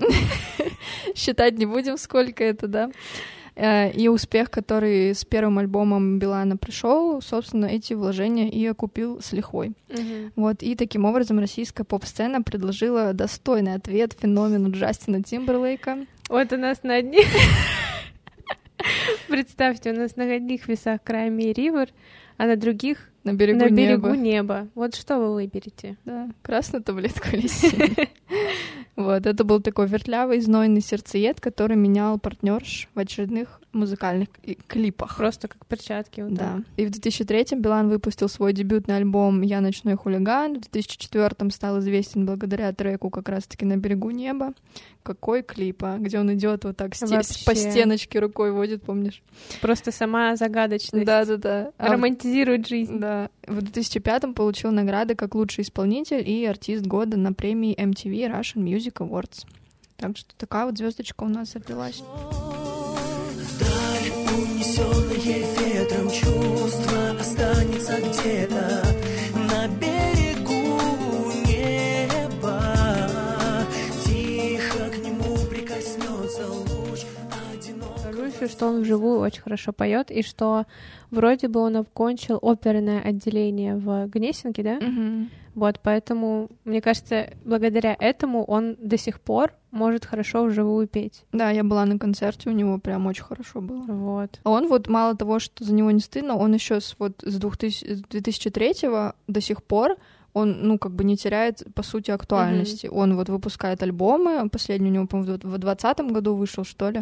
Считать 1.15 1.57
не 1.57 1.65
будем, 1.65 1.97
сколько 1.97 2.43
это, 2.43 2.67
да. 2.67 2.91
Э, 3.59 3.91
И 3.91 4.07
успех, 4.07 4.51
который 4.51 5.15
с 5.15 5.25
первым 5.25 5.57
альбомом 5.57 6.19
Билана 6.19 6.57
пришел, 6.57 7.19
собственно, 7.23 7.65
эти 7.65 7.93
вложения 7.95 8.49
и 8.49 8.63
окупил 8.67 9.19
с 9.19 9.31
лихвой. 9.33 9.73
Мгм. 9.89 10.31
Вот, 10.35 10.61
и 10.61 10.75
таким 10.75 11.05
образом 11.05 11.39
российская 11.39 11.83
поп-сцена 11.83 12.43
предложила 12.43 13.13
достойный 13.13 13.73
ответ 13.73 14.15
феномену 14.19 14.69
Джастина 14.71 15.23
Тимберлейка. 15.23 16.05
Вот 16.29 16.53
у 16.53 16.57
нас 16.57 16.83
на 16.83 16.95
одних... 16.95 17.25
Представьте, 19.27 19.91
у 19.91 19.95
нас 19.95 20.15
на 20.15 20.23
одних 20.31 20.67
весах 20.67 21.01
Крайми 21.03 21.45
и 21.45 21.53
Ривер, 21.53 21.89
а 22.37 22.45
на 22.45 22.55
других 22.57 23.09
На 23.23 23.33
берегу 23.33 23.59
на 23.59 23.69
берегу 23.69 24.07
неба. 24.09 24.17
неба. 24.17 24.67
Вот 24.75 24.93
что 24.95 25.17
вы 25.17 25.33
выберете? 25.33 25.97
Да, 26.05 26.29
красную 26.43 26.83
таблетку 26.83 27.27
или 27.33 27.47
синюю. 27.47 28.07
Вот, 28.97 29.27
это 29.27 29.43
был 29.43 29.61
такой 29.61 29.85
вертлявый, 29.85 30.41
знойный 30.41 30.81
сердцеед, 30.81 31.39
который 31.39 31.77
менял 31.77 32.17
партнерш 32.17 32.89
в 32.95 32.99
очередных 32.99 33.61
музыкальных 33.77 34.27
клипах. 34.67 35.15
Просто 35.17 35.47
как 35.47 35.65
перчатки. 35.65 36.21
вот 36.21 36.33
Да. 36.33 36.55
так. 36.57 36.61
И 36.77 36.85
в 36.85 36.89
2003-м 36.91 37.61
Билан 37.61 37.89
выпустил 37.89 38.27
свой 38.29 38.53
дебютный 38.53 38.97
альбом 38.97 39.41
«Я 39.41 39.61
ночной 39.61 39.95
хулиган». 39.95 40.55
В 40.59 40.65
2004-м 40.69 41.51
стал 41.51 41.79
известен 41.79 42.25
благодаря 42.25 42.73
треку 42.73 43.09
как 43.09 43.29
раз-таки 43.29 43.65
«На 43.65 43.77
берегу 43.77 44.09
неба». 44.11 44.53
Какой 45.03 45.41
клип, 45.41 45.83
а? 45.85 45.97
Где 45.99 46.19
он 46.19 46.33
идет 46.33 46.65
вот 46.65 46.75
так 46.75 46.93
сте- 46.93 47.05
Вообще. 47.07 47.45
по 47.45 47.55
стеночке 47.55 48.19
рукой 48.19 48.51
водит, 48.51 48.83
помнишь? 48.83 49.21
Просто 49.61 49.93
сама 49.93 50.35
загадочность. 50.35 51.05
Да-да-да. 51.05 51.71
А 51.77 51.87
Романтизирует 51.93 52.67
жизнь. 52.67 52.99
Да. 52.99 53.29
В 53.47 53.59
2005-м 53.59 54.33
получил 54.33 54.71
награды 54.71 55.15
как 55.15 55.33
лучший 55.35 55.61
исполнитель 55.63 56.27
и 56.29 56.45
артист 56.45 56.85
года 56.85 57.15
на 57.17 57.31
премии 57.31 57.73
MTV 57.81 58.29
Russian 58.29 58.63
Music 58.65 58.95
Awards. 58.95 59.45
Так 59.95 60.17
что 60.17 60.35
такая 60.35 60.65
вот 60.65 60.77
звездочка 60.77 61.23
у 61.23 61.29
нас 61.29 61.55
родилась. 61.55 62.03
Вдаль 64.77 64.85
унесенное 64.85 65.57
ветром 65.73 66.09
чувство 66.11 67.19
останется 67.19 67.97
где-то 67.97 68.83
на 69.33 69.67
берегу 69.67 71.31
неба. 71.47 72.61
Тихо 74.05 74.89
к 74.89 74.97
нему 75.03 75.35
прикоснется 75.49 76.47
луч 76.47 77.01
одинокого. 77.51 77.97
Скажу 77.97 78.23
еще, 78.25 78.47
что 78.47 78.67
он 78.67 78.81
вживую 78.81 79.19
очень 79.19 79.41
хорошо 79.41 79.73
поет, 79.73 80.11
и 80.11 80.21
что 80.21 80.65
вроде 81.09 81.47
бы 81.47 81.59
он 81.59 81.77
окончил 81.77 82.37
оперное 82.41 83.01
отделение 83.01 83.75
в 83.75 84.07
Гнесинке, 84.07 84.61
да? 84.61 84.75
Мгм. 84.75 85.31
Вот, 85.57 85.79
поэтому, 85.81 86.49
мне 86.65 86.81
кажется, 86.81 87.33
благодаря 87.43 87.95
этому 87.99 88.43
он 88.43 88.75
до 88.79 88.95
сих 88.95 89.19
пор 89.19 89.53
может 89.71 90.05
хорошо 90.05 90.43
вживую 90.43 90.87
петь. 90.87 91.25
Да, 91.31 91.49
я 91.49 91.63
была 91.63 91.83
на 91.85 91.97
концерте, 91.97 92.51
у 92.51 92.53
него 92.53 92.77
прям 92.77 93.07
очень 93.07 93.23
хорошо 93.23 93.59
было. 93.59 93.81
Вот. 93.87 94.39
А 94.43 94.51
он 94.51 94.67
вот 94.67 94.87
мало 94.87 95.17
того, 95.17 95.39
что 95.39 95.63
за 95.63 95.73
него 95.73 95.89
не 95.89 95.99
стыдно, 95.99 96.37
он 96.37 96.53
еще 96.53 96.79
с 96.79 96.95
вот 96.99 97.23
с 97.25 97.39
2000 97.39 97.85
с 97.85 98.01
2003 98.01 98.73
до 99.27 99.41
сих 99.41 99.63
пор 99.63 99.95
он, 100.33 100.57
ну, 100.61 100.77
как 100.77 100.91
бы 100.91 101.03
не 101.03 101.17
теряет, 101.17 101.63
по 101.73 101.81
сути, 101.81 102.11
актуальности. 102.11 102.85
Он 102.85 103.15
вот 103.15 103.27
выпускает 103.27 103.81
альбомы, 103.81 104.47
последний 104.49 104.91
у 104.91 104.93
него, 104.93 105.07
по-моему, 105.07 105.33
в 105.33 105.57
2020 105.57 105.99
году 106.11 106.35
вышел, 106.35 106.63
что 106.65 106.91
ли. 106.91 107.01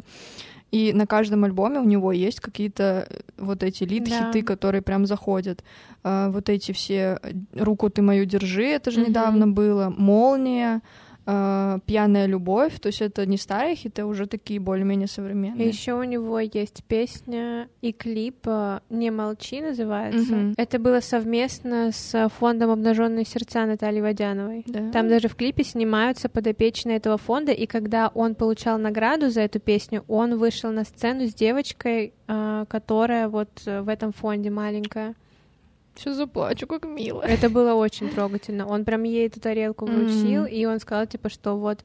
И 0.71 0.91
на 0.93 1.05
каждом 1.07 1.43
альбоме 1.45 1.79
у 1.79 1.83
него 1.85 2.11
есть 2.11 2.39
какие-то 2.39 3.07
э, 3.09 3.19
вот 3.37 3.63
эти 3.63 3.83
лид-хиты, 3.83 4.41
Да. 4.41 4.45
которые 4.45 4.81
прям 4.81 5.05
заходят. 5.05 5.63
А, 6.03 6.29
вот 6.29 6.49
эти 6.49 6.71
все 6.73 7.19
«Руку 7.53 7.89
ты 7.89 8.01
мою 8.01 8.25
держи», 8.25 8.65
это 8.65 8.91
же 8.91 8.99
Мгм. 9.01 9.09
недавно 9.09 9.47
было, 9.47 9.93
«Молния», 9.95 10.81
а, 11.25 11.79
«Пьяная 11.85 12.27
любовь», 12.27 12.79
то 12.79 12.87
есть 12.87 13.01
это 13.01 13.25
не 13.25 13.37
старые 13.37 13.75
хиты, 13.75 14.03
а 14.03 14.05
уже 14.05 14.27
такие 14.27 14.59
более-менее 14.59 15.07
современные. 15.07 15.67
Еще 15.67 15.93
у 15.93 16.03
него 16.03 16.39
есть 16.39 16.83
песня 16.87 17.67
и 17.81 17.91
клип 17.91 18.45
э, 18.45 18.79
«Не 18.89 19.11
молчи» 19.11 19.61
называется. 19.61 20.35
Мгм. 20.35 20.53
Это 20.57 20.77
было 20.77 20.99
совместно 20.99 21.91
с 21.91 22.29
фондом 22.37 22.69
«Обнаженные 22.69 23.25
сердца» 23.25 23.65
Натальи 23.65 24.01
Водяновой. 24.01 24.63
Да. 24.67 24.91
Там 24.91 25.09
даже 25.09 25.27
в 25.27 25.35
клипе 25.35 25.63
снимаются 25.63 26.29
подопечные 26.29 26.97
этого 26.97 27.17
фонда, 27.17 27.51
и 27.51 27.65
когда 27.65 28.09
он 28.13 28.35
получал 28.35 28.77
награду 28.77 29.29
за 29.29 29.41
эту 29.41 29.59
песню, 29.59 30.03
он 30.07 30.37
вышел 30.37 30.71
на 30.71 30.83
сцену 30.83 31.27
с 31.27 31.33
девочкой, 31.33 32.13
э, 32.27 32.65
которая 32.69 33.29
вот 33.29 33.49
э, 33.65 33.81
в 33.81 33.89
этом 33.89 34.13
фонде 34.13 34.49
маленькая. 34.51 35.15
Сейчас 35.95 36.15
заплачу, 36.15 36.67
как 36.67 36.85
мило. 36.85 37.21
Это 37.21 37.49
было 37.49 37.73
очень 37.73 38.09
трогательно. 38.09 38.67
Он 38.67 38.85
прям 38.85 39.03
ей 39.03 39.27
эту 39.27 39.39
тарелку 39.39 39.85
вручил, 39.85 40.45
и 40.45 40.65
он 40.65 40.79
сказал, 40.79 41.05
типа, 41.07 41.29
что 41.29 41.57
вот 41.57 41.83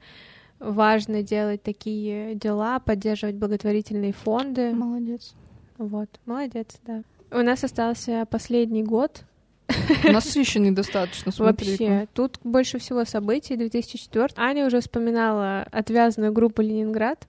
важно 0.59 1.23
делать 1.23 1.63
такие 1.63 2.35
дела, 2.35 2.79
поддерживать 2.81 3.37
благотворительные 3.37 4.13
фонды. 4.13 4.73
Молодец. 4.73 5.35
Вот, 5.79 6.09
молодец, 6.27 6.79
да. 6.87 7.03
У 7.31 7.39
нас 7.39 7.65
остался 7.65 8.27
последний 8.31 8.83
год. 8.83 9.23
Насыщенный 10.05 10.73
достаточно, 10.73 11.33
смотри. 11.33 11.71
Вообще, 11.71 12.09
тут 12.13 12.39
больше 12.43 12.79
всего 12.79 13.05
событий. 13.05 13.57
2004. 13.57 14.31
Аня 14.37 14.67
уже 14.67 14.81
вспоминала 14.81 15.63
отвязную 15.71 16.33
группу 16.33 16.61
«Ленинград». 16.61 17.27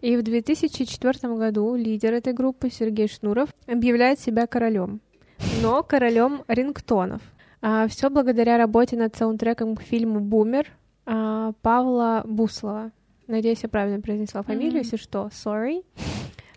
И 0.00 0.16
в 0.16 0.22
2004 0.22 1.34
году 1.34 1.74
лидер 1.74 2.12
этой 2.12 2.32
группы 2.34 2.70
Сергей 2.70 3.08
Шнуров 3.08 3.48
объявляет 3.66 4.20
себя 4.20 4.46
королем, 4.46 5.00
но 5.62 5.82
королем 5.82 6.42
рингтонов. 6.48 7.22
все 7.88 8.10
благодаря 8.10 8.58
работе 8.58 8.96
над 8.96 9.16
саундтреком 9.16 9.76
к 9.76 9.82
фильму 9.82 10.20
«Бумер» 10.20 10.66
а, 11.06 11.52
Павла 11.62 12.22
Буслова. 12.26 12.90
Надеюсь, 13.26 13.62
я 13.62 13.68
правильно 13.68 14.00
произнесла 14.00 14.42
фамилию, 14.42 14.72
Мгм. 14.72 14.78
если 14.82 14.96
что, 14.96 15.30
sorry. 15.32 15.82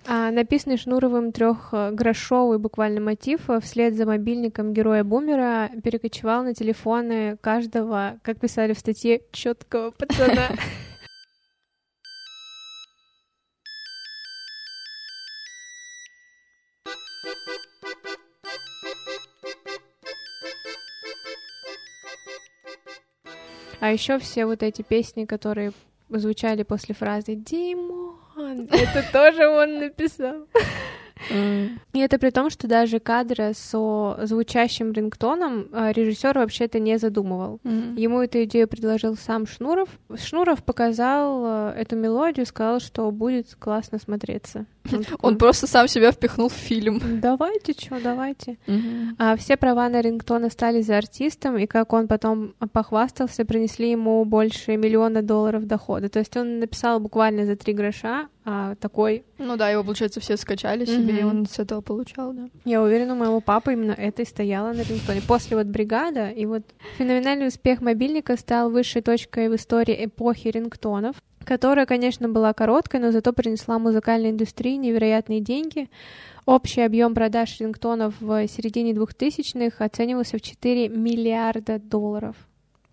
А, 0.10 0.32
написанный 0.32 0.78
Шнуровым 0.78 1.32
трехгрошовый 1.34 2.60
буквально 2.60 3.02
мотив 3.02 3.50
э, 3.50 3.60
вслед 3.60 3.94
за 3.96 4.06
мобильником 4.06 4.72
героя 4.74 5.04
Бумера 5.04 5.70
перекочевал 5.84 6.44
на 6.44 6.54
телефоны 6.54 7.38
каждого, 7.42 8.18
как 8.22 8.40
писали 8.40 8.72
в 8.74 8.80
статье, 8.80 9.22
четкого 9.34 9.92
пацана. 9.92 10.48
А 23.80 23.92
еще 23.92 24.18
все 24.20 24.46
вот 24.46 24.64
эти 24.64 24.82
песни, 24.82 25.26
которые 25.26 25.72
звучали 26.10 26.64
после 26.64 26.96
фразы 26.96 27.36
«Димон», 27.36 28.68
это 28.72 29.06
тоже 29.12 29.48
он 29.48 29.80
написал. 29.80 30.48
И 31.94 32.00
это 32.00 32.18
при 32.20 32.30
том, 32.30 32.50
что 32.50 32.68
даже 32.68 33.00
кадры 33.00 33.52
со 33.56 34.20
звучащим 34.24 34.92
рингтоном 34.92 35.68
э, 35.72 35.92
режиссер 35.94 36.38
вообще-то 36.38 36.80
не 36.80 36.98
задумывал. 36.98 37.60
м. 37.64 37.96
Ему 37.96 38.22
эту 38.22 38.44
идею 38.44 38.68
предложил 38.68 39.16
сам 39.18 39.48
Шнуров. 39.48 39.90
Шнуров 40.16 40.64
показал 40.64 41.44
э, 41.46 41.74
эту 41.78 41.96
мелодию, 41.96 42.46
сказал, 42.46 42.80
что 42.80 43.10
будет 43.12 43.56
классно 43.60 44.00
смотреться. 44.00 44.66
Он 44.94 45.04
такой, 45.04 45.18
Он 45.32 45.38
просто 45.38 45.68
сам 45.68 45.88
себя 45.88 46.12
впихнул 46.12 46.50
в 46.50 46.54
фильм. 46.54 47.02
Давайте, 47.22 47.74
что, 47.74 48.00
давайте. 48.02 48.58
Мгм. 48.68 49.16
А 49.20 49.36
все 49.36 49.58
права 49.58 49.90
на 49.90 50.02
рингтон 50.02 50.46
остались 50.46 50.86
за 50.86 50.98
артистом, 50.98 51.58
и 51.58 51.66
как 51.66 51.92
он 51.94 52.08
потом 52.08 52.54
похвастался, 52.72 53.44
принесли 53.46 53.92
ему 53.92 54.24
больше 54.26 54.78
миллиона 54.78 55.22
долларов 55.22 55.66
дохода. 55.66 56.10
То 56.10 56.20
есть 56.20 56.38
он 56.38 56.60
написал 56.60 57.00
буквально 57.00 57.46
за 57.46 57.56
три 57.56 57.74
гроша, 57.74 58.28
а 58.46 58.76
такой, 58.76 59.26
Ну 59.40 59.58
да, 59.58 59.70
его, 59.70 59.84
получается, 59.84 60.22
все 60.22 60.38
скачали 60.38 60.86
себе, 60.86 61.17
и 61.20 61.24
он 61.24 61.46
с 61.46 61.60
этого 61.60 61.82
получал, 61.82 62.34
да. 62.34 62.50
я 62.66 62.82
уверена, 62.82 63.14
у 63.14 63.18
моего 63.18 63.42
папы 63.42 63.74
именно 63.74 63.92
это 63.92 64.22
и 64.22 64.26
стояло 64.26 64.74
на 64.74 64.82
рингтоне. 64.82 65.22
После 65.28 65.58
вот 65.58 65.68
бригада, 65.68 66.30
и 66.30 66.46
вот 66.46 66.64
феноменальный 66.98 67.48
успех 67.48 67.82
мобильника 67.82 68.38
стал 68.38 68.70
высшей 68.70 69.02
точкой 69.02 69.50
в 69.50 69.56
истории 69.56 70.06
эпохи 70.06 70.50
рингтонов, 70.50 71.16
которая, 71.44 71.86
конечно, 71.86 72.28
была 72.28 72.54
короткой, 72.54 73.00
но 73.00 73.12
зато 73.12 73.34
принесла 73.34 73.80
музыкальной 73.80 74.32
индустрии 74.32 74.76
невероятные 74.76 75.40
деньги. 75.40 75.90
Общий 76.46 76.82
объем 76.82 77.14
продаж 77.14 77.60
рингтонов 77.60 78.14
в 78.20 78.48
середине 78.48 78.92
2000-х 78.92 79.84
оценивался 79.84 80.38
в 80.38 80.42
4 80.42 80.90
миллиарда 80.90 81.80
долларов. 81.80 82.36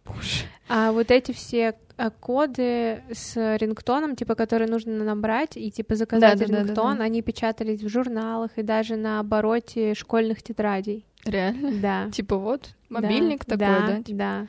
Боже. 0.04 0.44
А 0.68 0.92
вот 0.92 1.10
эти 1.10 1.32
все 1.32 1.74
а, 1.96 2.10
коды 2.10 3.02
с 3.12 3.36
рингтоном, 3.58 4.16
типа, 4.16 4.34
которые 4.34 4.68
нужно 4.68 5.04
набрать 5.04 5.56
и, 5.56 5.70
типа, 5.70 5.94
заказать 5.94 6.38
Да-да-да-да-да. 6.38 6.66
рингтон, 6.66 7.00
они 7.00 7.22
печатались 7.22 7.82
в 7.82 7.88
журналах 7.88 8.50
и 8.56 8.62
даже 8.62 8.96
на 8.96 9.20
обороте 9.20 9.94
школьных 9.94 10.42
тетрадей. 10.42 11.04
Реально? 11.24 11.72
Да. 11.80 12.10
Типа 12.10 12.36
вот, 12.36 12.70
Да, 12.90 13.00
мобильник 13.00 13.44
такой, 13.44 13.58
да? 13.58 14.02
типа? 14.02 14.18
Да. 14.18 14.46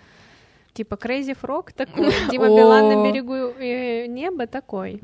Типа 0.74 0.95
Crazy 0.95 1.38
Frog 1.41 1.70
такой, 1.76 2.12
Дима. 2.32 2.47
Билан 2.47 2.89
на 2.89 3.10
берегу 3.10 3.34
э, 3.34 4.08
неба 4.08 4.47
такой. 4.47 4.99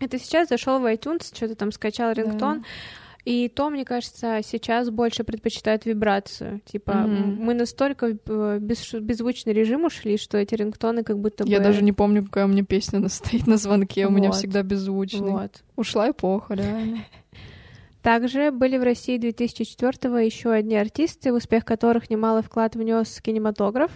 Это 0.00 0.18
сейчас 0.18 0.48
зашел 0.48 0.78
в 0.78 0.84
iTunes, 0.86 1.34
что-то 1.34 1.54
там 1.54 1.72
скачал 1.72 2.12
рингтон, 2.12 2.64
и 3.24 3.48
то, 3.48 3.70
мне 3.70 3.84
кажется, 3.84 4.40
сейчас 4.42 4.90
больше 4.90 5.24
предпочитают 5.24 5.84
вибрацию. 5.86 6.60
Типа, 6.64 6.92
м, 6.92 7.36
мы 7.40 7.54
настолько 7.54 8.16
в 8.26 8.58
бесш- 8.58 9.00
беззвучный 9.00 9.52
режим 9.52 9.84
ушли, 9.84 10.16
что 10.16 10.38
эти 10.38 10.54
рингтоны 10.54 11.02
как 11.04 11.18
будто 11.18 11.44
бы... 11.44 11.50
Я 11.50 11.60
даже 11.60 11.82
не 11.82 11.92
помню, 11.92 12.24
какая 12.24 12.46
у 12.46 12.48
меня 12.48 12.64
песня 12.64 13.06
стоит 13.08 13.46
на 13.46 13.56
звонке, 13.56 14.06
у 14.06 14.10
меня 14.10 14.28
Вот. 14.28 14.36
всегда 14.38 14.62
беззвучный. 14.62 15.30
Вот. 15.30 15.62
Ушла 15.76 16.10
эпоха, 16.10 16.54
реально. 16.54 17.04
Также 18.02 18.50
были 18.50 18.78
в 18.78 18.82
России 18.82 19.18
2004-го 19.18 20.16
еще 20.16 20.50
одни 20.52 20.76
артисты, 20.76 21.32
в 21.32 21.36
успех 21.36 21.66
которых 21.66 22.08
немалый 22.08 22.42
вклад 22.42 22.74
внес 22.74 23.20
кинематограф. 23.20 23.90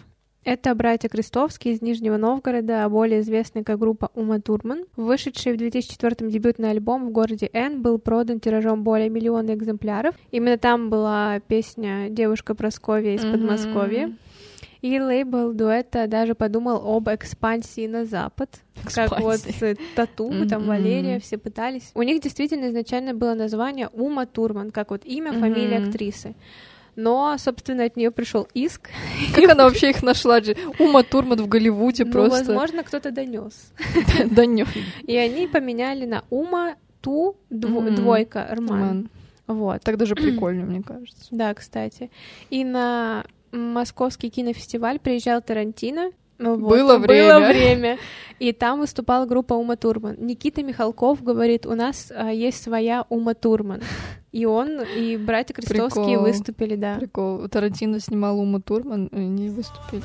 Это 0.45 0.75
братья 0.75 1.09
Крестовские 1.09 1.73
из 1.73 1.81
Нижнего 1.81 2.19
Новгорода, 2.19 2.87
более 2.91 3.21
известные 3.21 3.65
как 3.65 3.79
группа 3.79 4.11
Ума 4.15 4.41
Турман. 4.41 4.85
Вышедший 4.95 5.55
в 5.55 5.57
2004 5.57 6.31
дебютный 6.31 6.71
альбом 6.71 7.07
в 7.07 7.13
городе 7.13 7.49
Н 7.55 7.81
был 7.81 7.99
продан 7.99 8.41
тиражом 8.41 8.83
более 8.85 9.09
миллиона 9.09 9.55
экземпляров. 9.55 10.15
Именно 10.33 10.59
там 10.59 10.91
была 10.91 11.41
песня 11.41 12.11
«Девушка 12.11 12.55
Просковья 12.55 13.15
из 13.15 13.23
Подмосковья». 13.23 14.09
Мгм. 14.09 14.19
И 14.83 15.01
лейбл 15.01 15.55
дуэта 15.55 16.07
даже 16.09 16.35
подумал 16.35 16.95
об 16.95 17.09
экспансии 17.09 17.87
на 17.87 18.05
Запад. 18.05 18.51
Как 18.95 19.19
вот 19.19 19.37
Экспансии. 19.37 19.75
с 19.75 19.79
Тату, 19.97 20.31
там 20.47 20.61
Мгм. 20.61 20.69
Валерия, 20.69 21.19
все 21.21 21.39
пытались. 21.39 21.91
У 21.95 22.03
них 22.03 22.21
действительно 22.21 22.69
изначально 22.69 23.15
было 23.15 23.33
название 23.33 23.89
Ума 23.89 24.27
Турман, 24.27 24.73
как 24.73 24.91
вот 24.91 25.07
имя, 25.07 25.33
фамилия 25.33 25.79
Мгм. 25.79 25.89
актрисы. 25.89 26.35
Но, 26.97 27.37
собственно, 27.39 27.85
от 27.85 27.97
нее 27.97 28.11
пришел 28.11 28.47
иск. 28.55 28.91
Как 29.35 29.49
она 29.51 29.65
вообще 29.65 29.91
их 29.91 30.03
нашла? 30.03 30.41
Ума 30.79 31.03
Турман 31.03 31.43
в 31.43 31.49
Голливуде 31.49 32.05
Ну, 32.05 32.13
просто. 32.13 32.39
возможно, 32.45 32.83
кто-то 32.85 33.11
донес. 33.11 33.73
Да 34.31 34.47
не. 34.47 34.65
И 35.07 35.17
они 35.17 35.47
поменяли 35.49 36.07
на 36.07 36.25
Ума 36.31 36.77
Ту 37.01 37.37
Мгм. 37.51 37.95
двойка 37.97 38.47
Рман. 38.51 38.81
Ман. 38.81 39.11
Вот. 39.47 39.83
Так 39.83 39.97
даже 39.99 40.15
прикольно, 40.15 40.65
мне 40.65 40.83
кажется. 40.83 41.27
Да, 41.31 41.53
кстати. 41.55 42.11
И 42.51 42.65
на 42.65 43.25
московский 43.53 44.31
кинофестиваль 44.31 44.99
приезжал 44.99 45.43
Тарантино. 45.43 46.11
Ну 46.45 46.57
вот, 46.59 46.69
Было 46.69 46.99
Было 46.99 46.99
время. 46.99 47.49
время. 47.49 47.99
И 48.39 48.53
там 48.53 48.81
выступала 48.81 49.25
группа 49.27 49.55
Ума 49.55 49.77
Турман. 49.77 50.17
Никита 50.19 50.63
Михалков 50.63 51.23
говорит, 51.23 51.65
у 51.67 51.75
нас 51.75 52.13
а, 52.15 52.31
есть 52.31 52.63
своя 52.63 53.07
Ума 53.09 53.33
Турман. 53.33 53.81
И 54.33 54.45
он, 54.45 54.81
и 54.83 55.17
братья 55.17 55.55
Крестовские 55.55 56.05
Прикол. 56.19 56.25
выступили, 56.27 56.77
да. 56.77 56.97
Прикол. 56.97 57.49
Тарантино 57.49 58.01
снимал 58.01 58.39
Ума 58.39 58.61
Турман, 58.61 59.07
и 59.07 59.17
они 59.17 59.49
выступили. 59.49 60.03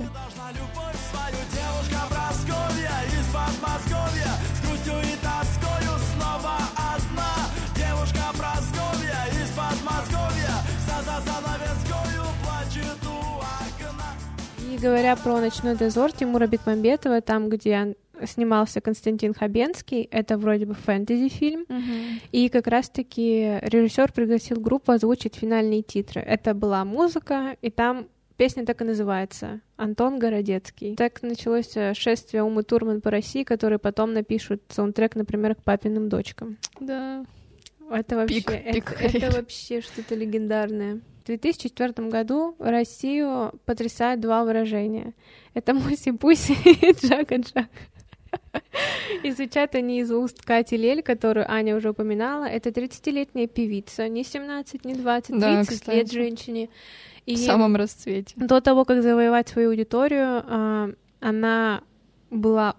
Говоря 14.79 15.15
про 15.15 15.39
«Ночной 15.41 15.75
дозор» 15.75 16.11
Тимура 16.11 16.47
Бекмамбетова, 16.47 17.21
там, 17.21 17.49
где 17.49 17.95
снимался 18.25 18.81
Константин 18.81 19.33
Хабенский, 19.33 20.03
это 20.11 20.37
вроде 20.37 20.65
бы 20.65 20.73
фэнтези-фильм, 20.73 21.65
И 22.31 22.49
как 22.49 22.67
раз-таки 22.67 23.59
режиссер 23.61 24.11
пригласил 24.11 24.59
группу 24.59 24.91
озвучить 24.91 25.35
финальные 25.35 25.81
титры. 25.83 26.21
Это 26.21 26.53
была 26.53 26.83
музыка, 26.85 27.55
и 27.61 27.69
там 27.69 28.07
песня 28.37 28.65
так 28.65 28.81
и 28.81 28.85
называется 28.85 29.61
«Антон 29.77 30.19
Городецкий». 30.19 30.95
Так 30.95 31.21
началось 31.23 31.75
э, 31.75 31.93
шествие 31.93 32.43
Умы 32.43 32.63
Турман 32.63 33.01
по 33.01 33.09
России, 33.11 33.43
которые 33.43 33.79
потом 33.79 34.13
напишут 34.13 34.61
саундтрек, 34.69 35.15
например, 35.15 35.55
к 35.55 35.63
папиным 35.63 36.09
дочкам. 36.09 36.57
Да. 36.79 37.25
Это 37.91 38.15
вообще, 38.17 38.39
Пик- 38.39 38.51
это, 38.51 38.73
пик 38.73 38.91
это 38.91 39.11
карьеры. 39.11 39.35
вообще 39.37 39.81
что-то 39.81 40.15
легендарное. 40.15 40.99
В 41.29 41.31
2004 41.31 42.09
году 42.09 42.55
Россию 42.57 43.51
потрясают 43.65 44.19
два 44.19 44.43
выражения. 44.43 45.13
Это 45.53 45.75
Муси-Пуси 45.75 46.53
и 46.65 46.91
Джака-Джак. 46.91 47.67
И 49.21 49.29
звучат 49.29 49.75
они 49.75 49.99
из 49.99 50.11
уст 50.11 50.43
Кати 50.43 50.75
Лель, 50.75 51.03
которую 51.03 51.45
Аня 51.47 51.75
уже 51.75 51.91
упоминала. 51.91 52.45
Это 52.45 52.69
30-летняя 52.69 53.45
певица, 53.45 54.07
не 54.07 54.23
17, 54.23 54.83
не 54.85 54.95
20, 54.95 55.39
Да, 55.39 55.63
30 55.63 55.71
лет 55.71 55.79
кстати. 56.07 56.11
женщине. 56.11 56.69
И 57.27 57.35
В 57.35 57.37
самом 57.37 57.75
расцвете. 57.75 58.33
до 58.35 58.59
того, 58.59 58.83
как 58.83 59.03
завоевать 59.03 59.49
свою 59.49 59.69
аудиторию, 59.69 60.43
а, 60.47 60.89
она 61.19 61.83
была 62.31 62.75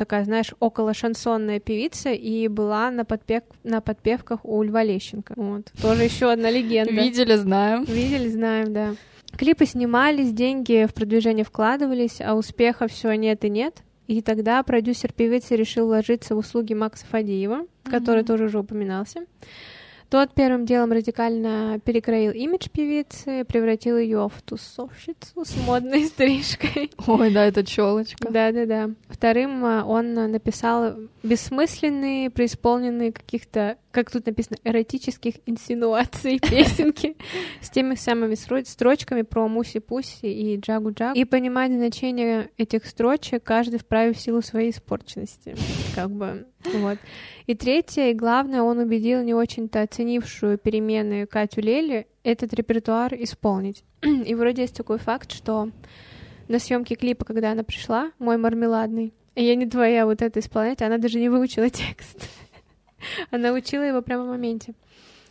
такая, 0.00 0.24
знаешь, 0.24 0.54
около 0.60 0.94
шансонная 0.94 1.60
певица 1.60 2.10
и 2.10 2.48
была 2.48 2.90
на, 2.90 3.04
подпев... 3.04 3.42
на 3.64 3.82
подпевках 3.82 4.40
у 4.44 4.62
Льва 4.62 4.82
Лещенко. 4.82 5.34
Вот. 5.36 5.70
Тоже 5.82 6.04
еще 6.04 6.32
одна 6.32 6.50
легенда. 6.50 6.90
Видели, 6.90 7.36
знаем. 7.36 7.84
Видели, 7.84 8.28
знаем, 8.28 8.72
да. 8.72 8.94
Клипы 9.36 9.66
снимались, 9.66 10.32
деньги 10.32 10.86
в 10.88 10.94
продвижение 10.94 11.44
вкладывались, 11.44 12.22
а 12.22 12.34
успеха 12.34 12.88
все 12.88 13.12
нет 13.12 13.44
и 13.44 13.50
нет. 13.50 13.82
И 14.06 14.22
тогда 14.22 14.62
продюсер 14.62 15.12
певицы 15.12 15.54
решил 15.54 15.86
вложиться 15.86 16.34
в 16.34 16.38
услуги 16.38 16.72
Макса 16.72 17.04
Фадеева, 17.04 17.66
который 17.84 18.24
тоже 18.24 18.46
уже 18.46 18.58
упоминался. 18.58 19.26
Тот 20.10 20.34
первым 20.34 20.66
делом 20.66 20.90
радикально 20.90 21.78
перекроил 21.84 22.32
имидж 22.32 22.68
певицы, 22.68 23.44
превратил 23.44 23.96
ее 23.96 24.28
в 24.28 24.42
тусовщицу 24.42 25.44
с 25.44 25.56
модной 25.64 26.04
стрижкой. 26.06 26.90
Ой, 27.06 27.32
да, 27.32 27.44
это 27.46 27.64
челочка. 27.64 28.28
Да-да-да. 28.28 28.90
Вторым 29.08 29.64
а, 29.64 29.84
он 29.84 30.18
а, 30.18 30.26
написал 30.26 30.96
бессмысленные, 31.22 32.28
преисполненные 32.28 33.12
каких-то, 33.12 33.76
как 33.90 34.10
тут 34.10 34.26
написано, 34.26 34.56
эротических 34.64 35.34
инсинуаций 35.46 36.38
песенки 36.50 37.16
с 37.60 37.70
теми 37.70 37.94
самыми 37.94 38.34
стро- 38.34 38.64
строчками 38.64 39.22
про 39.22 39.48
Муси-Пуси 39.48 40.26
и 40.26 40.56
Джагу-Джагу. 40.56 41.16
И 41.16 41.24
понимать 41.24 41.72
значение 41.72 42.50
этих 42.56 42.86
строчек 42.86 43.42
каждый 43.42 43.78
вправе 43.78 44.12
в 44.12 44.18
силу 44.18 44.42
своей 44.42 44.70
испорченности. 44.70 45.56
Как 45.94 46.10
бы, 46.10 46.46
вот. 46.74 46.98
И 47.46 47.54
третье, 47.54 48.10
и 48.10 48.14
главное, 48.14 48.62
он 48.62 48.78
убедил 48.78 49.22
не 49.22 49.34
очень-то 49.34 49.82
оценившую 49.82 50.58
перемены 50.58 51.26
Катю 51.26 51.60
Лели 51.60 52.06
этот 52.22 52.52
репертуар 52.54 53.14
исполнить. 53.14 53.84
И 54.02 54.34
вроде 54.34 54.62
есть 54.62 54.76
такой 54.76 54.98
факт, 54.98 55.32
что 55.32 55.70
на 56.48 56.58
съемке 56.58 56.94
клипа, 56.94 57.24
когда 57.24 57.52
она 57.52 57.62
пришла, 57.62 58.12
мой 58.18 58.36
мармеладный, 58.36 59.14
я 59.36 59.54
не 59.54 59.66
твоя 59.66 60.06
вот 60.06 60.22
это 60.22 60.40
исполнять, 60.40 60.82
она 60.82 60.98
даже 60.98 61.18
не 61.18 61.28
выучила 61.28 61.70
текст. 61.70 62.28
Она 63.30 63.52
учила 63.52 63.82
его 63.82 64.02
прямо 64.02 64.24
в 64.24 64.28
моменте. 64.28 64.74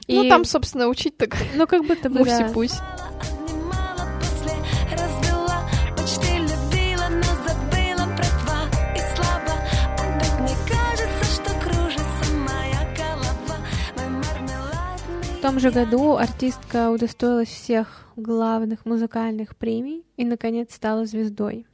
Ну, 0.08 0.24
И- 0.24 0.30
там, 0.30 0.46
собственно, 0.46 0.88
учить 0.88 1.18
так 1.18 1.36
ну 1.56 1.68
как 1.68 1.86
будто 1.86 2.10
бы, 2.10 2.24
да. 2.26 2.48
мармеладный. 14.08 15.38
В 15.38 15.42
том 15.42 15.60
же 15.60 15.72
году 15.72 16.16
артистка 16.18 16.90
удостоилась 16.90 17.50
всех 17.50 18.06
главных 18.16 18.86
музыкальных 18.86 19.56
премий 19.56 20.06
и, 20.18 20.26
наконец, 20.26 20.74
стала 20.74 21.06
звездой. 21.06 21.66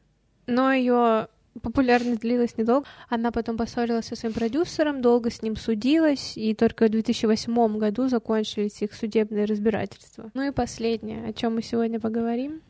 Но 0.47 0.71
ее 0.71 1.27
популярность 1.61 2.21
длилась 2.21 2.57
недолго. 2.57 2.87
Она 3.09 3.31
потом 3.31 3.57
поссорилась 3.57 4.05
со 4.05 4.15
своим 4.15 4.33
продюсером, 4.33 5.01
долго 5.01 5.29
с 5.29 5.41
ним 5.41 5.55
судилась, 5.55 6.37
и 6.37 6.53
только 6.53 6.85
в 6.87 6.89
2008 6.89 7.77
году 7.77 8.07
закончились 8.07 8.81
их 8.81 8.93
судебные 8.93 9.45
разбирательства. 9.45 10.31
Ну 10.33 10.43
и 10.43 10.51
последнее, 10.51 11.27
о 11.27 11.33
чем 11.33 11.55
мы 11.55 11.61
сегодня 11.61 11.99
поговорим. 11.99 12.61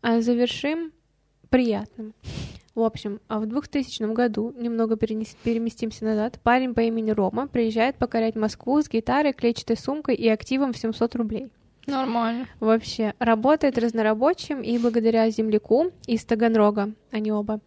А 0.00 0.20
завершим 0.20 0.92
приятным. 1.48 2.14
В 2.74 2.80
общем, 2.80 3.20
а 3.28 3.38
в 3.38 3.46
2000 3.46 4.14
году, 4.14 4.54
немного 4.56 4.94
перенес- 4.94 5.36
переместимся 5.44 6.04
назад, 6.06 6.40
парень 6.42 6.72
по 6.72 6.80
имени 6.80 7.10
Рома 7.10 7.46
приезжает 7.46 7.96
покорять 7.96 8.34
Москву 8.34 8.80
с 8.80 8.88
гитарой, 8.88 9.34
клетчатой 9.34 9.76
сумкой 9.76 10.14
и 10.14 10.26
активом 10.28 10.72
в 10.72 10.78
700 10.78 11.14
рублей. 11.16 11.50
Нормально. 11.86 12.46
Вообще, 12.60 13.14
работает 13.18 13.78
разнорабочим 13.78 14.62
и 14.62 14.78
благодаря 14.78 15.28
земляку 15.30 15.90
из 16.06 16.24
Таганрога, 16.24 16.92
они 17.10 17.32
оба, 17.32 17.60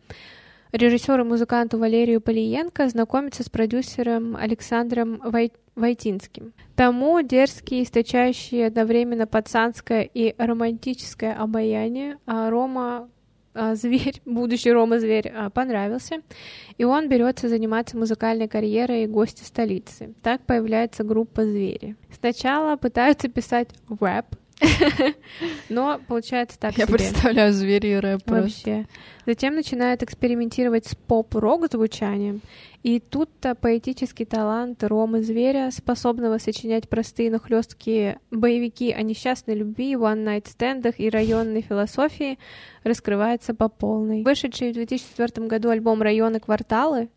режиссеру 0.72 1.24
и 1.26 1.28
музыканту 1.28 1.78
Валерию 1.78 2.22
Полиенко 2.22 2.88
знакомится 2.89 3.43
с 3.43 3.49
продюсером 3.49 4.36
Александром 4.36 5.22
Вой- 5.24 5.51
Войтинским. 5.76 6.53
Тому 6.76 7.22
дерзкий, 7.22 7.84
источающий 7.84 8.66
одновременно 8.66 9.28
пацанское 9.28 10.01
и 10.01 10.34
романтическое 10.38 11.34
обаяние, 11.34 12.18
а 12.26 12.49
Рома 12.49 13.09
зверь, 13.76 14.22
будущий 14.26 14.72
Рома 14.72 14.99
зверь, 14.99 15.32
а, 15.36 15.49
понравился, 15.49 16.22
и 16.78 16.84
он 16.84 17.10
берется 17.10 17.49
заниматься 17.49 17.97
музыкальной 17.97 18.47
карьерой 18.47 19.08
гостя 19.08 19.45
столицы. 19.45 20.14
Так 20.22 20.41
появляется 20.41 21.03
группа 21.03 21.43
звери. 21.43 21.95
Сначала 22.12 22.76
пытаются 22.76 23.30
писать 23.30 23.70
рэп, 23.89 24.26
но 25.70 25.99
получается 26.08 26.60
так 26.60 26.78
Я 26.78 26.86
себе. 26.86 26.97
представляю 26.97 27.53
звери 27.53 27.88
и 27.88 27.95
рэп 27.95 28.24
просто. 28.24 28.70
Вообще. 28.70 28.86
Затем 29.26 29.56
начинает 29.56 30.03
экспериментировать 30.03 30.86
с 30.86 30.95
поп-рок 30.95 31.72
звучанием. 31.72 32.41
И 32.84 32.99
тут-то 32.99 33.56
поэтический 33.56 34.26
талант 34.26 34.84
Ромы 34.84 35.24
Зверя, 35.24 35.72
способного 35.72 36.38
сочинять 36.38 36.88
простые, 36.88 37.32
но 37.32 37.39
хлесткие 37.39 38.20
боевики 38.30 38.91
о 38.91 39.01
несчастной 39.01 39.56
любви, 39.56 39.95
one-night-стендах 39.95 40.99
и 40.99 41.10
районной 41.10 41.62
философии, 41.62 42.38
раскрывается 42.84 43.56
по 43.56 43.70
полной. 43.70 44.24
Вышедший 44.24 44.70
в 44.70 44.76
2004 44.76 45.47
году 45.47 45.70
альбом 45.70 46.01
«Районы 46.03 46.39
кварталы» 46.39 47.10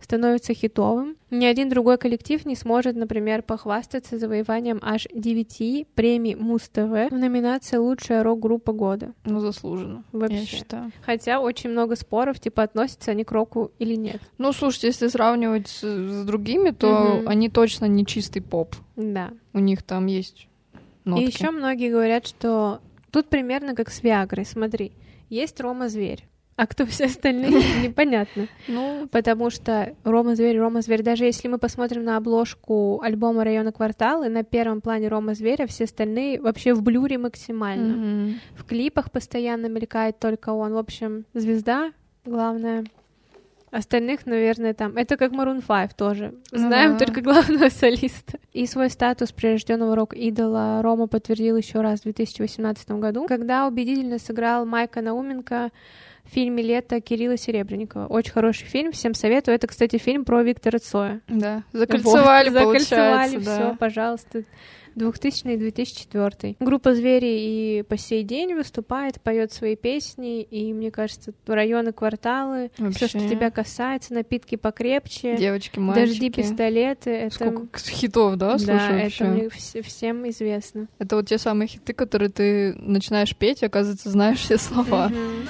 становится 0.00 0.54
хитовым. 0.54 1.16
Ни 1.30 1.44
один 1.44 1.68
другой 1.68 1.98
коллектив 1.98 2.44
не 2.46 2.54
сможет, 2.56 2.96
например, 2.96 3.42
похвастаться 3.42 4.16
завоеванием 4.18 4.78
аж 4.82 5.06
9 5.14 5.86
премий 5.94 6.34
Муз-ТВ 6.34 7.10
в 7.10 7.12
номинации 7.12 7.76
«Лучшая 7.76 8.22
рок-группа 8.22 8.72
года». 8.72 9.12
Ну, 9.24 9.40
заслуженно, 9.40 10.04
я 10.12 10.18
Вообще. 10.18 10.44
считаю. 10.44 10.92
Хотя 11.02 11.40
очень 11.40 11.70
много 11.70 11.96
споров, 11.96 12.40
типа, 12.40 12.62
относятся 12.62 13.10
они 13.10 13.24
к 13.24 13.32
року 13.32 13.72
или 13.78 13.94
нет. 13.96 14.20
Ну, 14.38 14.52
слушайте, 14.52 14.86
если 14.88 15.08
сравнивать 15.08 15.68
с, 15.68 15.80
с 15.82 16.24
другими, 16.24 16.70
то 16.70 17.18
Мгм. 17.20 17.28
они 17.28 17.48
точно 17.50 17.86
не 17.86 18.06
чистый 18.06 18.40
поп. 18.40 18.74
Да. 18.96 19.30
У 19.52 19.58
них 19.58 19.82
там 19.82 20.06
есть 20.06 20.48
нотки. 21.04 21.24
И 21.24 21.26
еще 21.26 21.50
многие 21.50 21.90
говорят, 21.90 22.26
что 22.26 22.80
тут 23.10 23.28
примерно 23.28 23.74
как 23.74 23.90
с 23.90 24.02
Виагрой. 24.02 24.44
Смотри, 24.46 24.92
есть 25.28 25.60
Рома 25.60 25.88
Зверь, 25.88 26.26
а 26.58 26.66
кто 26.66 26.84
все 26.86 27.04
остальные, 27.04 27.52
непонятно. 27.84 28.48
Ну, 28.66 29.06
Потому 29.12 29.48
что 29.48 29.94
Рома 30.02 30.34
Зверь, 30.34 30.58
Рома 30.58 30.82
Зверь, 30.82 31.04
даже 31.04 31.24
если 31.24 31.46
мы 31.46 31.58
посмотрим 31.58 32.02
на 32.02 32.16
обложку 32.16 33.00
альбома 33.00 33.44
района 33.44 33.70
кварталы, 33.70 34.28
на 34.28 34.42
первом 34.42 34.80
плане 34.80 35.06
Рома 35.06 35.34
Зверя 35.34 35.68
все 35.68 35.84
остальные 35.84 36.40
вообще 36.40 36.74
в 36.74 36.82
блюре 36.82 37.16
максимально. 37.16 37.94
мгм. 37.96 38.40
В 38.56 38.64
клипах 38.64 39.12
постоянно 39.12 39.66
мелькает 39.66 40.18
только 40.18 40.50
он. 40.50 40.72
В 40.72 40.78
общем, 40.78 41.26
звезда 41.32 41.92
главная. 42.24 42.84
Остальных, 43.70 44.26
наверное, 44.26 44.74
там. 44.74 44.96
Это 44.96 45.16
как 45.16 45.30
Maroon 45.30 45.62
5 45.64 45.94
тоже. 45.94 46.34
Ну 46.50 46.58
Знаем 46.58 46.96
да. 46.96 47.04
только 47.04 47.20
главного 47.20 47.68
солиста. 47.70 48.38
И 48.52 48.66
свой 48.66 48.90
статус 48.90 49.30
прирожденного 49.30 49.94
рок-идола 49.94 50.80
Рома 50.82 51.06
подтвердил 51.06 51.56
еще 51.56 51.82
раз 51.82 52.00
в 52.00 52.02
2018 52.04 52.90
году, 52.92 53.26
когда 53.28 53.68
убедительно 53.68 54.18
сыграл 54.18 54.64
Майка 54.64 55.02
Науменко 55.02 55.70
в 56.30 56.34
фильме 56.34 56.62
«Лето» 56.62 57.00
Кирилла 57.00 57.36
Серебренникова. 57.36 58.06
Очень 58.06 58.32
хороший 58.32 58.66
фильм, 58.66 58.92
всем 58.92 59.14
советую. 59.14 59.54
Это, 59.54 59.66
кстати, 59.66 59.96
фильм 59.98 60.24
про 60.24 60.42
Виктора 60.42 60.78
Цоя. 60.78 61.20
Да, 61.28 61.62
закольцевали, 61.72 62.50
Вот, 62.50 62.58
получается, 62.62 62.94
закольцевали, 62.96 63.44
да. 63.44 63.54
все, 63.70 63.76
пожалуйста. 63.78 64.44
2000 64.94 65.46
и 65.46 65.56
2004. 65.56 66.56
Группа 66.58 66.92
«Звери» 66.94 67.26
и 67.78 67.82
по 67.88 67.96
сей 67.96 68.24
день 68.24 68.54
выступает, 68.54 69.20
поет 69.20 69.52
свои 69.52 69.76
песни, 69.76 70.42
и, 70.42 70.72
мне 70.72 70.90
кажется, 70.90 71.32
районы, 71.46 71.92
кварталы, 71.92 72.72
все, 72.94 73.06
что 73.06 73.20
тебя 73.20 73.50
касается, 73.52 74.12
напитки 74.14 74.56
покрепче, 74.56 75.36
Девочки, 75.36 75.78
мальчики. 75.78 76.06
дожди, 76.08 76.30
пистолеты, 76.30 77.10
это... 77.10 77.34
Сколько 77.34 77.78
хитов, 77.78 78.36
да, 78.36 78.52
да, 78.54 78.58
слушай, 78.58 78.74
это 78.96 79.02
вообще? 79.04 79.24
мне 79.24 79.44
вс- 79.46 79.82
всем 79.82 80.28
известно. 80.30 80.88
Это 80.98 81.14
вот 81.14 81.28
те 81.28 81.38
самые 81.38 81.68
хиты, 81.68 81.92
которые 81.92 82.30
ты 82.30 82.74
начинаешь 82.74 83.36
петь, 83.36 83.62
и, 83.62 83.66
оказывается, 83.66 84.10
знаешь 84.10 84.38
все 84.40 84.58
слова. 84.58 85.08
Мгм. 85.10 85.48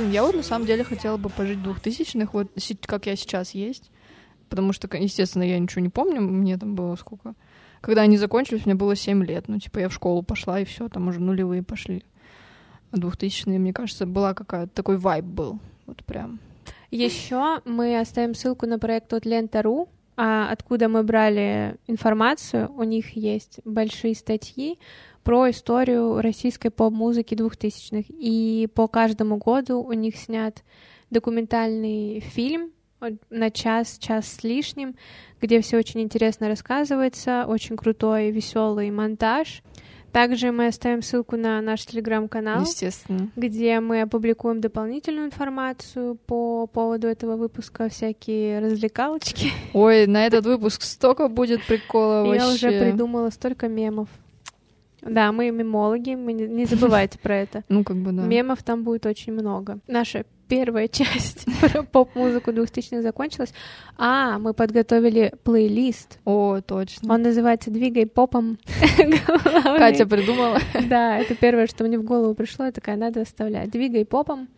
Блин, 0.00 0.12
я 0.12 0.22
вот 0.24 0.34
на 0.34 0.42
самом 0.42 0.66
деле 0.66 0.82
хотела 0.82 1.18
бы 1.18 1.28
пожить 1.28 1.62
двухтысячных, 1.62 2.32
вот 2.32 2.48
как 2.86 3.04
я 3.04 3.16
сейчас 3.16 3.50
есть. 3.50 3.90
Потому 4.48 4.72
что, 4.72 4.88
естественно, 4.96 5.42
я 5.42 5.58
ничего 5.58 5.82
не 5.82 5.90
помню, 5.90 6.22
мне 6.22 6.56
там 6.56 6.74
было 6.74 6.96
сколько. 6.96 7.34
Когда 7.82 8.00
они 8.00 8.16
закончились, 8.16 8.64
мне 8.64 8.74
было 8.74 8.96
7 8.96 9.22
лет. 9.24 9.48
Ну, 9.48 9.58
типа, 9.58 9.78
я 9.80 9.90
в 9.90 9.92
школу 9.92 10.22
пошла, 10.22 10.58
и 10.58 10.64
все, 10.64 10.88
там 10.88 11.08
уже 11.08 11.20
нулевые 11.20 11.62
пошли. 11.62 12.02
А 12.92 12.96
двухтысячные, 12.96 13.58
мне 13.58 13.74
кажется, 13.74 14.06
была 14.06 14.32
какая-то 14.32 14.72
такой 14.72 14.96
вайб 14.96 15.26
был. 15.26 15.58
Вот 15.84 16.02
прям. 16.04 16.40
Еще 16.90 17.60
мы 17.66 18.00
оставим 18.00 18.34
ссылку 18.34 18.66
на 18.66 18.78
проект 18.78 19.12
от 19.12 19.26
Лента.ру, 19.26 19.90
откуда 20.22 20.88
мы 20.88 21.02
брали 21.02 21.76
информацию. 21.86 22.70
У 22.76 22.82
них 22.82 23.16
есть 23.16 23.60
большие 23.64 24.14
статьи 24.14 24.78
про 25.22 25.50
историю 25.50 26.20
российской 26.20 26.70
поп-музыки 26.70 27.34
двухтысячных. 27.34 28.06
И 28.08 28.68
по 28.74 28.86
каждому 28.86 29.38
году 29.38 29.80
у 29.80 29.92
них 29.92 30.16
снят 30.16 30.62
документальный 31.10 32.20
фильм 32.20 32.70
на 33.30 33.50
час, 33.50 33.98
час 33.98 34.26
с 34.28 34.44
лишним, 34.44 34.94
где 35.40 35.60
все 35.62 35.78
очень 35.78 36.02
интересно 36.02 36.48
рассказывается, 36.48 37.46
очень 37.48 37.76
крутой, 37.76 38.30
веселый 38.30 38.90
монтаж. 38.90 39.62
Также 40.12 40.50
мы 40.50 40.66
оставим 40.66 41.02
ссылку 41.02 41.36
на 41.36 41.60
наш 41.60 41.86
телеграм-канал 41.86 42.62
Естественно. 42.62 43.30
где 43.36 43.80
мы 43.80 44.02
опубликуем 44.02 44.60
дополнительную 44.60 45.26
информацию 45.26 46.16
по 46.26 46.66
поводу 46.66 47.06
этого 47.06 47.36
выпуска, 47.36 47.88
всякие 47.88 48.58
развлекалочки. 48.58 49.52
Ой, 49.72 50.06
на 50.06 50.26
этот 50.26 50.46
выпуск 50.46 50.82
столько 50.82 51.28
будет 51.28 51.64
прикола 51.64 52.24
вообще. 52.24 52.44
Я 52.44 52.48
уже 52.52 52.80
придумала 52.80 53.30
столько 53.30 53.68
мемов. 53.68 54.08
Да, 55.02 55.32
мы 55.32 55.50
мемологи, 55.50 56.14
мы 56.14 56.32
не, 56.32 56.46
не 56.46 56.66
забывайте 56.66 57.18
про 57.18 57.36
это. 57.36 57.64
Ну, 57.68 57.84
как 57.84 57.96
бы, 57.96 58.12
да. 58.12 58.22
Мемов 58.22 58.62
там 58.62 58.82
будет 58.82 59.06
очень 59.06 59.32
много. 59.32 59.78
Наша 59.86 60.24
первая 60.50 60.88
часть 60.88 61.46
про 61.60 61.84
поп-музыку 61.84 62.50
2000-х 62.50 63.02
закончилась. 63.02 63.54
А, 63.96 64.38
мы 64.38 64.52
подготовили 64.52 65.32
плейлист. 65.44 66.18
О, 66.24 66.60
точно. 66.60 67.14
Он 67.14 67.22
называется 67.22 67.70
«Двигай 67.70 68.04
попом». 68.04 68.58
Катя 69.78 70.06
придумала. 70.06 70.58
Да, 70.88 71.18
это 71.18 71.36
первое, 71.36 71.68
что 71.68 71.84
мне 71.84 71.98
в 71.98 72.04
голову 72.04 72.34
пришло. 72.34 72.66
Я 72.66 72.72
такая, 72.72 72.96
надо 72.96 73.20
оставлять. 73.22 73.70
«Двигай 73.70 74.04
попом». 74.04 74.48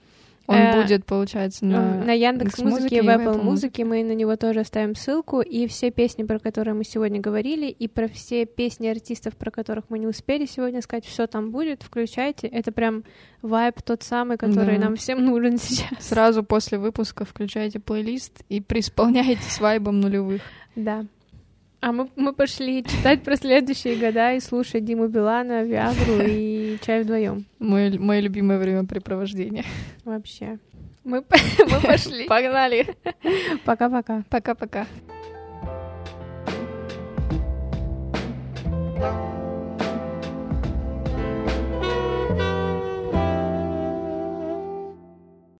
Он 0.52 0.58
Э, 0.58 0.82
будет, 0.82 1.04
получается, 1.06 1.64
на... 1.64 2.04
на 2.04 2.12
Яндекс 2.12 2.58
Музыке 2.58 2.96
и 2.96 3.00
в 3.00 3.04
Яндекс.Музыке 3.04 3.28
Apple 3.38 3.42
Музыке 3.42 3.84
мы 3.84 4.04
на 4.04 4.12
него 4.12 4.36
тоже 4.36 4.60
оставим 4.60 4.94
ссылку. 4.94 5.40
И 5.40 5.66
все 5.66 5.90
песни, 5.90 6.22
про 6.24 6.38
которые 6.38 6.74
мы 6.74 6.84
сегодня 6.84 7.20
говорили, 7.20 7.66
и 7.66 7.88
про 7.88 8.08
все 8.08 8.44
песни 8.46 8.86
артистов, 8.88 9.36
про 9.36 9.50
которых 9.50 9.84
мы 9.88 9.98
не 9.98 10.06
успели 10.06 10.46
сегодня 10.46 10.82
сказать, 10.82 11.04
все 11.04 11.26
там 11.26 11.50
будет. 11.50 11.82
Включайте. 11.82 12.46
Это 12.46 12.72
прям 12.72 13.04
вайб 13.40 13.80
тот 13.82 14.02
самый, 14.02 14.36
который 14.36 14.76
Да. 14.78 14.84
нам 14.84 14.96
всем 14.96 15.24
нужен 15.24 15.56
сейчас. 15.58 16.06
Сразу 16.06 16.42
после 16.42 16.78
выпуска 16.78 17.24
включайте 17.24 17.80
плейлист 17.80 18.42
и 18.48 18.60
преисполняйте 18.60 19.42
с 19.48 19.60
вайбом 19.60 20.00
нулевых. 20.00 20.42
Да. 20.76 21.04
А 21.82 21.90
мы, 21.90 22.08
мы 22.14 22.32
пошли 22.32 22.84
читать 22.84 23.24
про 23.24 23.34
следующие 23.34 23.96
года 23.96 24.34
и 24.34 24.40
слушать 24.40 24.84
Диму 24.84 25.08
Билана, 25.08 25.64
Виагру 25.64 26.22
и 26.24 26.78
чай 26.80 27.02
вдвоем. 27.02 27.44
Мой, 27.58 27.98
мое 27.98 28.20
любимое 28.20 28.60
времяпрепровождение. 28.60 29.64
Вообще. 30.04 30.60
Мы, 31.02 31.24
мы 31.58 31.80
пошли. 31.80 32.26
Погнали. 32.28 32.86
Пока-пока. 33.64 34.22
Пока-пока. 34.30 34.86
thank 39.00 39.26
you 39.26 39.31